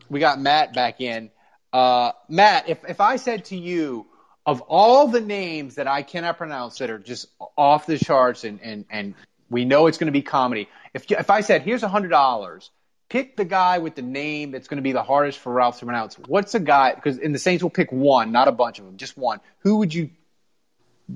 we 0.08 0.20
got 0.20 0.40
Matt 0.40 0.72
back 0.72 1.00
in. 1.02 1.30
Uh, 1.72 2.12
Matt, 2.28 2.68
if 2.70 2.78
if 2.88 3.00
I 3.02 3.16
said 3.16 3.44
to 3.46 3.56
you 3.56 4.06
of 4.46 4.62
all 4.62 5.08
the 5.08 5.20
names 5.20 5.74
that 5.74 5.86
I 5.86 6.02
cannot 6.02 6.38
pronounce 6.38 6.78
that 6.78 6.88
are 6.88 6.98
just 6.98 7.26
off 7.56 7.84
the 7.84 7.98
charts 7.98 8.44
and 8.44 8.60
and 8.62 8.86
and 8.90 9.14
we 9.50 9.66
know 9.66 9.88
it's 9.88 9.98
going 9.98 10.06
to 10.06 10.12
be 10.12 10.22
comedy. 10.22 10.68
If 10.94 11.10
if 11.12 11.28
I 11.28 11.42
said 11.42 11.60
here's 11.62 11.82
a 11.82 11.88
hundred 11.88 12.08
dollars. 12.08 12.70
Pick 13.08 13.36
the 13.36 13.44
guy 13.44 13.78
with 13.78 13.94
the 13.94 14.02
name 14.02 14.50
that's 14.50 14.68
going 14.68 14.76
to 14.76 14.82
be 14.82 14.92
the 14.92 15.02
hardest 15.02 15.38
for 15.38 15.50
Ralph 15.52 15.78
to 15.78 15.86
pronounce. 15.86 16.16
What's 16.26 16.54
a 16.54 16.60
guy? 16.60 16.94
Because 16.94 17.16
in 17.18 17.32
the 17.32 17.38
Saints 17.38 17.62
will 17.62 17.70
pick 17.70 17.90
one, 17.90 18.32
not 18.32 18.48
a 18.48 18.52
bunch 18.52 18.78
of 18.78 18.84
them, 18.84 18.98
just 18.98 19.16
one. 19.16 19.40
Who 19.60 19.76
would 19.78 19.94
you 19.94 20.10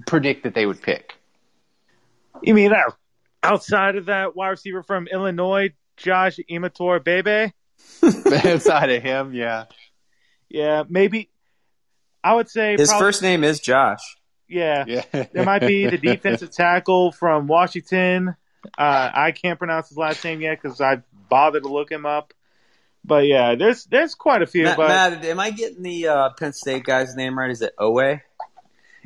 predict 0.06 0.44
that 0.44 0.54
they 0.54 0.64
would 0.64 0.80
pick? 0.80 1.14
You 2.42 2.54
mean 2.54 2.72
uh, 2.72 2.90
outside 3.42 3.96
of 3.96 4.06
that 4.06 4.34
wide 4.34 4.48
receiver 4.48 4.82
from 4.82 5.06
Illinois, 5.06 5.70
Josh 5.98 6.38
Imatorbhebhe? 6.50 7.52
outside 8.02 8.90
of 8.90 9.02
him, 9.02 9.34
yeah. 9.34 9.64
Yeah, 10.48 10.84
maybe. 10.88 11.28
I 12.24 12.34
would 12.34 12.48
say 12.48 12.76
His 12.76 12.88
probably- 12.88 13.04
first 13.06 13.22
name 13.22 13.44
is 13.44 13.60
Josh. 13.60 14.00
Yeah, 14.48 14.84
Yeah. 14.86 15.04
there 15.32 15.44
might 15.44 15.60
be 15.60 15.88
the 15.88 15.98
defensive 15.98 16.50
tackle 16.50 17.10
from 17.12 17.46
Washington. 17.46 18.34
Uh, 18.78 19.10
I 19.12 19.32
can't 19.32 19.58
pronounce 19.58 19.88
his 19.88 19.98
last 19.98 20.22
name 20.24 20.40
yet 20.40 20.60
because 20.62 20.80
I 20.80 21.02
bothered 21.32 21.62
to 21.62 21.68
look 21.68 21.90
him 21.90 22.06
up. 22.06 22.34
But 23.04 23.26
yeah, 23.26 23.54
there's 23.54 23.84
there's 23.86 24.14
quite 24.14 24.42
a 24.42 24.46
few. 24.46 24.64
Matt, 24.64 24.76
but 24.76 24.88
Matt, 24.88 25.24
am 25.24 25.40
I 25.40 25.50
getting 25.50 25.82
the 25.82 26.08
uh, 26.08 26.30
Penn 26.38 26.52
State 26.52 26.84
guy's 26.84 27.16
name 27.16 27.38
right? 27.38 27.50
Is 27.50 27.62
it 27.62 27.74
Oweh? 27.78 28.20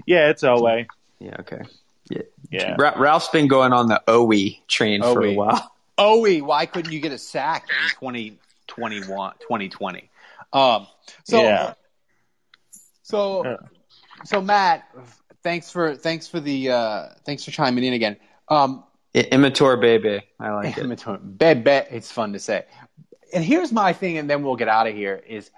yeah, 0.06 0.28
it's 0.28 0.42
Oweh. 0.42 0.86
Yeah, 1.18 1.36
okay. 1.40 1.62
Yeah. 2.10 2.22
Yeah. 2.50 2.76
Ra- 2.78 2.94
Ralph's 2.98 3.28
been 3.28 3.48
going 3.48 3.72
on 3.72 3.88
the 3.88 4.02
Oweh 4.06 4.58
train 4.68 5.02
for 5.02 5.24
a 5.24 5.34
while. 5.34 5.72
Oweh, 5.98 6.42
why 6.42 6.66
couldn't 6.66 6.92
you 6.92 7.00
get 7.00 7.12
a 7.12 7.18
sack 7.18 7.68
in 7.70 7.88
2021, 7.90 9.32
2020? 9.40 10.10
Um, 10.52 10.86
so, 11.24 11.42
Yeah. 11.42 11.74
so, 13.02 13.58
so 14.24 14.40
Matt, 14.42 14.88
thanks 15.42 15.70
for 15.70 15.96
thanks 15.96 16.28
for 16.28 16.38
the 16.38 16.70
uh, 16.70 17.06
thanks 17.24 17.44
for 17.44 17.50
chiming 17.50 17.84
in 17.84 17.94
again. 17.94 18.16
Um, 18.48 18.84
I- 19.16 19.76
baby. 19.76 20.22
I 20.38 20.50
like 20.50 20.76
it. 20.76 20.84
Imitor- 20.84 21.38
Bebe, 21.38 21.70
it's 21.90 22.12
fun 22.12 22.32
to 22.34 22.38
say. 22.38 22.64
And 23.32 23.44
here's 23.44 23.72
my 23.72 23.92
thing, 23.92 24.18
and 24.18 24.30
then 24.30 24.42
we'll 24.42 24.56
get 24.56 24.68
out 24.68 24.86
of 24.86 24.94
here. 24.94 25.22
Is 25.26 25.50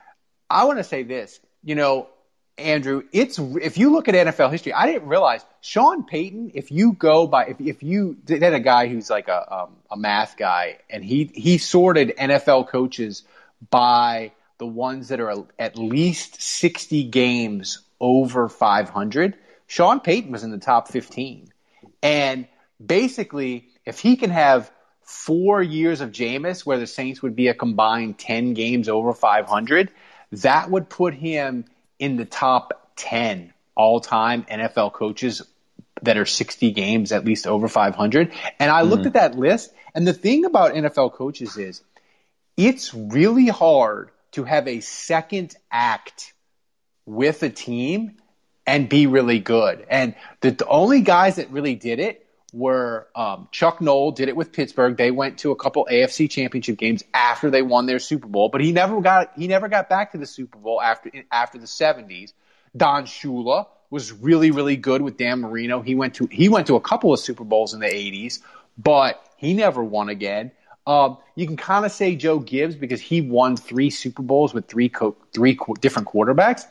I 0.49 0.65
want 0.65 0.79
to 0.79 0.85
say 0.85 1.03
this. 1.03 1.41
You 1.63 1.75
know, 1.75 2.09
Andrew, 2.57 3.03
it's 3.13 3.39
if 3.39 3.79
you 3.79 3.93
look 3.93 4.09
at 4.09 4.15
NFL 4.15 4.51
history, 4.51 4.73
I 4.73 4.87
didn't 4.87 5.09
realize 5.09 5.45
Sean 5.61 6.05
Payton. 6.05 6.53
If 6.55 6.71
you 6.73 6.93
go 6.93 7.27
by, 7.27 7.47
if 7.47 7.61
if 7.61 7.83
you 7.83 8.17
had 8.29 8.53
a 8.55 8.61
guy 8.61 8.89
who's 8.89 9.11
like 9.11 9.29
a 9.29 9.55
um, 9.55 9.77
a 9.91 9.97
math 9.97 10.37
guy, 10.37 10.79
and 10.91 11.05
he 11.05 11.31
he 11.35 11.59
sorted 11.59 12.15
NFL 12.19 12.69
coaches 12.69 13.23
by 13.71 14.33
the 14.59 14.67
ones 14.67 15.09
that 15.09 15.21
are 15.21 15.45
at 15.59 15.79
least 15.79 16.43
sixty 16.43 17.05
games 17.05 17.81
over 18.01 18.49
five 18.49 18.89
hundred. 18.89 19.37
Sean 19.67 20.01
Payton 20.01 20.33
was 20.33 20.43
in 20.43 20.51
the 20.51 20.59
top 20.59 20.89
fifteen, 20.89 21.53
and 22.03 22.49
basically, 22.85 23.69
if 23.85 24.01
he 24.01 24.17
can 24.17 24.31
have 24.31 24.71
four 25.03 25.63
years 25.63 26.01
of 26.01 26.11
Jameis 26.11 26.67
where 26.67 26.79
the 26.79 26.87
Saints 26.87 27.23
would 27.23 27.35
be 27.35 27.49
a 27.49 27.55
combined 27.55 28.19
10 28.19 28.55
games 28.55 28.89
over 28.89 29.13
500, 29.13 29.91
that 30.33 30.71
would 30.71 30.89
put 30.89 31.15
him 31.15 31.65
in 31.99 32.17
the 32.17 32.25
top 32.25 32.93
10 32.97 33.53
all 33.75 34.01
time 34.01 34.45
NFL 34.45 34.93
coaches 34.93 35.43
that 36.03 36.17
are 36.17 36.27
60 36.27 36.73
games 36.73 37.13
at 37.13 37.25
least 37.25 37.47
over 37.47 37.69
500. 37.69 38.33
And 38.59 38.71
I 38.71 38.83
looked 38.83 39.01
mm-hmm. 39.01 39.07
at 39.09 39.13
that 39.15 39.35
list, 39.39 39.73
and 39.95 40.07
the 40.07 40.13
thing 40.13 40.45
about 40.45 40.75
NFL 40.75 41.15
coaches 41.15 41.57
is 41.57 41.83
it's 42.57 42.93
really 42.95 43.49
hard 43.49 44.11
to 44.33 44.45
have 44.45 44.69
a 44.69 44.81
second 44.81 45.57
act 45.71 46.35
with 47.07 47.43
a 47.43 47.51
team 47.51 48.17
and 48.67 48.89
be 48.89 49.07
really 49.07 49.39
good. 49.39 49.87
And 49.89 50.15
the, 50.41 50.51
the 50.51 50.67
only 50.67 51.01
guys 51.01 51.37
that 51.37 51.51
really 51.51 51.75
did 51.75 51.99
it 52.01 52.28
were 52.53 53.09
um, 53.15 53.49
Chuck 53.53 53.81
Noll 53.81 54.13
did 54.13 54.29
it 54.29 54.37
with 54.37 54.53
Pittsburgh. 54.53 54.97
They 54.97 55.11
went 55.11 55.39
to 55.39 55.51
a 55.51 55.57
couple 55.57 55.87
AFC 55.91 56.31
Championship 56.31 56.79
games 56.79 57.05
after 57.13 57.51
they 57.51 57.63
won 57.63 57.87
their 57.87 57.99
Super 57.99 58.27
Bowl, 58.27 58.49
but 58.49 58.61
he 58.61 58.73
never 58.73 59.01
got 59.01 59.33
he 59.37 59.49
never 59.49 59.69
got 59.69 59.89
back 59.89 60.13
to 60.13 60.19
the 60.19 60.27
Super 60.27 60.59
Bowl 60.59 60.81
after 60.81 61.11
after 61.31 61.59
the 61.59 61.67
70s. 61.67 62.33
Don 62.77 63.05
Shula 63.05 63.67
was 63.91 64.13
really 64.13 64.51
really 64.51 64.77
good 64.77 65.03
with 65.03 65.17
Dan 65.17 65.41
Marino. 65.41 65.83
He 65.83 65.95
went 65.95 66.15
to 66.15 66.27
he 66.31 66.49
went 66.49 66.67
to 66.69 66.77
a 66.77 66.81
couple 66.81 67.13
of 67.13 67.21
Super 67.21 67.45
Bowls 67.45 67.75
in 67.75 67.81
the 67.81 67.87
80s, 67.87 68.41
but 68.77 69.23
he 69.37 69.55
never 69.55 69.85
won 69.85 70.09
again. 70.09 70.53
Um, 70.87 71.19
you 71.35 71.47
can 71.47 71.59
kind 71.59 71.85
of 71.85 71.93
say 71.93 72.17
Joe 72.17 72.39
Gibbs 72.39 72.75
because 72.75 73.03
he 73.03 73.21
won 73.21 73.59
three 73.59 73.91
Super 73.91 74.23
Bowls 74.23 74.55
with 74.55 74.69
three 74.69 74.89
co- 74.89 75.17
three 75.35 75.55
qu- 75.55 75.75
different 75.75 76.09
quarterbacks, 76.09 76.63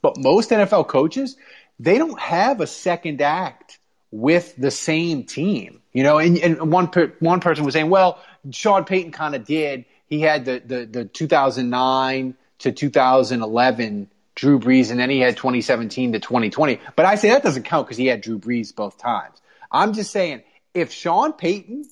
but 0.00 0.16
most 0.16 0.50
NFL 0.50 0.88
coaches 0.88 1.36
they 1.80 1.98
don't 1.98 2.18
have 2.18 2.60
a 2.60 2.66
second 2.66 3.20
act 3.20 3.77
with 4.10 4.54
the 4.56 4.70
same 4.70 5.24
team. 5.24 5.82
You 5.92 6.02
know, 6.02 6.18
and, 6.18 6.38
and 6.38 6.72
one 6.72 6.88
per, 6.88 7.12
one 7.18 7.40
person 7.40 7.64
was 7.64 7.74
saying, 7.74 7.90
well, 7.90 8.22
Sean 8.50 8.84
Payton 8.84 9.12
kind 9.12 9.34
of 9.34 9.44
did. 9.44 9.84
He 10.06 10.20
had 10.20 10.44
the, 10.44 10.62
the 10.64 10.86
the 10.86 11.04
2009 11.04 12.34
to 12.60 12.72
2011 12.72 14.10
Drew 14.34 14.60
Brees, 14.60 14.90
and 14.90 15.00
then 15.00 15.10
he 15.10 15.18
had 15.18 15.36
2017 15.36 16.12
to 16.12 16.20
2020. 16.20 16.80
But 16.94 17.06
I 17.06 17.16
say 17.16 17.30
that 17.30 17.42
doesn't 17.42 17.64
count 17.64 17.86
because 17.86 17.96
he 17.96 18.06
had 18.06 18.20
Drew 18.20 18.38
Brees 18.38 18.74
both 18.74 18.96
times. 18.96 19.36
I'm 19.70 19.92
just 19.92 20.12
saying, 20.12 20.42
if 20.74 20.92
Sean 20.92 21.32
Payton, 21.32 21.84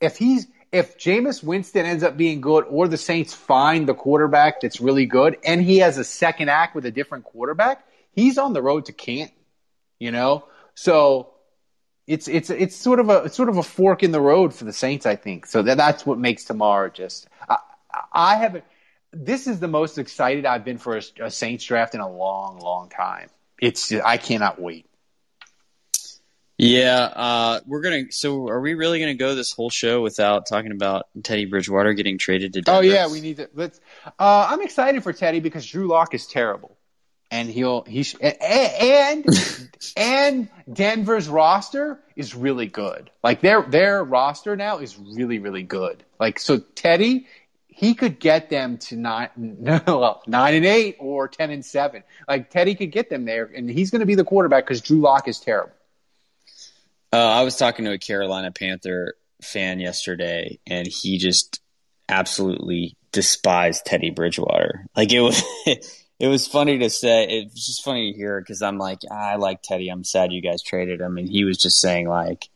if 0.00 0.16
he's 0.16 0.48
if 0.72 0.98
Jameis 0.98 1.44
Winston 1.44 1.86
ends 1.86 2.02
up 2.02 2.16
being 2.16 2.40
good, 2.40 2.64
or 2.68 2.88
the 2.88 2.96
Saints 2.96 3.34
find 3.34 3.86
the 3.86 3.94
quarterback 3.94 4.62
that's 4.62 4.80
really 4.80 5.06
good, 5.06 5.36
and 5.44 5.62
he 5.62 5.78
has 5.78 5.98
a 5.98 6.04
second 6.04 6.48
act 6.48 6.74
with 6.74 6.86
a 6.86 6.90
different 6.90 7.24
quarterback, 7.24 7.86
he's 8.12 8.38
on 8.38 8.52
the 8.52 8.62
road 8.62 8.86
to 8.86 8.92
Canton. 8.92 9.36
You 9.98 10.10
know, 10.10 10.44
so 10.74 11.31
it's 12.06 12.28
it's 12.28 12.50
it's 12.50 12.76
sort 12.76 13.00
of 13.00 13.08
a 13.08 13.24
it's 13.24 13.36
sort 13.36 13.48
of 13.48 13.56
a 13.56 13.62
fork 13.62 14.02
in 14.02 14.10
the 14.12 14.20
road 14.20 14.54
for 14.54 14.64
the 14.64 14.72
Saints, 14.72 15.06
I 15.06 15.16
think. 15.16 15.46
So 15.46 15.62
that, 15.62 15.76
that's 15.76 16.04
what 16.04 16.18
makes 16.18 16.44
tomorrow 16.44 16.88
just. 16.88 17.28
I, 17.48 17.58
I 18.12 18.36
haven't. 18.36 18.64
This 19.12 19.46
is 19.46 19.60
the 19.60 19.68
most 19.68 19.98
excited 19.98 20.46
I've 20.46 20.64
been 20.64 20.78
for 20.78 20.96
a, 20.96 21.02
a 21.20 21.30
Saints 21.30 21.64
draft 21.64 21.94
in 21.94 22.00
a 22.00 22.10
long, 22.10 22.58
long 22.58 22.88
time. 22.88 23.28
It's 23.60 23.92
I 23.92 24.16
cannot 24.16 24.60
wait. 24.60 24.86
Yeah, 26.58 26.98
uh, 27.04 27.60
we're 27.66 27.82
gonna. 27.82 28.10
So, 28.10 28.48
are 28.48 28.60
we 28.60 28.74
really 28.74 28.98
gonna 28.98 29.14
go 29.14 29.34
this 29.34 29.52
whole 29.52 29.70
show 29.70 30.02
without 30.02 30.46
talking 30.46 30.72
about 30.72 31.06
Teddy 31.22 31.44
Bridgewater 31.44 31.92
getting 31.92 32.18
traded 32.18 32.52
to? 32.54 32.62
Denver? 32.62 32.78
Oh 32.78 32.80
yeah, 32.80 33.08
we 33.10 33.20
need 33.20 33.36
to. 33.36 33.48
Let's. 33.54 33.80
Uh, 34.06 34.48
I'm 34.50 34.60
excited 34.60 35.02
for 35.02 35.12
Teddy 35.12 35.40
because 35.40 35.66
Drew 35.66 35.86
Lock 35.86 36.14
is 36.14 36.26
terrible 36.26 36.76
and 37.32 37.48
he'll 37.48 37.82
he 37.84 38.02
sh- 38.02 38.16
and 38.20 39.26
and 39.96 40.48
Denver's 40.70 41.28
roster 41.28 41.98
is 42.14 42.34
really 42.34 42.66
good. 42.66 43.10
Like 43.24 43.40
their 43.40 43.62
their 43.62 44.04
roster 44.04 44.54
now 44.54 44.78
is 44.78 44.96
really 44.98 45.38
really 45.38 45.62
good. 45.62 46.04
Like 46.20 46.38
so 46.38 46.58
Teddy 46.58 47.26
he 47.68 47.94
could 47.94 48.20
get 48.20 48.50
them 48.50 48.76
to 48.76 48.96
nine 48.96 49.30
no 49.36 49.80
well, 49.86 50.22
nine 50.26 50.54
and 50.54 50.66
eight 50.66 50.96
or 51.00 51.26
ten 51.26 51.50
and 51.50 51.64
seven. 51.64 52.04
Like 52.28 52.50
Teddy 52.50 52.74
could 52.74 52.92
get 52.92 53.08
them 53.08 53.24
there, 53.24 53.46
and 53.46 53.68
he's 53.68 53.90
going 53.90 54.00
to 54.00 54.06
be 54.06 54.14
the 54.14 54.24
quarterback 54.24 54.66
because 54.66 54.82
Drew 54.82 55.00
Lock 55.00 55.26
is 55.26 55.40
terrible. 55.40 55.72
Uh, 57.14 57.16
I 57.16 57.42
was 57.42 57.56
talking 57.56 57.86
to 57.86 57.92
a 57.92 57.98
Carolina 57.98 58.52
Panther 58.52 59.14
fan 59.42 59.80
yesterday, 59.80 60.58
and 60.66 60.86
he 60.86 61.16
just 61.16 61.60
absolutely 62.08 62.96
despised 63.10 63.86
Teddy 63.86 64.10
Bridgewater. 64.10 64.86
Like 64.94 65.12
it 65.12 65.20
was. 65.20 65.42
it 66.18 66.28
was 66.28 66.46
funny 66.46 66.78
to 66.78 66.90
say. 66.90 67.24
It 67.24 67.44
was 67.52 67.66
just 67.66 67.84
funny 67.84 68.12
to 68.12 68.16
hear 68.16 68.40
because 68.40 68.62
I'm 68.62 68.78
like, 68.78 69.00
I 69.10 69.36
like 69.36 69.62
Teddy. 69.62 69.88
I'm 69.88 70.04
sad 70.04 70.32
you 70.32 70.40
guys 70.40 70.62
traded 70.62 71.00
him, 71.00 71.18
and 71.18 71.28
he 71.28 71.44
was 71.44 71.58
just 71.58 71.80
saying 71.80 72.08
like, 72.08 72.48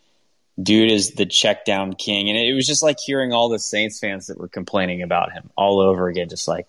dude 0.60 0.90
is 0.90 1.12
the 1.12 1.26
check 1.26 1.64
down 1.64 1.94
king, 1.94 2.28
and 2.28 2.38
it 2.38 2.54
was 2.54 2.66
just 2.66 2.82
like 2.82 2.98
hearing 2.98 3.32
all 3.32 3.48
the 3.48 3.58
Saints 3.58 3.98
fans 3.98 4.26
that 4.26 4.38
were 4.38 4.48
complaining 4.48 5.02
about 5.02 5.32
him 5.32 5.50
all 5.56 5.80
over 5.80 6.08
again, 6.08 6.28
just 6.28 6.48
like, 6.48 6.66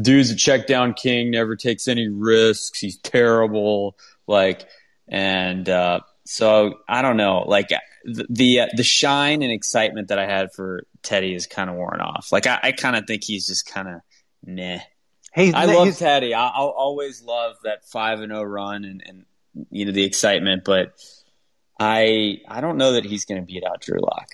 dude's 0.00 0.30
a 0.30 0.36
check 0.36 0.66
down 0.66 0.94
king, 0.94 1.30
never 1.30 1.56
takes 1.56 1.88
any 1.88 2.08
risks, 2.08 2.78
he's 2.78 2.98
terrible, 2.98 3.96
like, 4.26 4.66
and 5.08 5.68
uh, 5.68 6.00
so 6.24 6.80
I 6.88 7.02
don't 7.02 7.16
know, 7.16 7.44
like 7.46 7.68
the 8.04 8.26
the, 8.28 8.60
uh, 8.60 8.66
the 8.76 8.82
shine 8.82 9.42
and 9.42 9.52
excitement 9.52 10.08
that 10.08 10.18
I 10.18 10.26
had 10.26 10.52
for 10.52 10.84
Teddy 11.02 11.34
is 11.34 11.46
kind 11.46 11.70
of 11.70 11.76
worn 11.76 12.00
off. 12.00 12.32
Like 12.32 12.46
I, 12.46 12.58
I 12.62 12.72
kind 12.72 12.96
of 12.96 13.06
think 13.06 13.24
he's 13.24 13.46
just 13.46 13.66
kind 13.66 13.88
of 13.88 14.00
nah 14.44 14.78
Hey, 15.32 15.52
I 15.52 15.66
love 15.66 15.96
Teddy. 15.96 16.34
I, 16.34 16.60
will 16.60 16.70
always 16.70 17.22
love 17.22 17.56
that 17.62 17.84
five 17.84 18.20
and 18.20 18.30
zero 18.30 18.40
oh 18.40 18.44
run 18.44 18.84
and, 18.84 19.02
and 19.06 19.24
you 19.70 19.84
know 19.84 19.92
the 19.92 20.04
excitement, 20.04 20.64
but 20.64 20.94
I 21.78 22.40
I 22.48 22.60
don't 22.60 22.76
know 22.76 22.92
that 22.92 23.04
he's 23.04 23.24
going 23.24 23.40
to 23.40 23.46
beat 23.46 23.64
out 23.64 23.80
Drew 23.80 24.00
Lock. 24.00 24.28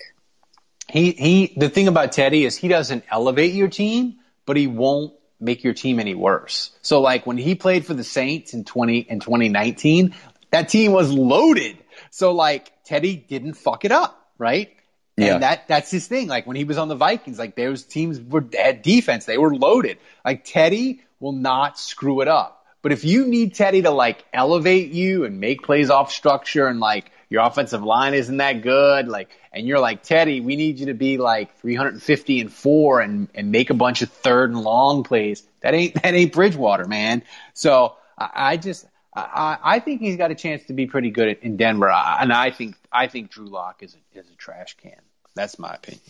He 0.89 1.11
he. 1.11 1.53
The 1.55 1.69
thing 1.69 1.87
about 1.87 2.13
Teddy 2.13 2.45
is 2.45 2.55
he 2.55 2.67
doesn't 2.67 3.03
elevate 3.11 3.53
your 3.53 3.67
team, 3.67 4.15
but 4.45 4.57
he 4.57 4.67
won't 4.67 5.13
make 5.39 5.63
your 5.63 5.73
team 5.73 5.99
any 5.99 6.15
worse. 6.15 6.71
So 6.81 7.01
like 7.01 7.27
when 7.27 7.37
he 7.37 7.55
played 7.55 7.85
for 7.85 7.93
the 7.93 8.03
Saints 8.03 8.53
in 8.53 8.63
twenty 8.63 8.99
in 8.99 9.19
twenty 9.19 9.49
nineteen, 9.49 10.15
that 10.51 10.69
team 10.69 10.93
was 10.93 11.11
loaded. 11.11 11.77
So 12.09 12.31
like 12.31 12.71
Teddy 12.85 13.15
didn't 13.15 13.53
fuck 13.53 13.85
it 13.85 13.91
up, 13.91 14.31
right? 14.37 14.76
And 15.17 15.43
that 15.43 15.67
that's 15.67 15.89
his 15.89 16.07
thing. 16.07 16.27
Like 16.27 16.45
when 16.45 16.55
he 16.55 16.63
was 16.63 16.77
on 16.77 16.87
the 16.87 16.95
Vikings, 16.95 17.39
like 17.39 17.55
those 17.55 17.83
teams 17.83 18.21
were 18.21 18.45
had 18.53 18.81
defense, 18.81 19.25
they 19.25 19.37
were 19.37 19.55
loaded. 19.55 19.97
Like 20.23 20.43
Teddy 20.45 21.01
will 21.19 21.31
not 21.31 21.79
screw 21.79 22.21
it 22.21 22.27
up. 22.27 22.65
But 22.83 22.91
if 22.91 23.03
you 23.03 23.25
need 23.25 23.55
Teddy 23.55 23.81
to 23.81 23.89
like 23.89 24.23
elevate 24.31 24.91
you 24.91 25.25
and 25.25 25.39
make 25.39 25.63
plays 25.63 25.89
off 25.89 26.11
structure 26.11 26.67
and 26.67 26.79
like 26.79 27.11
your 27.29 27.43
offensive 27.43 27.83
line 27.83 28.13
isn't 28.13 28.37
that 28.37 28.61
good, 28.61 29.07
like 29.07 29.29
and 29.51 29.67
you're 29.67 29.79
like 29.79 30.03
Teddy, 30.03 30.39
we 30.39 30.55
need 30.55 30.79
you 30.79 30.85
to 30.87 30.93
be 30.93 31.17
like 31.17 31.57
350 31.59 32.39
and 32.39 32.53
four 32.53 33.01
and 33.01 33.27
and 33.33 33.51
make 33.51 33.71
a 33.71 33.73
bunch 33.73 34.03
of 34.03 34.09
third 34.09 34.51
and 34.51 34.61
long 34.61 35.03
plays. 35.03 35.43
That 35.61 35.73
ain't 35.73 35.95
that 36.03 36.13
ain't 36.13 36.31
Bridgewater, 36.31 36.85
man. 36.85 37.23
So 37.53 37.95
I, 38.17 38.29
I 38.35 38.57
just 38.57 38.85
I, 39.15 39.57
I 39.63 39.79
think 39.79 40.01
he's 40.01 40.15
got 40.15 40.29
a 40.29 40.35
chance 40.35 40.65
to 40.65 40.73
be 40.73 40.85
pretty 40.85 41.09
good 41.09 41.39
in 41.41 41.57
Denver, 41.57 41.89
and 41.89 42.31
I 42.31 42.51
think 42.51 42.75
I 42.91 43.07
think 43.07 43.31
Drew 43.31 43.47
Lock 43.47 43.81
is 43.81 43.95
a, 43.95 44.19
is 44.19 44.29
a 44.29 44.35
trash 44.35 44.77
can. 44.77 45.01
That's 45.37 45.57
my 45.57 45.75
opinion. 45.75 46.01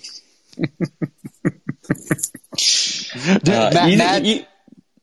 uh, 3.47 3.71
Matt, 3.73 3.91
you, 3.91 3.97
Matt, 3.97 4.25
you, 4.25 4.45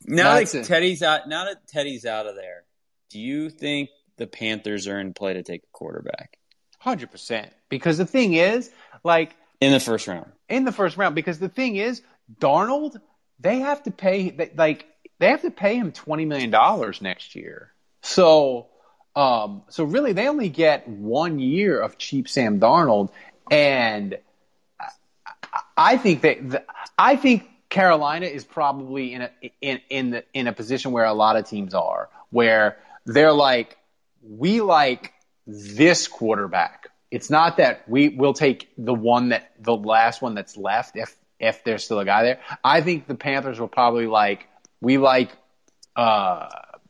now 0.07 0.35
that 0.35 0.65
Teddy's 0.65 1.03
out, 1.03 1.29
now 1.29 1.45
that 1.45 1.67
Teddy's 1.69 2.05
out 2.05 2.27
of 2.27 2.35
there, 2.35 2.65
do 3.11 3.19
you 3.19 3.51
think 3.51 3.91
the 4.17 4.27
Panthers 4.27 4.89
are 4.89 4.99
in 4.99 5.15
play 5.15 5.35
to 5.35 5.43
take 5.43 5.63
a 5.63 5.73
quarterback? 5.73 6.39
Hundred 6.79 7.11
percent. 7.11 7.53
Because 7.69 7.99
the 7.99 8.07
thing 8.07 8.35
is, 8.35 8.71
like 9.03 9.35
in 9.61 9.73
the 9.73 9.81
first 9.81 10.07
round, 10.07 10.31
in 10.49 10.65
the 10.65 10.73
first 10.73 10.97
round, 10.97 11.15
because 11.15 11.39
the 11.39 11.49
thing 11.49 11.77
is, 11.77 12.03
Darnold, 12.41 12.97
they 13.41 13.61
have 13.61 13.83
to 13.85 13.91
pay 13.91 14.35
like 14.57 14.87
they 15.19 15.29
have 15.29 15.43
to 15.43 15.51
pay 15.51 15.77
him 15.77 15.93
twenty 15.93 16.25
million 16.25 16.51
dollars 16.51 17.01
next 17.01 17.35
year. 17.35 17.73
So, 18.03 18.69
um, 19.17 19.63
so 19.69 19.85
really, 19.85 20.13
they 20.13 20.29
only 20.29 20.51
get 20.51 20.87
one 20.87 21.39
year 21.39 21.81
of 21.81 21.97
cheap 21.97 22.29
Sam 22.29 22.61
Darnold, 22.61 23.11
and 23.51 24.19
I 25.77 25.97
think 25.97 26.23
that 26.23 26.67
I 26.99 27.17
think 27.17 27.45
Carolina 27.69 28.27
is 28.27 28.45
probably 28.45 29.13
in 29.13 29.23
a 29.23 29.31
in 29.61 29.81
in 29.91 30.11
the 30.11 30.25
in 30.33 30.47
a 30.47 30.53
position 30.53 30.93
where 30.93 31.05
a 31.05 31.15
lot 31.15 31.37
of 31.37 31.49
teams 31.49 31.75
are, 31.75 32.09
where 32.31 32.79
they're 33.05 33.33
like, 33.33 33.77
we 34.23 34.61
like 34.61 35.13
this 35.47 36.09
quarterback. 36.09 36.89
It's 37.11 37.31
not 37.31 37.59
that 37.59 37.89
we 37.89 38.09
will 38.09 38.33
take 38.33 38.73
the 38.79 38.95
one 38.95 39.31
that 39.31 39.53
the 39.61 39.77
last 39.77 40.23
one 40.23 40.35
that's 40.35 40.57
left 40.57 40.97
if 40.97 41.15
if 41.39 41.65
there's 41.65 41.85
still 41.85 41.99
a 41.99 42.05
guy 42.05 42.23
there. 42.23 42.41
I 42.63 42.81
think 42.81 43.07
the 43.07 43.15
Panthers 43.15 43.61
will 43.61 43.69
probably 43.69 44.07
like 44.07 44.47
we 44.81 44.99
like 44.99 45.31
uh 45.97 46.49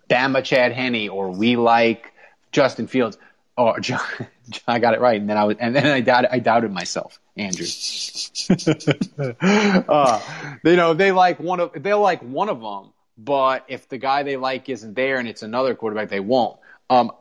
Bama 0.09 0.45
Chad 0.45 0.73
Henne 0.73 1.09
or 1.09 1.31
we 1.31 1.57
like 1.57 2.13
Justin 2.53 2.87
Fields 2.87 3.19
or 3.57 3.81
John, 3.81 4.01
I 4.67 4.79
got 4.79 4.95
it 4.95 5.01
right, 5.01 5.21
and 5.21 5.29
then 5.29 5.37
I 5.37 5.45
was, 5.45 5.57
and 5.59 5.75
then 5.75 5.87
I 5.87 6.01
doubted, 6.01 6.31
I 6.33 6.39
doubted 6.39 6.73
myself, 6.73 7.21
Andrew. 7.37 7.67
uh, 9.89 10.21
you 10.65 10.77
know, 10.77 10.95
they 10.95 11.13
like 11.13 11.41
one 11.41 11.61
of, 11.61 11.83
they'll 11.83 12.01
like 12.01 12.23
one 12.23 12.49
of 12.49 12.61
them, 12.61 12.93
but 13.17 13.65
if 13.69 13.89
the 13.89 13.99
guy 13.99 14.23
they 14.23 14.37
like 14.37 14.69
isn't 14.69 14.95
there 14.95 15.19
and 15.19 15.29
it's 15.29 15.43
another 15.43 15.75
quarterback, 15.75 16.09
they 16.09 16.21
won't. 16.21 16.59
Um, 16.91 17.13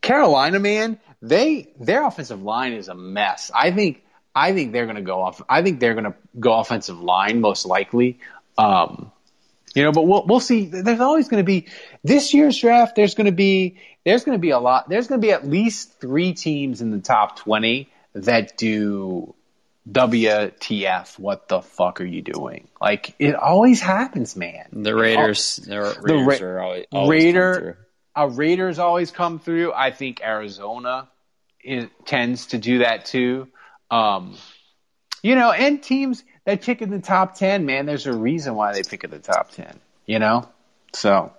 Carolina, 0.00 0.60
man, 0.60 0.98
they 1.20 1.72
their 1.80 2.06
offensive 2.06 2.42
line 2.42 2.72
is 2.72 2.88
a 2.88 2.94
mess. 2.94 3.50
I 3.54 3.70
think, 3.70 4.04
I 4.34 4.52
think 4.52 4.72
they're 4.72 4.86
going 4.86 4.96
to 4.96 5.02
go 5.02 5.22
off. 5.22 5.42
I 5.48 5.62
think 5.62 5.80
they're 5.80 5.94
going 5.94 6.04
to 6.04 6.14
go 6.38 6.54
offensive 6.54 7.00
line 7.00 7.40
most 7.40 7.66
likely. 7.66 8.20
Um, 8.56 9.12
you 9.78 9.84
know, 9.84 9.92
but 9.92 10.02
we'll 10.02 10.26
we'll 10.26 10.40
see. 10.40 10.66
There's 10.66 11.00
always 11.00 11.28
going 11.28 11.40
to 11.42 11.46
be 11.46 11.66
this 12.02 12.34
year's 12.34 12.58
draft. 12.58 12.96
There's 12.96 13.14
going 13.14 13.26
to 13.26 13.32
be 13.32 13.78
there's 14.04 14.24
going 14.24 14.36
to 14.36 14.40
be 14.40 14.50
a 14.50 14.58
lot. 14.58 14.88
There's 14.88 15.06
going 15.06 15.20
to 15.20 15.26
be 15.26 15.32
at 15.32 15.46
least 15.46 16.00
three 16.00 16.34
teams 16.34 16.80
in 16.80 16.90
the 16.90 16.98
top 16.98 17.38
twenty 17.38 17.88
that 18.14 18.56
do 18.56 19.34
WTF? 19.90 21.18
What 21.18 21.48
the 21.48 21.62
fuck 21.62 22.00
are 22.00 22.04
you 22.04 22.22
doing? 22.22 22.68
Like 22.80 23.14
it 23.18 23.34
always 23.34 23.80
happens, 23.80 24.36
man. 24.36 24.66
The 24.72 24.94
Raiders, 24.94 25.56
the 25.56 25.80
Raiders 26.02 26.38
the 26.40 26.46
Ra- 26.46 26.50
are 26.50 26.62
always, 26.62 26.86
always 26.92 27.24
Raider, 27.24 27.86
a 28.14 28.28
Raiders 28.28 28.78
always 28.78 29.10
come 29.10 29.38
through. 29.38 29.72
I 29.72 29.92
think 29.92 30.20
Arizona 30.22 31.08
is, 31.62 31.86
tends 32.04 32.46
to 32.46 32.58
do 32.58 32.78
that 32.78 33.06
too. 33.06 33.48
Um, 33.90 34.36
you 35.22 35.34
know, 35.34 35.50
and 35.52 35.82
teams 35.82 36.24
that 36.44 36.62
pick 36.62 36.82
in 36.82 36.90
the 36.90 37.00
top 37.00 37.36
10, 37.36 37.66
man. 37.66 37.86
There's 37.86 38.06
a 38.06 38.12
reason 38.12 38.54
why 38.54 38.72
they 38.72 38.82
pick 38.82 39.04
in 39.04 39.10
the 39.10 39.18
top 39.18 39.50
10, 39.50 39.78
you 40.06 40.18
know? 40.18 40.48
So, 40.92 41.32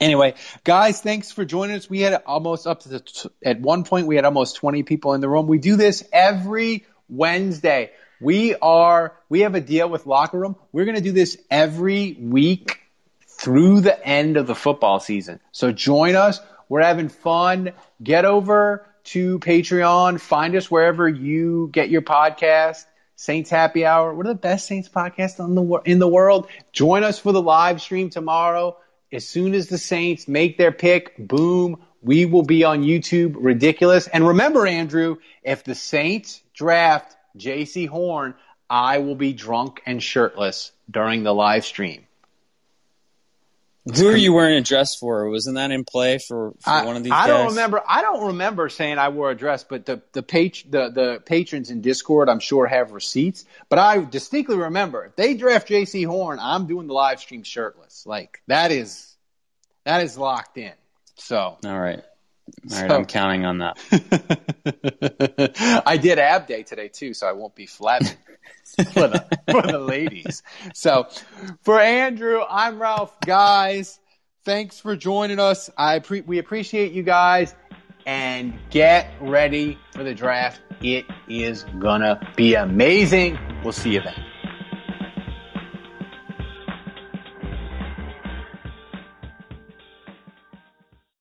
anyway, 0.00 0.34
guys, 0.64 1.00
thanks 1.00 1.30
for 1.30 1.44
joining 1.44 1.76
us. 1.76 1.88
We 1.88 2.00
had 2.00 2.22
almost 2.26 2.66
up 2.66 2.80
to 2.80 2.88
the, 2.88 3.30
at 3.44 3.60
one 3.60 3.84
point, 3.84 4.06
we 4.06 4.16
had 4.16 4.24
almost 4.24 4.56
20 4.56 4.82
people 4.82 5.14
in 5.14 5.20
the 5.20 5.28
room. 5.28 5.46
We 5.46 5.58
do 5.58 5.76
this 5.76 6.04
every 6.12 6.86
Wednesday. 7.08 7.90
We 8.20 8.56
are, 8.56 9.16
we 9.28 9.40
have 9.40 9.54
a 9.54 9.60
deal 9.60 9.88
with 9.88 10.06
Locker 10.06 10.38
Room. 10.38 10.56
We're 10.72 10.84
going 10.84 10.96
to 10.96 11.02
do 11.02 11.12
this 11.12 11.38
every 11.50 12.16
week 12.18 12.80
through 13.26 13.82
the 13.82 14.06
end 14.06 14.36
of 14.36 14.46
the 14.46 14.54
football 14.54 14.98
season. 14.98 15.38
So 15.52 15.70
join 15.70 16.16
us. 16.16 16.40
We're 16.68 16.82
having 16.82 17.08
fun. 17.08 17.72
Get 18.02 18.24
over 18.24 18.87
to 19.08 19.38
Patreon. 19.38 20.20
Find 20.20 20.54
us 20.56 20.70
wherever 20.70 21.08
you 21.08 21.68
get 21.72 21.90
your 21.90 22.02
podcast. 22.02 22.84
Saints 23.16 23.50
Happy 23.50 23.84
Hour. 23.84 24.14
We're 24.14 24.24
the 24.24 24.34
best 24.34 24.66
Saints 24.66 24.88
podcast 24.88 25.44
in 25.44 25.54
the 25.54 25.80
in 25.84 25.98
the 25.98 26.08
world. 26.08 26.48
Join 26.72 27.04
us 27.04 27.18
for 27.18 27.32
the 27.32 27.42
live 27.42 27.80
stream 27.80 28.10
tomorrow. 28.10 28.76
as 29.12 29.26
soon 29.26 29.54
as 29.54 29.68
the 29.68 29.78
Saints 29.78 30.28
make 30.28 30.58
their 30.58 30.72
pick, 30.72 31.14
boom, 31.18 31.80
we 32.02 32.26
will 32.26 32.42
be 32.42 32.64
on 32.64 32.82
YouTube. 32.82 33.34
Ridiculous. 33.38 34.06
And 34.08 34.26
remember, 34.26 34.66
Andrew, 34.66 35.16
if 35.42 35.64
the 35.64 35.74
Saints 35.74 36.42
draft 36.54 37.16
Jaycee 37.36 37.88
Horn, 37.88 38.34
I 38.68 38.98
will 38.98 39.14
be 39.16 39.32
drunk 39.32 39.80
and 39.86 40.02
shirtless 40.02 40.72
during 40.90 41.22
the 41.22 41.34
live 41.34 41.64
stream. 41.64 42.07
Who 43.96 44.08
are 44.08 44.16
you 44.16 44.32
wearing 44.32 44.56
a 44.56 44.60
dress 44.60 44.96
for? 44.96 45.28
Wasn't 45.30 45.56
that 45.56 45.70
in 45.70 45.84
play 45.84 46.18
for, 46.18 46.52
for 46.60 46.70
I, 46.70 46.84
one 46.84 46.96
of 46.96 47.04
these? 47.04 47.12
I 47.12 47.26
guys? 47.26 47.28
don't 47.28 47.46
remember. 47.48 47.82
I 47.86 48.02
don't 48.02 48.26
remember 48.28 48.68
saying 48.68 48.98
I 48.98 49.08
wore 49.08 49.30
a 49.30 49.34
dress, 49.36 49.64
but 49.64 49.86
the 49.86 50.02
the 50.12 50.22
page 50.22 50.70
the 50.70 50.90
the 50.90 51.22
patrons 51.24 51.70
in 51.70 51.80
Discord, 51.80 52.28
I'm 52.28 52.40
sure, 52.40 52.66
have 52.66 52.92
receipts. 52.92 53.44
But 53.68 53.78
I 53.78 54.04
distinctly 54.04 54.56
remember 54.56 55.04
if 55.04 55.16
they 55.16 55.34
draft 55.34 55.68
Jaycee 55.68 56.06
Horn, 56.06 56.38
I'm 56.40 56.66
doing 56.66 56.86
the 56.86 56.94
live 56.94 57.20
stream 57.20 57.42
shirtless. 57.42 58.04
Like 58.04 58.42
that 58.46 58.72
is 58.72 59.16
that 59.84 60.02
is 60.02 60.18
locked 60.18 60.58
in. 60.58 60.72
So 61.16 61.56
all 61.64 61.80
right, 61.80 62.02
all 62.70 62.78
right, 62.80 62.88
So- 62.90 62.96
I'm 62.96 63.04
counting 63.06 63.44
on 63.44 63.58
that. 63.58 63.78
I 65.86 65.96
did 65.96 66.18
ab 66.18 66.46
day 66.46 66.62
today 66.62 66.88
too, 66.88 67.14
so 67.14 67.26
I 67.26 67.32
won't 67.32 67.54
be 67.54 67.66
flapping 67.66 68.08
for 68.92 69.08
the 69.08 69.24
for 69.50 69.62
the 69.62 69.78
ladies. 69.78 70.42
So 70.74 71.08
for 71.62 71.80
Andrew, 71.80 72.42
I'm 72.48 72.80
Ralph. 72.80 73.18
Guys, 73.20 73.98
thanks 74.44 74.78
for 74.80 74.96
joining 74.96 75.38
us. 75.38 75.70
I 75.76 75.98
pre- 76.00 76.22
we 76.22 76.38
appreciate 76.38 76.92
you 76.92 77.02
guys, 77.02 77.54
and 78.06 78.58
get 78.70 79.10
ready 79.20 79.78
for 79.92 80.04
the 80.04 80.14
draft. 80.14 80.60
It 80.82 81.06
is 81.28 81.64
gonna 81.78 82.20
be 82.36 82.54
amazing. 82.54 83.38
We'll 83.64 83.72
see 83.72 83.94
you 83.94 84.00
then. 84.00 84.14